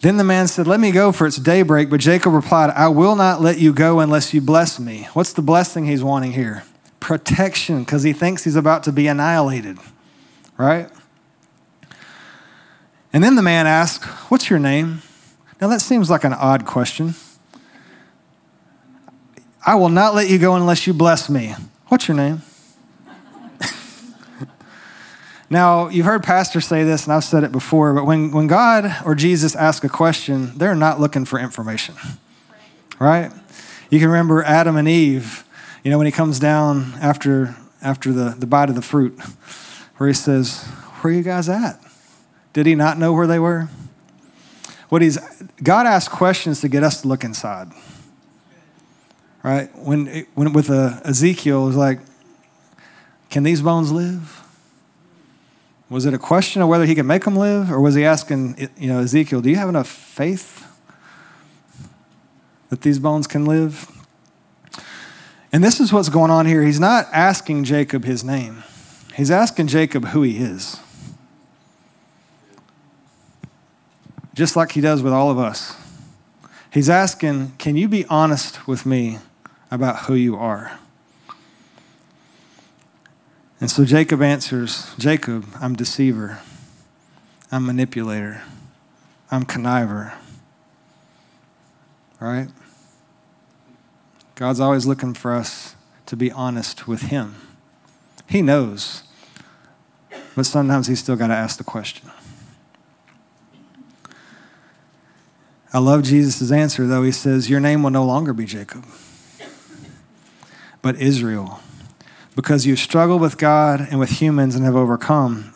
Then 0.01 0.17
the 0.17 0.23
man 0.23 0.47
said, 0.47 0.67
Let 0.67 0.80
me 0.80 0.91
go, 0.91 1.11
for 1.11 1.25
it's 1.25 1.38
daybreak. 1.38 1.89
But 1.89 1.99
Jacob 1.99 2.34
replied, 2.34 2.71
I 2.71 2.88
will 2.89 3.15
not 3.15 3.41
let 3.41 3.57
you 3.59 3.73
go 3.73 3.99
unless 3.99 4.34
you 4.34 4.41
bless 4.41 4.80
me. 4.80 5.07
What's 5.13 5.34
the 5.34 5.41
blessing 5.41 5.86
he's 5.86 6.03
wanting 6.03 6.34
here? 6.34 6.63
Protection, 6.99 7.80
because 7.80 8.03
he 8.03 8.13
thinks 8.13 8.43
he's 8.43 8.55
about 8.55 8.84
to 8.84 8.91
be 8.91 9.07
annihilated, 9.07 9.78
right? 10.57 10.89
And 13.13 13.23
then 13.23 13.36
the 13.36 13.41
man 13.41 13.65
asked, 13.65 14.03
What's 14.30 14.49
your 14.49 14.59
name? 14.59 15.01
Now 15.60 15.68
that 15.70 15.82
seems 15.82 16.10
like 16.10 16.24
an 16.24 16.34
odd 16.34 16.66
question. 16.66 17.16
I 19.66 19.76
will 19.76 19.89
not 19.89 20.16
let 20.16 20.30
you 20.30 20.38
go 20.38 20.55
unless 20.55 20.88
you 20.88 20.93
bless 20.93 21.30
me. 21.30 21.53
What's 21.88 22.08
your 22.08 22.16
name? 22.18 22.41
Now, 25.49 25.88
you've 25.88 26.05
heard 26.05 26.24
pastors 26.24 26.66
say 26.66 26.84
this, 26.84 27.05
and 27.05 27.14
I've 27.14 27.24
said 27.24 27.45
it 27.45 27.53
before, 27.53 27.93
but 27.93 28.05
when, 28.05 28.32
when 28.32 28.47
God 28.47 28.93
or 29.05 29.16
Jesus 29.16 29.55
ask 29.55 29.86
a 29.86 29.89
question, 29.89 30.51
they're 30.58 30.76
not 30.76 30.99
looking 30.99 31.24
for 31.24 31.39
information, 31.39 31.95
right? 32.99 33.32
You 33.89 33.99
can 33.99 34.10
remember 34.10 34.43
Adam 34.43 34.76
and 34.76 34.89
Eve, 34.89 35.45
you 35.86 35.91
know, 35.91 35.97
when 35.97 36.05
he 36.05 36.12
comes 36.12 36.38
down 36.38 36.95
after, 36.99 37.55
after 37.82 38.12
the, 38.12 38.36
the 38.38 38.45
bite 38.45 38.68
of 38.68 38.76
the 38.76 38.82
fruit, 38.82 39.18
where 39.95 40.10
he 40.10 40.14
says, 40.14 40.66
Where 40.99 41.14
are 41.14 41.16
you 41.16 41.24
guys 41.24 41.47
at? 41.47 41.80
Did 42.51 42.66
he 42.66 42.76
not 42.76 42.99
know 42.99 43.14
where 43.14 43.26
they 43.26 43.39
were? 43.39 43.70
What 44.90 45.02
he's, 45.02 45.18
God 45.62 45.86
asks 45.86 46.14
questions 46.14 46.62
to 46.62 46.70
get 46.70 46.84
us 46.84 47.02
to 47.02 47.08
look 47.08 47.24
inside, 47.24 47.70
right? 49.44 49.70
When, 49.76 50.26
when 50.34 50.54
with 50.54 50.70
uh, 50.70 51.02
Ezekiel, 51.04 51.64
it 51.64 51.68
was 51.68 51.76
like, 51.76 52.00
Can 53.30 53.44
these 53.44 53.62
bones 53.62 53.92
live? 53.92 54.44
Was 55.90 56.06
it 56.06 56.14
a 56.14 56.18
question 56.18 56.62
of 56.62 56.68
whether 56.68 56.86
he 56.86 56.96
could 56.96 57.06
make 57.06 57.24
them 57.24 57.36
live, 57.36 57.72
or 57.72 57.80
was 57.80 57.96
he 57.96 58.04
asking, 58.04 58.70
you 58.78 58.88
know, 58.88 59.00
Ezekiel, 59.00 59.42
do 59.42 59.50
you 59.50 59.56
have 59.56 59.70
enough 59.70 59.88
faith 59.88 60.66
that 62.70 62.82
these 62.82 63.00
bones 63.00 63.26
can 63.28 63.46
live? 63.46 63.90
And 65.52 65.64
this 65.64 65.80
is 65.80 65.94
what's 65.94 66.10
going 66.10 66.30
on 66.30 66.46
here. 66.46 66.64
He's 66.64 66.80
not 66.80 67.08
asking 67.14 67.64
Jacob 67.64 68.04
his 68.04 68.24
name, 68.24 68.64
he's 69.16 69.32
asking 69.32 69.68
Jacob 69.68 70.08
who 70.08 70.24
he 70.24 70.38
is. 70.38 70.80
Just 74.38 74.56
like 74.56 74.74
he 74.74 74.82
does 74.82 75.02
with 75.02 75.14
all 75.14 75.32
of 75.32 75.40
us. 75.40 75.76
He's 76.72 76.92
asking, 76.92 77.54
Can 77.58 77.76
you 77.76 77.88
be 77.88 78.06
honest 78.06 78.68
with 78.68 78.86
me 78.86 79.18
about 79.72 80.02
who 80.02 80.14
you 80.14 80.36
are? 80.36 80.78
And 83.60 83.72
so 83.72 83.84
Jacob 83.84 84.22
answers 84.22 84.94
Jacob, 85.00 85.48
I'm 85.60 85.76
deceiver, 85.76 86.38
I'm 87.52 87.66
manipulator, 87.66 88.44
I'm 89.32 89.44
conniver. 89.44 90.14
All 92.22 92.28
right? 92.28 92.50
God's 94.36 94.60
always 94.60 94.86
looking 94.86 95.16
for 95.16 95.34
us 95.34 95.76
to 96.06 96.16
be 96.16 96.32
honest 96.32 96.88
with 96.88 97.02
Him. 97.02 97.38
He 98.30 98.44
knows, 98.44 99.02
but 100.36 100.46
sometimes 100.46 100.86
He's 100.86 101.00
still 101.00 101.16
got 101.16 101.28
to 101.28 101.34
ask 101.34 101.58
the 101.58 101.64
question. 101.64 102.12
I 105.74 105.80
love 105.80 106.03
Jesus' 106.03 106.51
answer, 106.51 106.88
though. 106.88 107.03
He 107.03 107.11
says, 107.11 107.49
Your 107.49 107.59
name 107.59 107.84
will 107.84 107.89
no 107.89 108.05
longer 108.05 108.34
be 108.34 108.45
Jacob, 108.45 108.86
but 110.82 110.95
Israel 111.01 111.59
because 112.38 112.68
you 112.68 112.76
struggle 112.76 113.18
with 113.18 113.39
God 113.39 113.88
and 113.89 113.99
with 113.99 114.22
humans 114.22 114.55
and 114.55 114.63
have 114.63 114.76
overcome. 114.76 115.55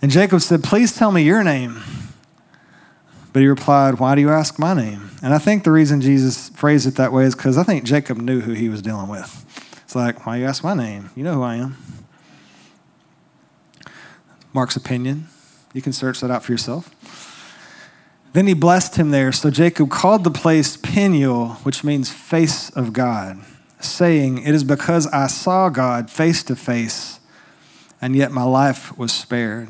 And 0.00 0.08
Jacob 0.12 0.40
said, 0.40 0.62
Please 0.62 0.94
tell 0.94 1.10
me 1.10 1.24
your 1.24 1.42
name. 1.42 1.82
But 3.32 3.40
he 3.40 3.48
replied, 3.48 3.98
Why 3.98 4.14
do 4.14 4.20
you 4.20 4.30
ask 4.30 4.60
my 4.60 4.74
name? 4.74 5.10
And 5.24 5.34
I 5.34 5.38
think 5.38 5.64
the 5.64 5.72
reason 5.72 6.00
Jesus 6.00 6.50
phrased 6.50 6.86
it 6.86 6.94
that 6.94 7.12
way 7.12 7.24
is 7.24 7.34
because 7.34 7.58
I 7.58 7.64
think 7.64 7.82
Jacob 7.82 8.18
knew 8.18 8.42
who 8.42 8.52
he 8.52 8.68
was 8.68 8.80
dealing 8.80 9.08
with. 9.08 9.44
It's 9.82 9.96
like, 9.96 10.24
Why 10.24 10.36
you 10.36 10.44
ask 10.44 10.62
my 10.62 10.72
name? 10.72 11.10
You 11.16 11.24
know 11.24 11.34
who 11.34 11.42
I 11.42 11.56
am. 11.56 11.76
Mark's 14.52 14.76
opinion. 14.76 15.26
You 15.72 15.82
can 15.82 15.92
search 15.92 16.20
that 16.20 16.30
out 16.30 16.44
for 16.44 16.52
yourself. 16.52 16.94
Then 18.34 18.48
he 18.48 18.54
blessed 18.54 18.96
him 18.96 19.12
there. 19.12 19.30
So 19.30 19.48
Jacob 19.48 19.90
called 19.90 20.24
the 20.24 20.30
place 20.30 20.76
Peniel, 20.76 21.50
which 21.62 21.84
means 21.84 22.10
face 22.10 22.68
of 22.70 22.92
God 22.92 23.38
saying, 23.78 24.38
It 24.38 24.54
is 24.54 24.64
because 24.64 25.06
I 25.08 25.28
saw 25.28 25.68
God 25.68 26.10
face 26.10 26.42
to 26.44 26.56
face, 26.56 27.20
and 28.00 28.16
yet 28.16 28.32
my 28.32 28.42
life 28.42 28.96
was 28.98 29.12
spared. 29.12 29.68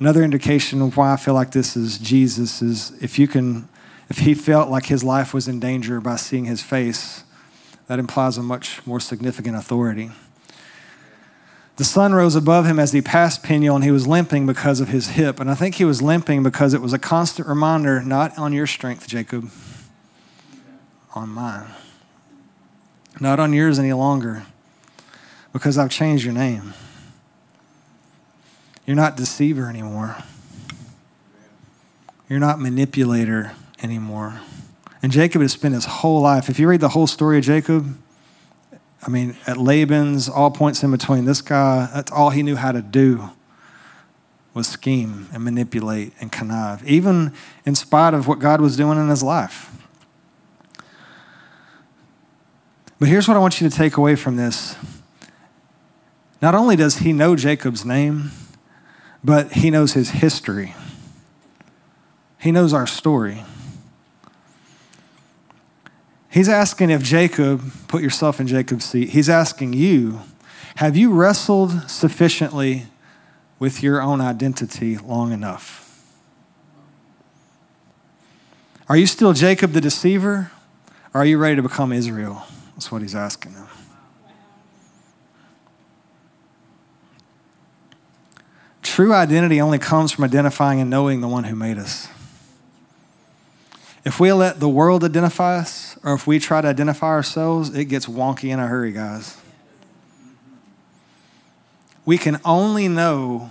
Another 0.00 0.24
indication 0.24 0.82
of 0.82 0.96
why 0.96 1.12
I 1.12 1.16
feel 1.16 1.34
like 1.34 1.52
this 1.52 1.76
is 1.76 1.98
Jesus 1.98 2.60
is 2.60 2.92
if 3.00 3.20
you 3.20 3.28
can, 3.28 3.68
if 4.08 4.18
he 4.18 4.34
felt 4.34 4.68
like 4.68 4.86
his 4.86 5.04
life 5.04 5.32
was 5.32 5.46
in 5.46 5.60
danger 5.60 6.00
by 6.00 6.16
seeing 6.16 6.44
his 6.44 6.62
face, 6.62 7.22
that 7.86 8.00
implies 8.00 8.36
a 8.36 8.42
much 8.42 8.84
more 8.84 8.98
significant 8.98 9.56
authority. 9.56 10.10
The 11.76 11.84
sun 11.84 12.14
rose 12.14 12.34
above 12.34 12.66
him 12.66 12.78
as 12.78 12.92
he 12.92 13.02
passed 13.02 13.42
Peniel, 13.42 13.74
and 13.74 13.84
he 13.84 13.90
was 13.90 14.06
limping 14.06 14.46
because 14.46 14.80
of 14.80 14.88
his 14.88 15.08
hip. 15.10 15.40
And 15.40 15.50
I 15.50 15.54
think 15.54 15.74
he 15.74 15.84
was 15.84 16.00
limping 16.00 16.42
because 16.42 16.72
it 16.72 16.80
was 16.80 16.92
a 16.92 16.98
constant 16.98 17.46
reminder 17.46 18.02
not 18.02 18.36
on 18.38 18.52
your 18.52 18.66
strength, 18.66 19.06
Jacob, 19.06 19.50
on 21.14 21.28
mine 21.28 21.66
not 23.20 23.40
on 23.40 23.52
yours 23.52 23.78
any 23.78 23.92
longer, 23.92 24.44
because 25.52 25.78
I've 25.78 25.90
changed 25.90 26.24
your 26.24 26.34
name. 26.34 26.74
You're 28.86 28.96
not 28.96 29.16
deceiver 29.16 29.68
anymore. 29.68 30.16
You're 32.28 32.40
not 32.40 32.60
manipulator 32.60 33.52
anymore. 33.82 34.40
And 35.02 35.12
Jacob 35.12 35.42
has 35.42 35.52
spent 35.52 35.74
his 35.74 35.84
whole 35.84 36.20
life. 36.20 36.48
If 36.48 36.58
you 36.58 36.68
read 36.68 36.80
the 36.80 36.90
whole 36.90 37.06
story 37.06 37.38
of 37.38 37.44
Jacob, 37.44 37.96
I 39.06 39.08
mean, 39.08 39.36
at 39.46 39.56
Laban's, 39.56 40.28
all 40.28 40.50
points 40.50 40.82
in 40.82 40.90
between, 40.90 41.26
this 41.26 41.40
guy, 41.40 41.88
that's 41.94 42.10
all 42.10 42.30
he 42.30 42.42
knew 42.42 42.56
how 42.56 42.72
to 42.72 42.82
do 42.82 43.30
was 44.52 44.66
scheme 44.66 45.28
and 45.32 45.44
manipulate 45.44 46.12
and 46.20 46.32
connive, 46.32 46.82
even 46.84 47.32
in 47.64 47.76
spite 47.76 48.14
of 48.14 48.26
what 48.26 48.40
God 48.40 48.60
was 48.60 48.76
doing 48.76 48.98
in 48.98 49.08
his 49.08 49.22
life. 49.22 49.70
But 52.98 53.08
here's 53.08 53.28
what 53.28 53.36
I 53.36 53.40
want 53.40 53.60
you 53.60 53.68
to 53.68 53.76
take 53.76 53.96
away 53.96 54.16
from 54.16 54.36
this 54.36 54.74
Not 56.42 56.56
only 56.56 56.74
does 56.74 56.98
he 56.98 57.12
know 57.12 57.36
Jacob's 57.36 57.84
name, 57.84 58.32
but 59.22 59.52
he 59.52 59.70
knows 59.70 59.92
his 59.92 60.10
history. 60.10 60.74
He 62.38 62.50
knows 62.50 62.72
our 62.72 62.86
story. 62.86 63.44
He's 66.36 66.50
asking 66.50 66.90
if 66.90 67.02
Jacob, 67.02 67.62
put 67.88 68.02
yourself 68.02 68.40
in 68.40 68.46
Jacob's 68.46 68.84
seat, 68.84 69.08
he's 69.08 69.30
asking 69.30 69.72
you, 69.72 70.20
have 70.74 70.94
you 70.94 71.10
wrestled 71.10 71.88
sufficiently 71.88 72.88
with 73.58 73.82
your 73.82 74.02
own 74.02 74.20
identity 74.20 74.98
long 74.98 75.32
enough? 75.32 75.98
Are 78.86 78.98
you 78.98 79.06
still 79.06 79.32
Jacob 79.32 79.72
the 79.72 79.80
deceiver? 79.80 80.52
Or 81.14 81.22
are 81.22 81.24
you 81.24 81.38
ready 81.38 81.56
to 81.56 81.62
become 81.62 81.90
Israel? 81.90 82.42
That's 82.74 82.92
what 82.92 83.00
he's 83.00 83.14
asking 83.14 83.54
them. 83.54 83.68
True 88.82 89.14
identity 89.14 89.58
only 89.58 89.78
comes 89.78 90.12
from 90.12 90.24
identifying 90.24 90.82
and 90.82 90.90
knowing 90.90 91.22
the 91.22 91.28
one 91.28 91.44
who 91.44 91.56
made 91.56 91.78
us. 91.78 92.08
If 94.06 94.20
we 94.20 94.32
let 94.32 94.60
the 94.60 94.68
world 94.68 95.02
identify 95.02 95.56
us, 95.56 95.98
or 96.04 96.14
if 96.14 96.28
we 96.28 96.38
try 96.38 96.60
to 96.60 96.68
identify 96.68 97.08
ourselves, 97.08 97.74
it 97.74 97.86
gets 97.86 98.06
wonky 98.06 98.50
in 98.50 98.60
a 98.60 98.68
hurry, 98.68 98.92
guys. 98.92 99.36
We 102.04 102.16
can 102.16 102.40
only 102.44 102.86
know, 102.86 103.50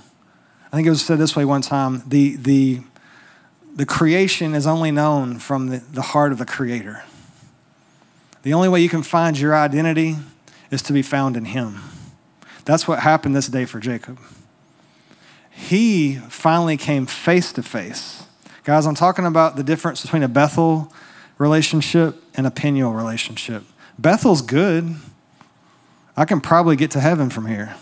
I 0.72 0.78
think 0.78 0.88
it 0.88 0.91
was 0.91 1.06
said 1.06 1.18
this 1.18 1.36
way 1.36 1.43
one 1.43 1.62
time 1.62 2.03
the, 2.08 2.38
the, 2.38 2.80
the 3.76 3.86
creation 3.86 4.56
is 4.56 4.66
only 4.66 4.91
known 4.91 5.39
from 5.39 5.68
the, 5.68 5.80
the 5.80 6.01
heart 6.01 6.32
of 6.32 6.38
the 6.38 6.45
Creator. 6.45 7.03
The 8.43 8.53
only 8.53 8.70
way 8.70 8.80
you 8.80 8.88
can 8.88 9.03
find 9.03 9.38
your 9.38 9.53
identity 9.53 10.16
is 10.72 10.82
to 10.84 10.93
be 10.93 11.01
found 11.01 11.36
in 11.36 11.43
Him. 11.43 11.82
That's 12.64 12.88
what 12.88 12.99
happened 12.99 13.36
this 13.36 13.47
day 13.47 13.66
for 13.66 13.82
Jacob. 13.82 14.20
He 15.51 16.16
finally 16.30 16.78
came 16.78 17.08
face 17.08 17.51
to 17.51 17.62
face. 17.62 18.24
Guys, 18.66 18.88
I'm 18.88 18.95
talking 18.95 19.28
about 19.28 19.57
the 19.57 19.63
difference 19.63 20.01
between 20.01 20.24
a 20.24 20.28
Bethel 20.28 20.91
relationship 21.38 22.24
and 22.34 22.47
a 22.47 22.51
Peniel 22.51 22.93
relationship. 22.93 23.63
Bethel's 23.99 24.41
good. 24.41 24.95
I 26.18 26.26
can 26.26 26.41
probably 26.41 26.76
get 26.76 26.89
to 26.91 26.99
heaven 26.99 27.30
from 27.30 27.45
here. 27.45 27.76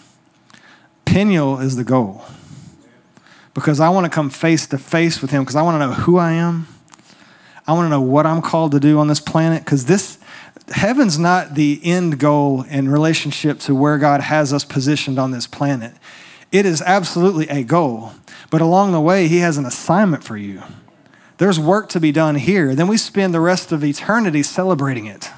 Peniel 1.05 1.59
is 1.59 1.77
the 1.77 1.85
goal 1.85 2.25
because 3.53 3.79
I 3.79 3.87
want 3.87 4.03
to 4.03 4.09
come 4.09 4.29
face 4.29 4.67
to 4.67 4.77
face 4.77 5.21
with 5.21 5.31
him 5.31 5.43
because 5.43 5.55
I 5.55 5.61
want 5.61 5.75
to 5.75 5.87
know 5.87 5.93
who 5.93 6.17
I 6.17 6.33
am. 6.33 6.67
I 7.65 7.71
want 7.71 7.85
to 7.85 7.89
know 7.89 8.01
what 8.01 8.25
I'm 8.25 8.41
called 8.41 8.73
to 8.73 8.79
do 8.81 8.99
on 8.99 9.07
this 9.07 9.21
planet 9.21 9.63
because 9.63 9.85
this 9.85 10.17
heaven's 10.67 11.17
not 11.17 11.55
the 11.55 11.79
end 11.81 12.19
goal 12.19 12.63
in 12.63 12.89
relationship 12.89 13.59
to 13.59 13.73
where 13.73 13.97
God 13.97 14.19
has 14.19 14.51
us 14.51 14.65
positioned 14.65 15.17
on 15.17 15.31
this 15.31 15.47
planet. 15.47 15.93
It 16.53 16.67
is 16.67 16.83
absolutely 16.83 17.49
a 17.49 17.63
goal, 17.63 18.13
but 18.51 18.61
along 18.61 18.91
the 18.91 19.01
way, 19.01 19.27
He 19.27 19.39
has 19.39 19.57
an 19.57 19.65
assignment 19.65 20.23
for 20.23 20.37
you. 20.37 20.61
There's 21.39 21.59
work 21.59 21.89
to 21.89 21.99
be 21.99 22.11
done 22.11 22.35
here. 22.35 22.75
Then 22.75 22.87
we 22.87 22.95
spend 22.95 23.33
the 23.33 23.39
rest 23.39 23.71
of 23.71 23.83
eternity 23.83 24.43
celebrating 24.43 25.07
it. 25.07 25.31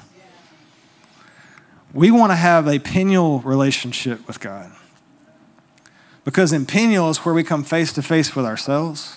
We 1.94 2.10
want 2.10 2.32
to 2.32 2.36
have 2.36 2.68
a 2.68 2.78
Peniel 2.78 3.40
relationship 3.40 4.26
with 4.26 4.40
God. 4.40 4.70
Because 6.22 6.52
in 6.52 6.66
Peniel 6.66 7.08
is 7.08 7.18
where 7.18 7.34
we 7.34 7.42
come 7.42 7.64
face 7.64 7.94
to 7.94 8.02
face 8.02 8.36
with 8.36 8.44
ourselves 8.44 9.16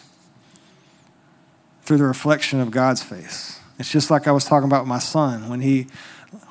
through 1.84 1.97
the 1.97 2.06
reflection 2.06 2.62
of 2.62 2.72
God's 2.72 3.04
face. 3.04 3.60
It's 3.78 3.91
just 3.91 4.10
like 4.10 4.26
I 4.26 4.32
was 4.32 4.45
talking 4.45 4.68
about 4.68 4.84
with 4.84 4.89
my 4.89 5.00
son 5.00 5.50
when 5.50 5.60
he 5.60 5.88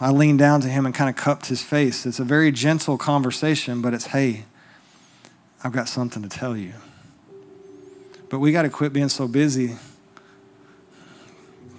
I 0.01 0.11
leaned 0.11 0.41
down 0.41 0.61
to 0.63 0.69
him 0.69 0.85
and 0.85 0.95
kind 0.95 1.09
of 1.09 1.17
cupped 1.17 1.47
his 1.47 1.63
face. 1.63 2.05
It's 2.05 2.19
a 2.19 2.25
very 2.25 2.53
gentle 2.53 2.99
conversation, 2.99 3.81
but 3.81 3.95
it's, 3.95 4.07
hey, 4.07 4.45
I've 5.63 5.73
got 5.73 5.89
something 5.89 6.23
to 6.23 6.29
tell 6.29 6.57
you. 6.57 6.75
But 8.29 8.39
we 8.39 8.53
got 8.53 8.63
to 8.63 8.71
quit 8.71 8.93
being 8.93 9.09
so 9.09 9.27
busy 9.27 9.77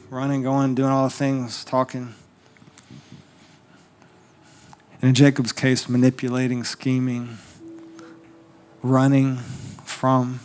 running, 0.09 0.41
going, 0.41 0.75
doing 0.75 0.89
all 0.89 1.03
the 1.03 1.09
things, 1.09 1.63
talking. 1.63 2.13
And 5.01 5.09
in 5.09 5.13
Jacob's 5.13 5.51
case, 5.51 5.87
manipulating, 5.87 6.63
scheming, 6.63 7.37
running 8.81 9.37
from. 9.37 10.39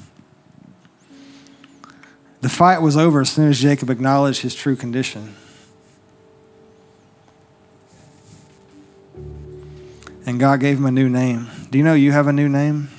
The 2.42 2.48
fight 2.48 2.82
was 2.82 2.96
over 2.96 3.22
as 3.22 3.30
soon 3.30 3.48
as 3.48 3.58
Jacob 3.58 3.88
acknowledged 3.88 4.42
his 4.42 4.54
true 4.54 4.76
condition. 4.76 5.34
And 10.26 10.38
God 10.38 10.60
gave 10.60 10.78
him 10.78 10.86
a 10.86 10.90
new 10.90 11.08
name. 11.08 11.48
Do 11.70 11.78
you 11.78 11.84
know 11.84 11.94
you 11.94 12.12
have 12.12 12.26
a 12.26 12.32
new 12.32 12.48
name? 12.48 12.90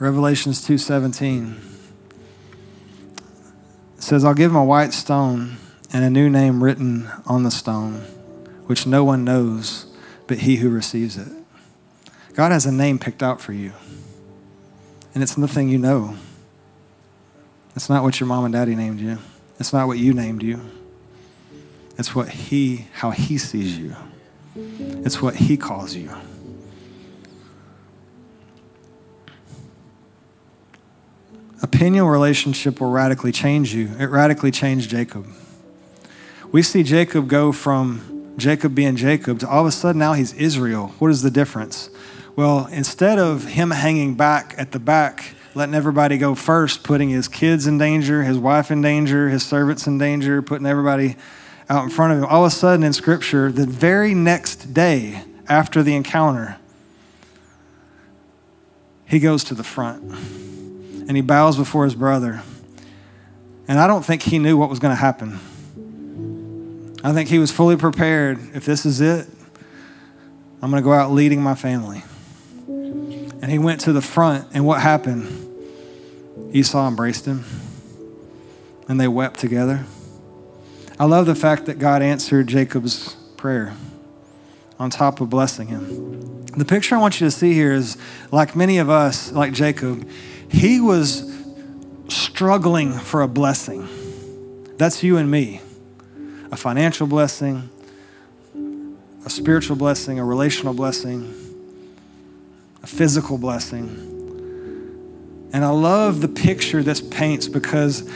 Revelations 0.00 0.62
2:17 0.62 1.56
says, 3.98 4.24
"I'll 4.24 4.32
give 4.32 4.50
him 4.50 4.56
a 4.56 4.64
white 4.64 4.94
stone 4.94 5.58
and 5.92 6.02
a 6.02 6.08
new 6.08 6.30
name 6.30 6.64
written 6.64 7.10
on 7.26 7.42
the 7.42 7.50
stone, 7.50 8.00
which 8.66 8.86
no 8.86 9.04
one 9.04 9.24
knows 9.24 9.84
but 10.26 10.38
he 10.38 10.56
who 10.56 10.70
receives 10.70 11.18
it." 11.18 11.28
God 12.32 12.50
has 12.50 12.64
a 12.64 12.72
name 12.72 12.98
picked 12.98 13.22
out 13.22 13.42
for 13.42 13.52
you. 13.52 13.72
And 15.12 15.22
it's 15.22 15.36
nothing 15.36 15.68
you 15.68 15.76
know. 15.76 16.14
It's 17.76 17.90
not 17.90 18.02
what 18.02 18.20
your 18.20 18.26
mom 18.26 18.46
and 18.46 18.54
daddy 18.54 18.74
named 18.74 19.00
you. 19.00 19.18
It's 19.58 19.74
not 19.74 19.86
what 19.86 19.98
you 19.98 20.14
named 20.14 20.42
you. 20.42 20.60
It's 21.98 22.14
what 22.14 22.30
he 22.30 22.86
how 22.94 23.10
he 23.10 23.36
sees 23.36 23.76
you. 23.76 23.96
It's 24.56 25.20
what 25.20 25.36
he 25.36 25.58
calls 25.58 25.94
you. 25.94 26.08
Peniel 31.68 32.08
relationship 32.08 32.80
will 32.80 32.90
radically 32.90 33.32
change 33.32 33.74
you. 33.74 33.90
It 33.98 34.06
radically 34.06 34.50
changed 34.50 34.90
Jacob. 34.90 35.26
We 36.52 36.62
see 36.62 36.82
Jacob 36.82 37.28
go 37.28 37.52
from 37.52 38.34
Jacob 38.36 38.74
being 38.74 38.96
Jacob 38.96 39.38
to 39.40 39.48
all 39.48 39.60
of 39.60 39.66
a 39.66 39.72
sudden 39.72 39.98
now 39.98 40.14
he's 40.14 40.32
Israel. 40.34 40.94
What 40.98 41.10
is 41.10 41.22
the 41.22 41.30
difference? 41.30 41.90
Well, 42.34 42.66
instead 42.72 43.18
of 43.18 43.44
him 43.44 43.70
hanging 43.70 44.14
back 44.14 44.54
at 44.56 44.72
the 44.72 44.78
back, 44.78 45.34
letting 45.54 45.74
everybody 45.74 46.16
go 46.16 46.34
first, 46.34 46.82
putting 46.82 47.10
his 47.10 47.28
kids 47.28 47.66
in 47.66 47.76
danger, 47.76 48.22
his 48.22 48.38
wife 48.38 48.70
in 48.70 48.80
danger, 48.80 49.28
his 49.28 49.44
servants 49.44 49.86
in 49.86 49.98
danger, 49.98 50.40
putting 50.40 50.66
everybody 50.66 51.16
out 51.68 51.84
in 51.84 51.90
front 51.90 52.12
of 52.12 52.18
him, 52.20 52.24
all 52.24 52.44
of 52.44 52.52
a 52.52 52.54
sudden 52.54 52.84
in 52.84 52.92
Scripture, 52.92 53.52
the 53.52 53.66
very 53.66 54.14
next 54.14 54.72
day 54.72 55.22
after 55.48 55.82
the 55.82 55.94
encounter, 55.94 56.56
he 59.06 59.18
goes 59.18 59.44
to 59.44 59.54
the 59.54 59.64
front 59.64 60.49
and 61.08 61.16
he 61.16 61.22
bows 61.22 61.56
before 61.56 61.84
his 61.84 61.94
brother. 61.94 62.42
And 63.68 63.78
I 63.78 63.86
don't 63.86 64.04
think 64.04 64.22
he 64.22 64.38
knew 64.38 64.56
what 64.56 64.68
was 64.68 64.78
going 64.78 64.92
to 64.92 65.00
happen. 65.00 65.38
I 67.02 67.12
think 67.12 67.28
he 67.28 67.38
was 67.38 67.50
fully 67.50 67.76
prepared. 67.76 68.38
If 68.54 68.64
this 68.64 68.84
is 68.84 69.00
it, 69.00 69.26
I'm 70.60 70.70
going 70.70 70.82
to 70.82 70.84
go 70.84 70.92
out 70.92 71.12
leading 71.12 71.42
my 71.42 71.54
family. 71.54 72.02
And 72.66 73.50
he 73.50 73.58
went 73.58 73.80
to 73.82 73.92
the 73.92 74.02
front, 74.02 74.48
and 74.52 74.66
what 74.66 74.82
happened? 74.82 75.28
Esau 76.52 76.86
embraced 76.86 77.24
him, 77.24 77.44
and 78.88 79.00
they 79.00 79.08
wept 79.08 79.40
together. 79.40 79.86
I 80.98 81.04
love 81.04 81.24
the 81.24 81.34
fact 81.34 81.66
that 81.66 81.78
God 81.78 82.02
answered 82.02 82.46
Jacob's 82.48 83.14
prayer 83.38 83.74
on 84.78 84.90
top 84.90 85.20
of 85.20 85.30
blessing 85.30 85.68
him. 85.68 86.44
The 86.46 86.64
picture 86.64 86.96
I 86.96 86.98
want 86.98 87.20
you 87.20 87.26
to 87.26 87.30
see 87.30 87.54
here 87.54 87.72
is 87.72 87.96
like 88.30 88.54
many 88.54 88.78
of 88.78 88.90
us, 88.90 89.32
like 89.32 89.52
Jacob, 89.52 90.06
he 90.50 90.80
was 90.80 91.32
struggling 92.08 92.92
for 92.92 93.22
a 93.22 93.28
blessing. 93.28 93.88
That's 94.76 95.02
you 95.02 95.16
and 95.16 95.30
me. 95.30 95.60
A 96.50 96.56
financial 96.56 97.06
blessing, 97.06 97.70
a 99.24 99.30
spiritual 99.30 99.76
blessing, 99.76 100.18
a 100.18 100.24
relational 100.24 100.74
blessing, 100.74 101.32
a 102.82 102.86
physical 102.86 103.38
blessing. 103.38 103.88
And 105.52 105.64
I 105.64 105.70
love 105.70 106.20
the 106.20 106.28
picture 106.28 106.82
this 106.82 107.00
paints 107.00 107.46
because 107.46 108.10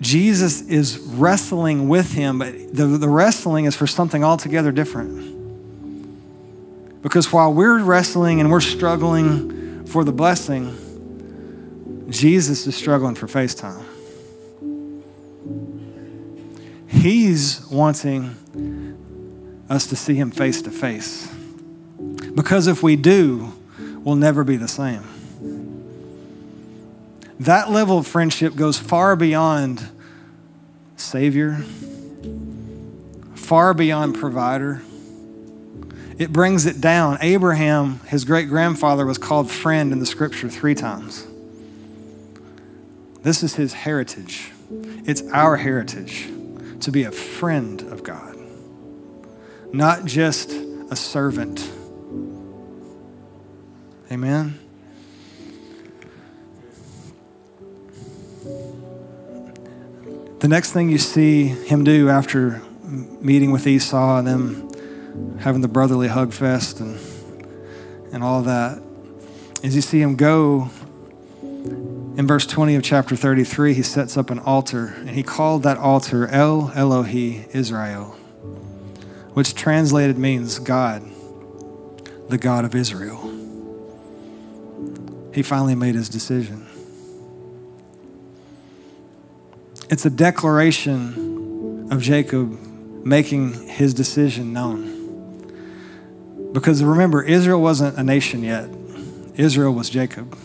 Jesus 0.00 0.62
is 0.62 0.98
wrestling 0.98 1.88
with 1.88 2.12
him, 2.12 2.38
but 2.38 2.74
the, 2.74 2.86
the 2.86 3.08
wrestling 3.08 3.66
is 3.66 3.76
for 3.76 3.86
something 3.86 4.24
altogether 4.24 4.72
different. 4.72 5.32
Because 7.02 7.32
while 7.32 7.52
we're 7.52 7.82
wrestling 7.82 8.40
and 8.40 8.50
we're 8.50 8.60
struggling 8.60 9.84
for 9.86 10.04
the 10.04 10.12
blessing, 10.12 10.76
Jesus 12.08 12.66
is 12.66 12.76
struggling 12.76 13.14
for 13.14 13.26
FaceTime. 13.26 13.84
He's 16.88 17.66
wanting 17.66 18.36
us 19.68 19.86
to 19.88 19.96
see 19.96 20.14
him 20.14 20.30
face 20.30 20.62
to 20.62 20.70
face. 20.70 21.28
Because 22.34 22.66
if 22.66 22.82
we 22.82 22.96
do, 22.96 23.52
we'll 24.04 24.16
never 24.16 24.44
be 24.44 24.56
the 24.56 24.68
same. 24.68 25.02
That 27.40 27.70
level 27.70 27.98
of 27.98 28.06
friendship 28.06 28.54
goes 28.54 28.78
far 28.78 29.16
beyond 29.16 29.88
Savior, 30.96 31.64
far 33.34 33.74
beyond 33.74 34.14
provider. 34.14 34.82
it 36.18 36.32
brings 36.32 36.66
it 36.66 36.80
down. 36.80 37.18
Abraham, 37.20 38.00
his 38.06 38.24
great 38.24 38.48
grandfather, 38.48 39.04
was 39.04 39.18
called 39.18 39.50
friend 39.50 39.92
in 39.92 39.98
the 39.98 40.06
scripture 40.06 40.48
three 40.48 40.74
times. 40.74 41.26
This 43.22 43.42
is 43.42 43.54
his 43.54 43.72
heritage. 43.72 44.50
It's 45.06 45.22
our 45.32 45.56
heritage 45.56 46.28
to 46.80 46.90
be 46.90 47.04
a 47.04 47.12
friend 47.12 47.80
of 47.82 48.02
God, 48.02 48.36
not 49.72 50.04
just 50.04 50.50
a 50.50 50.96
servant. 50.96 51.70
Amen. 54.10 54.58
The 60.40 60.48
next 60.48 60.72
thing 60.72 60.90
you 60.90 60.98
see 60.98 61.44
him 61.44 61.84
do 61.84 62.08
after 62.08 62.60
meeting 62.82 63.52
with 63.52 63.66
Esau 63.68 64.18
and 64.18 64.26
them 64.26 65.38
having 65.38 65.60
the 65.60 65.68
brotherly 65.68 66.08
hug 66.08 66.32
fest 66.32 66.80
and, 66.80 66.98
and 68.12 68.24
all 68.24 68.42
that 68.42 68.82
is 69.62 69.76
you 69.76 69.82
see 69.82 70.02
him 70.02 70.16
go 70.16 70.68
in 72.16 72.26
verse 72.26 72.46
20 72.46 72.74
of 72.74 72.82
chapter 72.82 73.16
33, 73.16 73.72
he 73.72 73.82
sets 73.82 74.16
up 74.16 74.28
an 74.28 74.38
altar, 74.38 74.94
and 74.98 75.10
he 75.10 75.22
called 75.22 75.62
that 75.62 75.78
altar 75.78 76.26
El 76.28 76.68
Elohi 76.68 77.48
Israel, 77.54 78.16
which 79.32 79.54
translated 79.54 80.18
means 80.18 80.58
God, 80.58 81.02
the 82.28 82.36
God 82.36 82.66
of 82.66 82.74
Israel. 82.74 83.30
He 85.32 85.42
finally 85.42 85.74
made 85.74 85.94
his 85.94 86.10
decision. 86.10 86.66
It's 89.88 90.04
a 90.04 90.10
declaration 90.10 91.88
of 91.90 92.02
Jacob 92.02 92.58
making 93.04 93.68
his 93.68 93.94
decision 93.94 94.52
known. 94.52 94.90
Because 96.52 96.84
remember, 96.84 97.22
Israel 97.22 97.62
wasn't 97.62 97.96
a 97.96 98.02
nation 98.02 98.42
yet, 98.42 98.68
Israel 99.34 99.72
was 99.72 99.88
Jacob. 99.88 100.36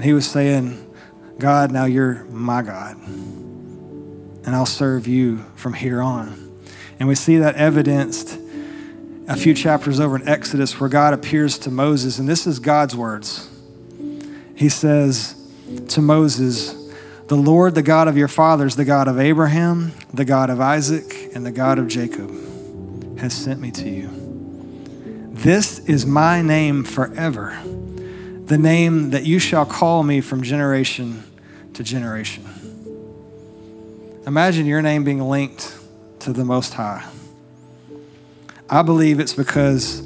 And 0.00 0.06
he 0.06 0.14
was 0.14 0.26
saying, 0.26 0.90
God, 1.38 1.70
now 1.70 1.84
you're 1.84 2.24
my 2.24 2.62
God. 2.62 2.96
And 2.96 4.46
I'll 4.46 4.64
serve 4.64 5.06
you 5.06 5.44
from 5.56 5.74
here 5.74 6.00
on. 6.00 6.58
And 6.98 7.06
we 7.06 7.14
see 7.14 7.36
that 7.36 7.56
evidenced 7.56 8.38
a 9.28 9.36
few 9.36 9.52
chapters 9.52 10.00
over 10.00 10.16
in 10.16 10.26
Exodus 10.26 10.80
where 10.80 10.88
God 10.88 11.12
appears 11.12 11.58
to 11.58 11.70
Moses. 11.70 12.18
And 12.18 12.26
this 12.26 12.46
is 12.46 12.60
God's 12.60 12.96
words. 12.96 13.50
He 14.56 14.70
says 14.70 15.34
to 15.88 16.00
Moses, 16.00 16.72
The 17.26 17.36
Lord, 17.36 17.74
the 17.74 17.82
God 17.82 18.08
of 18.08 18.16
your 18.16 18.26
fathers, 18.26 18.76
the 18.76 18.86
God 18.86 19.06
of 19.06 19.20
Abraham, 19.20 19.92
the 20.14 20.24
God 20.24 20.48
of 20.48 20.62
Isaac, 20.62 21.14
and 21.34 21.44
the 21.44 21.52
God 21.52 21.78
of 21.78 21.88
Jacob, 21.88 22.30
has 23.18 23.34
sent 23.34 23.60
me 23.60 23.70
to 23.72 23.86
you. 23.86 24.08
This 25.30 25.78
is 25.80 26.06
my 26.06 26.40
name 26.40 26.84
forever 26.84 27.62
the 28.50 28.58
name 28.58 29.10
that 29.10 29.24
you 29.24 29.38
shall 29.38 29.64
call 29.64 30.02
me 30.02 30.20
from 30.20 30.42
generation 30.42 31.22
to 31.72 31.84
generation. 31.84 32.44
Imagine 34.26 34.66
your 34.66 34.82
name 34.82 35.04
being 35.04 35.20
linked 35.20 35.72
to 36.18 36.32
the 36.32 36.44
Most 36.44 36.74
High. 36.74 37.08
I 38.68 38.82
believe 38.82 39.20
it's 39.20 39.34
because 39.34 40.02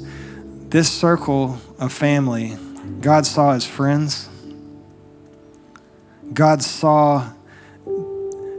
this 0.69 0.91
circle 0.91 1.57
of 1.79 1.91
family, 1.91 2.55
God 3.01 3.25
saw 3.25 3.53
as 3.53 3.65
friends. 3.65 4.29
God 6.31 6.61
saw 6.61 7.27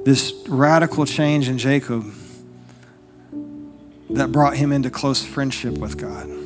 this 0.04 0.34
radical 0.48 1.06
change 1.06 1.48
in 1.48 1.58
Jacob 1.58 2.12
that 4.10 4.32
brought 4.32 4.56
him 4.56 4.72
into 4.72 4.90
close 4.90 5.24
friendship 5.24 5.78
with 5.78 5.96
God. 5.96 6.45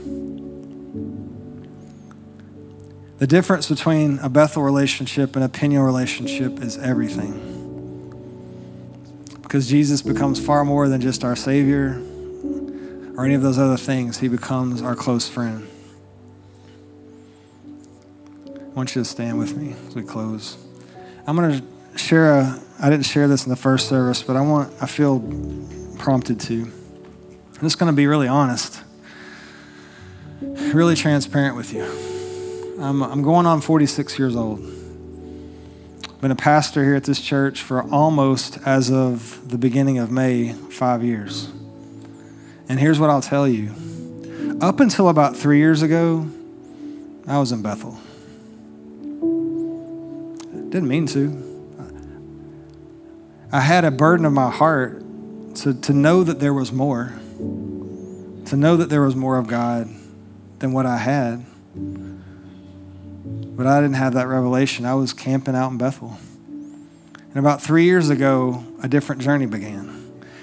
The 3.20 3.26
difference 3.26 3.68
between 3.68 4.18
a 4.20 4.30
Bethel 4.30 4.62
relationship 4.62 5.36
and 5.36 5.44
a 5.44 5.48
Peniel 5.50 5.82
relationship 5.82 6.58
is 6.62 6.78
everything. 6.78 7.36
Because 9.42 9.68
Jesus 9.68 10.00
becomes 10.00 10.42
far 10.42 10.64
more 10.64 10.88
than 10.88 11.02
just 11.02 11.22
our 11.22 11.36
Savior 11.36 12.00
or 13.18 13.26
any 13.26 13.34
of 13.34 13.42
those 13.42 13.58
other 13.58 13.76
things, 13.76 14.20
He 14.20 14.28
becomes 14.28 14.80
our 14.80 14.96
close 14.96 15.28
friend. 15.28 15.68
I 18.46 18.72
want 18.72 18.96
you 18.96 19.02
to 19.02 19.04
stand 19.04 19.38
with 19.38 19.54
me 19.54 19.74
as 19.86 19.94
we 19.94 20.02
close. 20.02 20.56
I'm 21.26 21.36
going 21.36 21.60
to 21.60 21.98
share 21.98 22.32
a, 22.32 22.58
I 22.80 22.88
didn't 22.88 23.04
share 23.04 23.28
this 23.28 23.44
in 23.44 23.50
the 23.50 23.56
first 23.56 23.86
service, 23.86 24.22
but 24.22 24.36
I 24.36 24.40
want, 24.40 24.72
I 24.80 24.86
feel 24.86 25.20
prompted 25.98 26.40
to. 26.40 26.62
I'm 26.62 27.60
just 27.60 27.78
going 27.78 27.92
to 27.92 27.96
be 27.96 28.06
really 28.06 28.28
honest, 28.28 28.82
really 30.40 30.94
transparent 30.94 31.54
with 31.54 31.74
you. 31.74 32.09
I'm, 32.80 33.02
I'm 33.02 33.22
going 33.22 33.44
on 33.44 33.60
46 33.60 34.18
years 34.18 34.34
old. 34.34 34.60
I've 34.60 36.20
Been 36.22 36.30
a 36.30 36.36
pastor 36.36 36.82
here 36.82 36.94
at 36.94 37.04
this 37.04 37.20
church 37.20 37.60
for 37.60 37.82
almost, 37.82 38.56
as 38.64 38.90
of 38.90 39.50
the 39.50 39.58
beginning 39.58 39.98
of 39.98 40.10
May, 40.10 40.54
five 40.54 41.04
years. 41.04 41.50
And 42.70 42.80
here's 42.80 42.98
what 42.98 43.10
I'll 43.10 43.20
tell 43.20 43.46
you 43.46 43.74
up 44.62 44.80
until 44.80 45.10
about 45.10 45.36
three 45.36 45.58
years 45.58 45.82
ago, 45.82 46.26
I 47.26 47.38
was 47.38 47.52
in 47.52 47.60
Bethel. 47.60 47.98
Didn't 50.70 50.88
mean 50.88 51.06
to. 51.08 51.48
I 53.52 53.60
had 53.60 53.84
a 53.84 53.90
burden 53.90 54.24
of 54.24 54.32
my 54.32 54.50
heart 54.50 55.02
to, 55.56 55.74
to 55.74 55.92
know 55.92 56.24
that 56.24 56.40
there 56.40 56.54
was 56.54 56.72
more, 56.72 57.12
to 58.46 58.56
know 58.56 58.78
that 58.78 58.88
there 58.88 59.02
was 59.02 59.16
more 59.16 59.36
of 59.36 59.48
God 59.48 59.86
than 60.60 60.72
what 60.72 60.86
I 60.86 60.96
had. 60.96 61.44
But 63.24 63.66
I 63.66 63.80
didn't 63.80 63.96
have 63.96 64.14
that 64.14 64.26
revelation. 64.26 64.86
I 64.86 64.94
was 64.94 65.12
camping 65.12 65.54
out 65.54 65.70
in 65.70 65.78
Bethel. 65.78 66.16
And 66.46 67.36
about 67.36 67.62
three 67.62 67.84
years 67.84 68.08
ago, 68.08 68.64
a 68.82 68.88
different 68.88 69.20
journey 69.22 69.46
began. 69.46 69.88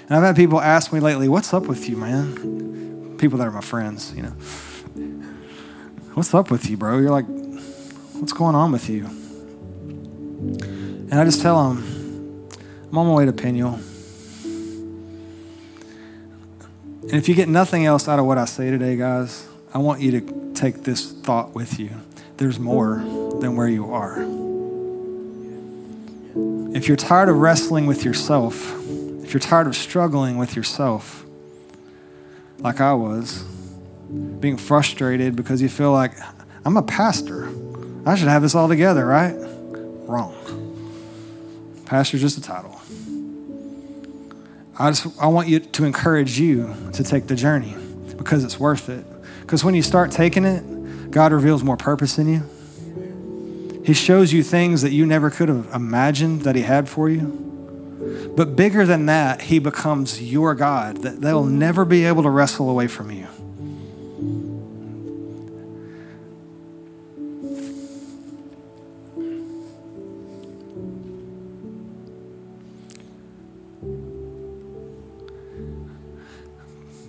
And 0.08 0.16
I've 0.16 0.22
had 0.22 0.36
people 0.36 0.60
ask 0.60 0.92
me 0.92 1.00
lately, 1.00 1.28
What's 1.28 1.52
up 1.52 1.66
with 1.66 1.88
you, 1.88 1.96
man? 1.96 3.16
People 3.18 3.38
that 3.38 3.48
are 3.48 3.50
my 3.50 3.60
friends, 3.60 4.14
you 4.14 4.22
know. 4.22 4.34
What's 6.14 6.32
up 6.32 6.50
with 6.50 6.70
you, 6.70 6.76
bro? 6.76 6.98
You're 6.98 7.10
like, 7.10 7.26
What's 8.14 8.32
going 8.32 8.54
on 8.54 8.72
with 8.72 8.88
you? 8.88 9.04
And 11.10 11.14
I 11.14 11.24
just 11.24 11.42
tell 11.42 11.68
them, 11.68 12.48
I'm 12.90 12.98
on 12.98 13.06
my 13.06 13.14
way 13.14 13.26
to 13.26 13.32
Peniel. 13.32 13.80
And 17.02 17.14
if 17.14 17.28
you 17.28 17.34
get 17.34 17.48
nothing 17.48 17.84
else 17.86 18.06
out 18.08 18.18
of 18.18 18.26
what 18.26 18.38
I 18.38 18.44
say 18.44 18.70
today, 18.70 18.96
guys, 18.96 19.46
I 19.74 19.78
want 19.78 20.00
you 20.00 20.20
to 20.20 20.52
take 20.54 20.84
this 20.84 21.12
thought 21.12 21.54
with 21.54 21.78
you 21.78 21.90
there's 22.38 22.58
more 22.58 22.96
than 23.40 23.56
where 23.56 23.68
you 23.68 23.92
are. 23.92 24.24
If 26.74 26.86
you're 26.86 26.96
tired 26.96 27.28
of 27.28 27.36
wrestling 27.36 27.86
with 27.86 28.04
yourself, 28.04 28.74
if 29.24 29.34
you're 29.34 29.40
tired 29.40 29.66
of 29.66 29.76
struggling 29.76 30.38
with 30.38 30.54
yourself, 30.54 31.24
like 32.60 32.80
I 32.80 32.94
was, 32.94 33.42
being 34.40 34.56
frustrated 34.56 35.36
because 35.36 35.60
you 35.60 35.68
feel 35.68 35.92
like, 35.92 36.12
I'm 36.64 36.76
a 36.76 36.82
pastor. 36.82 37.48
I 38.06 38.14
should 38.14 38.28
have 38.28 38.42
this 38.42 38.54
all 38.54 38.68
together, 38.68 39.04
right? 39.04 39.34
Wrong. 40.06 40.34
Pastor's 41.84 42.20
just 42.20 42.38
a 42.38 42.40
title. 42.40 42.80
I 44.78 44.90
just 44.90 45.06
I 45.20 45.26
want 45.26 45.48
you 45.48 45.58
to 45.58 45.84
encourage 45.84 46.38
you 46.38 46.72
to 46.92 47.02
take 47.02 47.26
the 47.26 47.34
journey 47.34 47.74
because 48.16 48.44
it's 48.44 48.60
worth 48.60 48.88
it. 48.88 49.04
Because 49.40 49.64
when 49.64 49.74
you 49.74 49.82
start 49.82 50.12
taking 50.12 50.44
it, 50.44 50.62
God 51.10 51.32
reveals 51.32 51.64
more 51.64 51.76
purpose 51.76 52.18
in 52.18 52.28
you. 52.28 53.82
He 53.84 53.94
shows 53.94 54.32
you 54.32 54.42
things 54.42 54.82
that 54.82 54.92
you 54.92 55.06
never 55.06 55.30
could 55.30 55.48
have 55.48 55.72
imagined 55.72 56.42
that 56.42 56.54
He 56.54 56.62
had 56.62 56.88
for 56.88 57.08
you. 57.08 58.32
But 58.36 58.54
bigger 58.54 58.84
than 58.84 59.06
that, 59.06 59.42
He 59.42 59.58
becomes 59.58 60.22
your 60.22 60.54
God, 60.54 60.98
that 60.98 61.20
they'll 61.20 61.44
never 61.44 61.84
be 61.84 62.04
able 62.04 62.22
to 62.22 62.30
wrestle 62.30 62.68
away 62.68 62.86
from 62.86 63.10
you. 63.10 63.26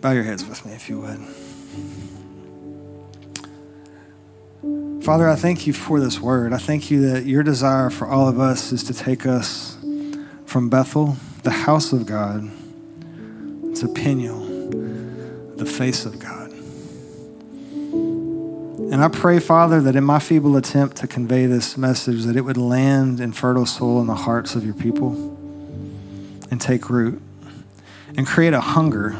Bow 0.02 0.12
your 0.12 0.24
heads 0.24 0.46
with 0.46 0.66
me 0.66 0.72
if 0.72 0.88
you 0.88 1.02
would. 1.02 1.49
Father, 5.04 5.28
I 5.28 5.36
thank 5.36 5.66
you 5.66 5.74
for 5.74 6.00
this 6.00 6.20
word. 6.20 6.54
I 6.54 6.58
thank 6.58 6.92
you 6.92 7.10
that 7.10 7.26
your 7.26 7.42
desire 7.44 7.90
for 7.90 8.08
all 8.08 8.28
of 8.28 8.40
us 8.40 8.72
is 8.72 8.84
to 8.86 8.94
take 8.94 9.26
us 9.26 9.78
from 10.46 10.70
Bethel, 10.70 11.18
the 11.44 11.52
house 11.52 11.94
of 11.94 12.06
God, 12.06 12.50
to 13.76 13.88
Peniel, 13.88 14.40
the 15.56 15.66
face 15.66 16.06
of 16.06 16.20
God. 16.20 16.52
And 18.92 19.04
I 19.04 19.08
pray, 19.08 19.40
Father, 19.40 19.82
that 19.82 19.96
in 19.96 20.04
my 20.04 20.20
feeble 20.20 20.58
attempt 20.58 20.98
to 20.98 21.08
convey 21.08 21.46
this 21.46 21.78
message, 21.78 22.24
that 22.24 22.36
it 22.36 22.42
would 22.42 22.58
land 22.58 23.20
in 23.20 23.32
fertile 23.32 23.66
soil 23.66 24.02
in 24.02 24.08
the 24.08 24.16
hearts 24.16 24.56
of 24.56 24.66
your 24.66 24.74
people 24.74 25.14
and 26.52 26.60
take 26.60 26.90
root 26.90 27.22
and 28.18 28.28
create 28.28 28.54
a 28.54 28.62
hunger 28.62 29.16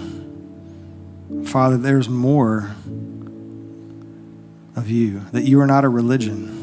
Father, 1.46 1.78
there's 1.78 2.10
more 2.10 2.76
of 4.80 4.90
you, 4.90 5.20
that 5.34 5.44
you 5.44 5.60
are 5.60 5.68
not 5.68 5.84
a 5.84 5.90
religion. 5.90 6.56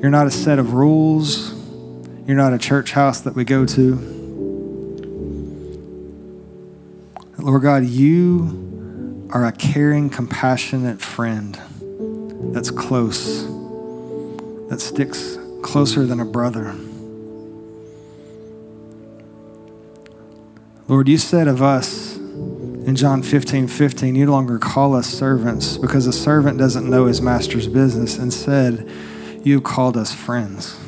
You're 0.00 0.10
not 0.10 0.26
a 0.26 0.30
set 0.30 0.58
of 0.58 0.74
rules. 0.74 1.54
You're 2.26 2.36
not 2.36 2.52
a 2.52 2.58
church 2.58 2.92
house 2.92 3.22
that 3.22 3.34
we 3.34 3.44
go 3.44 3.64
to. 3.66 3.96
Lord 7.38 7.62
God, 7.62 7.84
you 7.84 9.28
are 9.32 9.46
a 9.46 9.52
caring, 9.52 10.10
compassionate 10.10 11.00
friend 11.00 11.58
that's 12.54 12.70
close, 12.70 13.44
that 14.68 14.80
sticks 14.80 15.38
closer 15.62 16.04
than 16.04 16.20
a 16.20 16.24
brother. 16.24 16.74
Lord, 20.86 21.08
you 21.08 21.16
said 21.16 21.48
of 21.48 21.62
us 21.62 22.18
in 22.86 22.96
John 22.96 23.22
15 23.22 23.68
15, 23.68 24.14
you 24.14 24.26
no 24.26 24.32
longer 24.32 24.58
call 24.58 24.94
us 24.94 25.06
servants 25.06 25.76
because 25.76 26.06
a 26.06 26.12
servant 26.12 26.58
doesn't 26.58 26.88
know 26.88 27.06
his 27.06 27.20
master's 27.22 27.68
business. 27.68 28.18
Instead, 28.18 28.90
you 29.44 29.60
called 29.60 29.96
us 29.96 30.12
friends. 30.12 30.78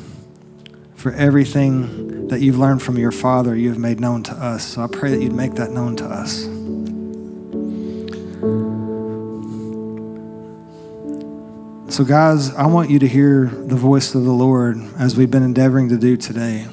For 0.95 1.11
everything 1.13 2.27
that 2.27 2.41
you've 2.41 2.57
learned 2.57 2.81
from 2.81 2.97
your 2.97 3.11
Father, 3.11 3.55
you 3.55 3.69
have 3.69 3.77
made 3.77 3.99
known 3.99 4.23
to 4.23 4.33
us. 4.33 4.65
So 4.65 4.81
I 4.81 4.87
pray 4.87 5.11
that 5.11 5.21
you'd 5.21 5.33
make 5.33 5.53
that 5.55 5.71
known 5.71 5.95
to 5.97 6.05
us. 6.05 6.45
So, 11.95 12.03
guys, 12.03 12.53
I 12.55 12.65
want 12.65 12.89
you 12.89 12.99
to 12.99 13.07
hear 13.07 13.45
the 13.45 13.77
voice 13.77 14.15
of 14.15 14.25
the 14.25 14.33
Lord 14.33 14.77
as 14.97 15.15
we've 15.15 15.31
been 15.31 15.43
endeavoring 15.43 15.87
to 15.89 15.97
do 15.97 16.17
today. 16.17 16.67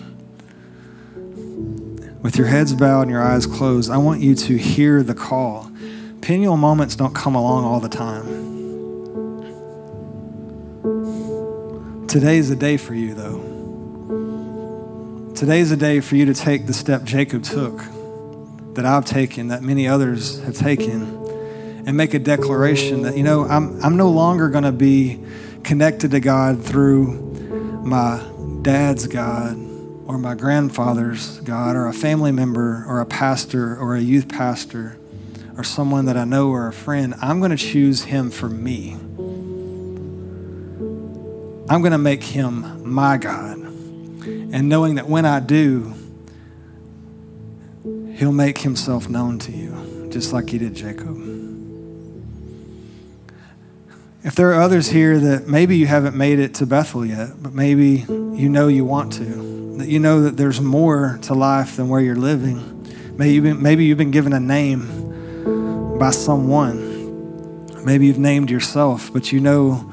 With 2.22 2.36
your 2.36 2.46
heads 2.46 2.72
bowed 2.72 3.02
and 3.02 3.10
your 3.10 3.20
eyes 3.20 3.46
closed, 3.46 3.90
I 3.90 3.96
want 3.96 4.20
you 4.20 4.36
to 4.36 4.56
hear 4.56 5.02
the 5.02 5.14
call. 5.14 5.72
Peniel 6.20 6.56
moments 6.56 6.94
don't 6.94 7.12
come 7.14 7.34
along 7.34 7.64
all 7.64 7.80
the 7.80 7.88
time. 7.88 8.52
Today's 12.06 12.48
a 12.50 12.56
day 12.56 12.76
for 12.76 12.94
you, 12.94 13.14
though. 13.14 13.40
Today's 15.34 15.72
a 15.72 15.76
day 15.76 15.98
for 15.98 16.14
you 16.14 16.26
to 16.26 16.34
take 16.34 16.68
the 16.68 16.72
step 16.72 17.02
Jacob 17.02 17.42
took, 17.42 17.82
that 18.74 18.86
I've 18.86 19.04
taken, 19.04 19.48
that 19.48 19.64
many 19.64 19.88
others 19.88 20.40
have 20.44 20.54
taken 20.54 21.02
and 21.86 21.96
make 21.96 22.14
a 22.14 22.20
declaration 22.20 23.02
that, 23.02 23.16
you 23.16 23.24
know, 23.24 23.44
I'm, 23.46 23.82
I'm 23.82 23.96
no 23.96 24.10
longer 24.10 24.48
going 24.48 24.62
to 24.62 24.70
be 24.70 25.24
connected 25.64 26.12
to 26.12 26.20
God 26.20 26.64
through 26.64 27.20
my 27.82 28.22
dad's 28.62 29.08
God 29.08 29.71
or 30.12 30.18
my 30.18 30.34
grandfather's 30.34 31.40
God 31.40 31.74
or 31.74 31.86
a 31.86 31.92
family 31.94 32.32
member 32.32 32.84
or 32.86 33.00
a 33.00 33.06
pastor 33.06 33.74
or 33.74 33.96
a 33.96 34.00
youth 34.00 34.28
pastor 34.28 34.98
or 35.56 35.64
someone 35.64 36.04
that 36.04 36.18
I 36.18 36.24
know 36.24 36.50
or 36.50 36.68
a 36.68 36.72
friend. 36.72 37.14
I'm 37.22 37.38
going 37.38 37.50
to 37.50 37.56
choose 37.56 38.02
him 38.02 38.30
for 38.30 38.50
me. 38.50 38.92
I'm 41.70 41.80
going 41.80 41.92
to 41.92 41.98
make 41.98 42.22
him 42.22 42.86
my 42.86 43.16
God. 43.16 43.56
And 43.56 44.68
knowing 44.68 44.96
that 44.96 45.08
when 45.08 45.24
I 45.24 45.40
do, 45.40 45.94
he'll 48.14 48.32
make 48.32 48.58
himself 48.58 49.08
known 49.08 49.38
to 49.38 49.50
you, 49.50 50.10
just 50.12 50.34
like 50.34 50.50
he 50.50 50.58
did 50.58 50.74
Jacob. 50.74 51.16
If 54.24 54.34
there 54.34 54.50
are 54.52 54.60
others 54.60 54.88
here 54.88 55.18
that 55.18 55.48
maybe 55.48 55.78
you 55.78 55.86
haven't 55.86 56.14
made 56.14 56.38
it 56.38 56.56
to 56.56 56.66
Bethel 56.66 57.06
yet, 57.06 57.42
but 57.42 57.54
maybe 57.54 58.04
you 58.08 58.50
know 58.50 58.68
you 58.68 58.84
want 58.84 59.14
to, 59.14 59.51
that 59.82 59.88
you 59.88 59.98
know 59.98 60.20
that 60.20 60.36
there's 60.36 60.60
more 60.60 61.18
to 61.22 61.34
life 61.34 61.74
than 61.74 61.88
where 61.88 62.00
you're 62.00 62.14
living. 62.14 63.16
Maybe 63.16 63.34
you've 63.34 63.42
been, 63.42 63.60
maybe 63.60 63.84
you've 63.84 63.98
been 63.98 64.12
given 64.12 64.32
a 64.32 64.38
name 64.38 65.98
by 65.98 66.10
someone. 66.10 67.84
Maybe 67.84 68.06
you've 68.06 68.20
named 68.20 68.48
yourself, 68.48 69.12
but 69.12 69.32
you 69.32 69.40
know 69.40 69.90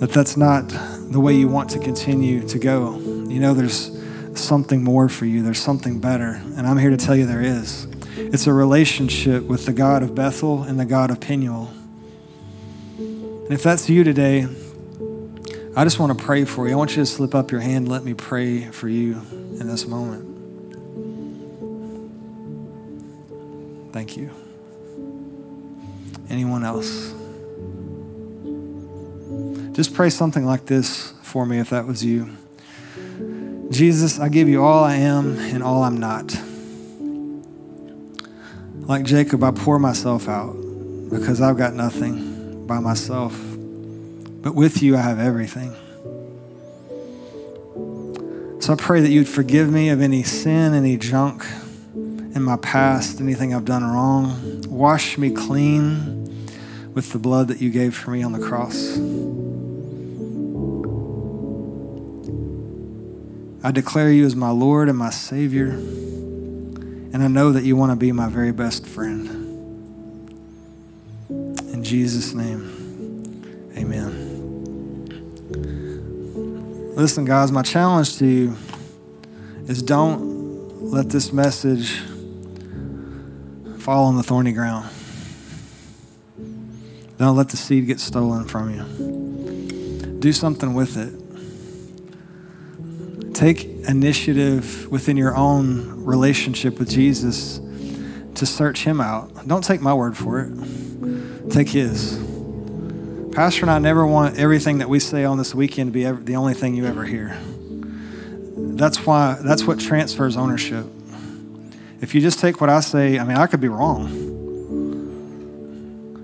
that 0.00 0.10
that's 0.10 0.36
not 0.36 0.64
the 0.68 1.20
way 1.20 1.34
you 1.34 1.46
want 1.46 1.70
to 1.70 1.78
continue 1.78 2.48
to 2.48 2.58
go. 2.58 2.98
You 2.98 3.38
know 3.38 3.54
there's 3.54 3.96
something 4.34 4.82
more 4.82 5.08
for 5.08 5.24
you, 5.24 5.44
there's 5.44 5.62
something 5.62 6.00
better, 6.00 6.42
and 6.56 6.66
I'm 6.66 6.76
here 6.76 6.90
to 6.90 6.96
tell 6.96 7.14
you 7.14 7.26
there 7.26 7.42
is. 7.42 7.86
It's 8.16 8.48
a 8.48 8.52
relationship 8.52 9.44
with 9.44 9.66
the 9.66 9.72
God 9.72 10.02
of 10.02 10.16
Bethel 10.16 10.64
and 10.64 10.80
the 10.80 10.84
God 10.84 11.12
of 11.12 11.20
Peniel. 11.20 11.70
And 12.98 13.52
if 13.52 13.62
that's 13.62 13.88
you 13.88 14.02
today, 14.02 14.48
I 15.76 15.84
just 15.84 15.98
want 15.98 16.18
to 16.18 16.24
pray 16.24 16.46
for 16.46 16.66
you. 16.66 16.72
I 16.72 16.76
want 16.76 16.92
you 16.92 17.02
to 17.02 17.06
slip 17.06 17.34
up 17.34 17.50
your 17.50 17.60
hand. 17.60 17.86
Let 17.86 18.02
me 18.02 18.14
pray 18.14 18.64
for 18.70 18.88
you 18.88 19.20
in 19.60 19.66
this 19.66 19.86
moment. 19.86 20.24
Thank 23.92 24.16
you. 24.16 24.30
Anyone 26.30 26.64
else? 26.64 27.12
Just 29.72 29.92
pray 29.92 30.08
something 30.08 30.46
like 30.46 30.64
this 30.64 31.12
for 31.22 31.44
me 31.44 31.58
if 31.58 31.68
that 31.68 31.86
was 31.86 32.02
you. 32.02 32.30
Jesus, 33.70 34.18
I 34.18 34.30
give 34.30 34.48
you 34.48 34.64
all 34.64 34.82
I 34.82 34.96
am 34.96 35.38
and 35.38 35.62
all 35.62 35.82
I'm 35.82 35.98
not. 35.98 36.34
Like 38.88 39.04
Jacob, 39.04 39.44
I 39.44 39.50
pour 39.50 39.78
myself 39.78 40.26
out 40.26 40.54
because 41.10 41.42
I've 41.42 41.58
got 41.58 41.74
nothing 41.74 42.66
by 42.66 42.78
myself, 42.78 43.34
but 44.46 44.54
with 44.54 44.80
you, 44.80 44.96
I 44.96 45.00
have 45.00 45.18
everything. 45.18 45.74
So 48.60 48.72
I 48.72 48.76
pray 48.76 49.00
that 49.00 49.10
you'd 49.10 49.26
forgive 49.26 49.72
me 49.72 49.88
of 49.88 50.00
any 50.00 50.22
sin, 50.22 50.72
any 50.72 50.96
junk 50.96 51.44
in 51.96 52.44
my 52.44 52.56
past, 52.58 53.20
anything 53.20 53.52
I've 53.52 53.64
done 53.64 53.82
wrong. 53.82 54.62
Wash 54.68 55.18
me 55.18 55.32
clean 55.32 56.46
with 56.94 57.12
the 57.12 57.18
blood 57.18 57.48
that 57.48 57.60
you 57.60 57.70
gave 57.70 57.96
for 57.96 58.12
me 58.12 58.22
on 58.22 58.30
the 58.30 58.38
cross. 58.38 58.96
I 63.64 63.72
declare 63.72 64.12
you 64.12 64.26
as 64.26 64.36
my 64.36 64.50
Lord 64.50 64.88
and 64.88 64.96
my 64.96 65.10
Savior, 65.10 65.70
and 65.70 67.16
I 67.16 67.26
know 67.26 67.50
that 67.50 67.64
you 67.64 67.74
want 67.74 67.90
to 67.90 67.96
be 67.96 68.12
my 68.12 68.28
very 68.28 68.52
best 68.52 68.86
friend. 68.86 69.26
In 71.28 71.82
Jesus' 71.82 72.32
name, 72.32 73.72
amen. 73.76 74.25
Listen, 76.96 77.24
guys, 77.26 77.52
my 77.52 77.60
challenge 77.60 78.16
to 78.16 78.26
you 78.26 78.56
is 79.66 79.82
don't 79.82 80.82
let 80.82 81.10
this 81.10 81.30
message 81.30 82.00
fall 83.80 84.06
on 84.06 84.16
the 84.16 84.22
thorny 84.22 84.52
ground. 84.52 84.88
Don't 87.18 87.36
let 87.36 87.50
the 87.50 87.58
seed 87.58 87.86
get 87.86 88.00
stolen 88.00 88.46
from 88.46 88.74
you. 88.74 88.82
Do 90.20 90.32
something 90.32 90.72
with 90.72 90.96
it. 90.96 91.12
Take 93.34 93.66
initiative 93.86 94.90
within 94.90 95.18
your 95.18 95.36
own 95.36 96.02
relationship 96.02 96.78
with 96.78 96.88
Jesus 96.88 97.60
to 98.36 98.46
search 98.46 98.84
Him 98.84 99.02
out. 99.02 99.46
Don't 99.46 99.62
take 99.62 99.82
my 99.82 99.92
word 99.92 100.16
for 100.16 100.40
it. 100.40 101.50
Take 101.50 101.68
his. 101.68 102.25
Pastor 103.36 103.62
and 103.64 103.70
I 103.70 103.78
never 103.78 104.06
want 104.06 104.38
everything 104.38 104.78
that 104.78 104.88
we 104.88 104.98
say 104.98 105.26
on 105.26 105.36
this 105.36 105.54
weekend 105.54 105.88
to 105.88 105.92
be 105.92 106.06
ever, 106.06 106.18
the 106.18 106.36
only 106.36 106.54
thing 106.54 106.74
you 106.74 106.86
ever 106.86 107.04
hear. 107.04 107.36
That's 108.56 109.04
why 109.04 109.38
that's 109.44 109.64
what 109.64 109.78
transfers 109.78 110.38
ownership. 110.38 110.86
If 112.00 112.14
you 112.14 112.22
just 112.22 112.40
take 112.40 112.62
what 112.62 112.70
I 112.70 112.80
say, 112.80 113.18
I 113.18 113.24
mean, 113.24 113.36
I 113.36 113.46
could 113.46 113.60
be 113.60 113.68
wrong. 113.68 114.08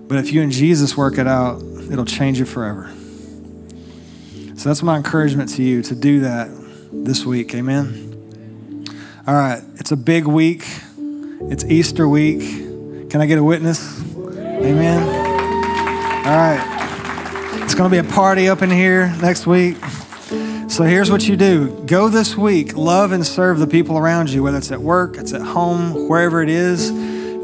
But 0.09 0.17
if 0.21 0.33
you 0.33 0.41
and 0.41 0.51
Jesus 0.51 0.97
work 0.97 1.19
it 1.19 1.27
out, 1.27 1.63
it'll 1.91 2.07
change 2.07 2.39
you 2.39 2.47
forever. 2.47 2.91
So 4.57 4.71
that's 4.71 4.83
my 4.83 4.97
encouragement 4.97 5.51
to 5.57 5.63
you 5.63 5.83
to 5.83 5.95
do 5.95 6.21
that 6.21 6.49
this 6.93 7.27
week. 7.27 7.55
Amen. 7.55 8.87
All 9.27 9.35
right, 9.35 9.63
it's 9.75 9.93
a 9.93 9.99
big 9.99 10.27
week. 10.27 10.65
It's 11.43 11.63
Easter 11.67 12.09
week. 12.09 12.41
Can 13.11 13.21
I 13.21 13.27
get 13.27 13.37
a 13.37 13.45
witness? 13.45 14.01
Amen. 14.17 15.03
All 16.27 16.39
right. 16.39 16.82
It's 17.65 17.75
going 17.75 17.91
to 17.91 18.03
be 18.03 18.07
a 18.07 18.13
party 18.13 18.49
up 18.49 18.61
in 18.61 18.71
here 18.71 19.15
next 19.23 19.47
week. 19.47 19.77
So 20.69 20.83
here's 20.83 21.11
what 21.11 21.29
you 21.29 21.37
do 21.37 21.85
go 21.87 22.09
this 22.09 22.37
week, 22.37 22.77
love 22.77 23.13
and 23.13 23.27
serve 23.27 23.61
the 23.61 23.67
people 23.67 23.97
around 23.97 24.31
you, 24.31 24.43
whether 24.43 24.59
it's 24.59 24.73
at 24.73 24.81
work, 24.81 25.17
it's 25.17 25.33
at 25.33 25.43
home, 25.43 26.09
wherever 26.09 26.43
it 26.43 26.49
is. 26.49 26.91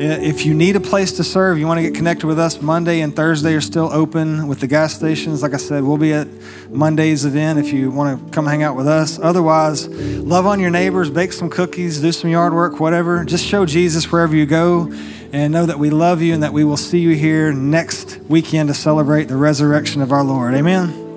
If 0.01 0.45
you 0.45 0.55
need 0.55 0.77
a 0.77 0.81
place 0.81 1.13
to 1.13 1.25
serve, 1.25 1.59
you 1.59 1.67
want 1.67 1.79
to 1.79 1.83
get 1.83 1.95
connected 1.95 2.27
with 2.27 2.39
us, 2.39 2.61
Monday 2.61 3.01
and 3.01 3.15
Thursday 3.15 3.55
are 3.55 3.61
still 3.61 3.93
open 3.93 4.47
with 4.47 4.61
the 4.61 4.67
gas 4.67 4.95
stations. 4.95 5.43
Like 5.43 5.55
I 5.55 5.57
said, 5.57 5.83
we'll 5.83 5.97
be 5.97 6.13
at 6.13 6.29
Monday's 6.71 7.25
event 7.25 7.59
if 7.59 7.73
you 7.73 7.91
want 7.91 8.25
to 8.25 8.33
come 8.33 8.47
hang 8.47 8.63
out 8.63 8.77
with 8.77 8.87
us. 8.87 9.19
Otherwise, 9.19 9.89
love 9.89 10.47
on 10.47 10.61
your 10.61 10.71
neighbors, 10.71 11.11
bake 11.11 11.33
some 11.33 11.49
cookies, 11.49 12.01
do 12.01 12.13
some 12.13 12.31
yard 12.31 12.55
work, 12.55 12.81
whatever. 12.81 13.25
Just 13.25 13.45
show 13.47 13.67
Jesus 13.67 14.11
wherever 14.13 14.37
you 14.37 14.47
go 14.47 14.93
and 15.33 15.53
know 15.53 15.67
that 15.67 15.79
we 15.79 15.91
love 15.91 16.23
you 16.23 16.35
and 16.35 16.43
that 16.43 16.53
we 16.53 16.65
will 16.65 16.77
see 16.77 17.01
you 17.01 17.15
here 17.15 17.53
next 17.53 18.19
weekend 18.29 18.69
to 18.69 18.75
celebrate 18.75 19.25
the 19.25 19.37
resurrection 19.37 20.03
of 20.03 20.13
our 20.13 20.25
Lord. 20.25 20.55
Amen. 20.55 21.08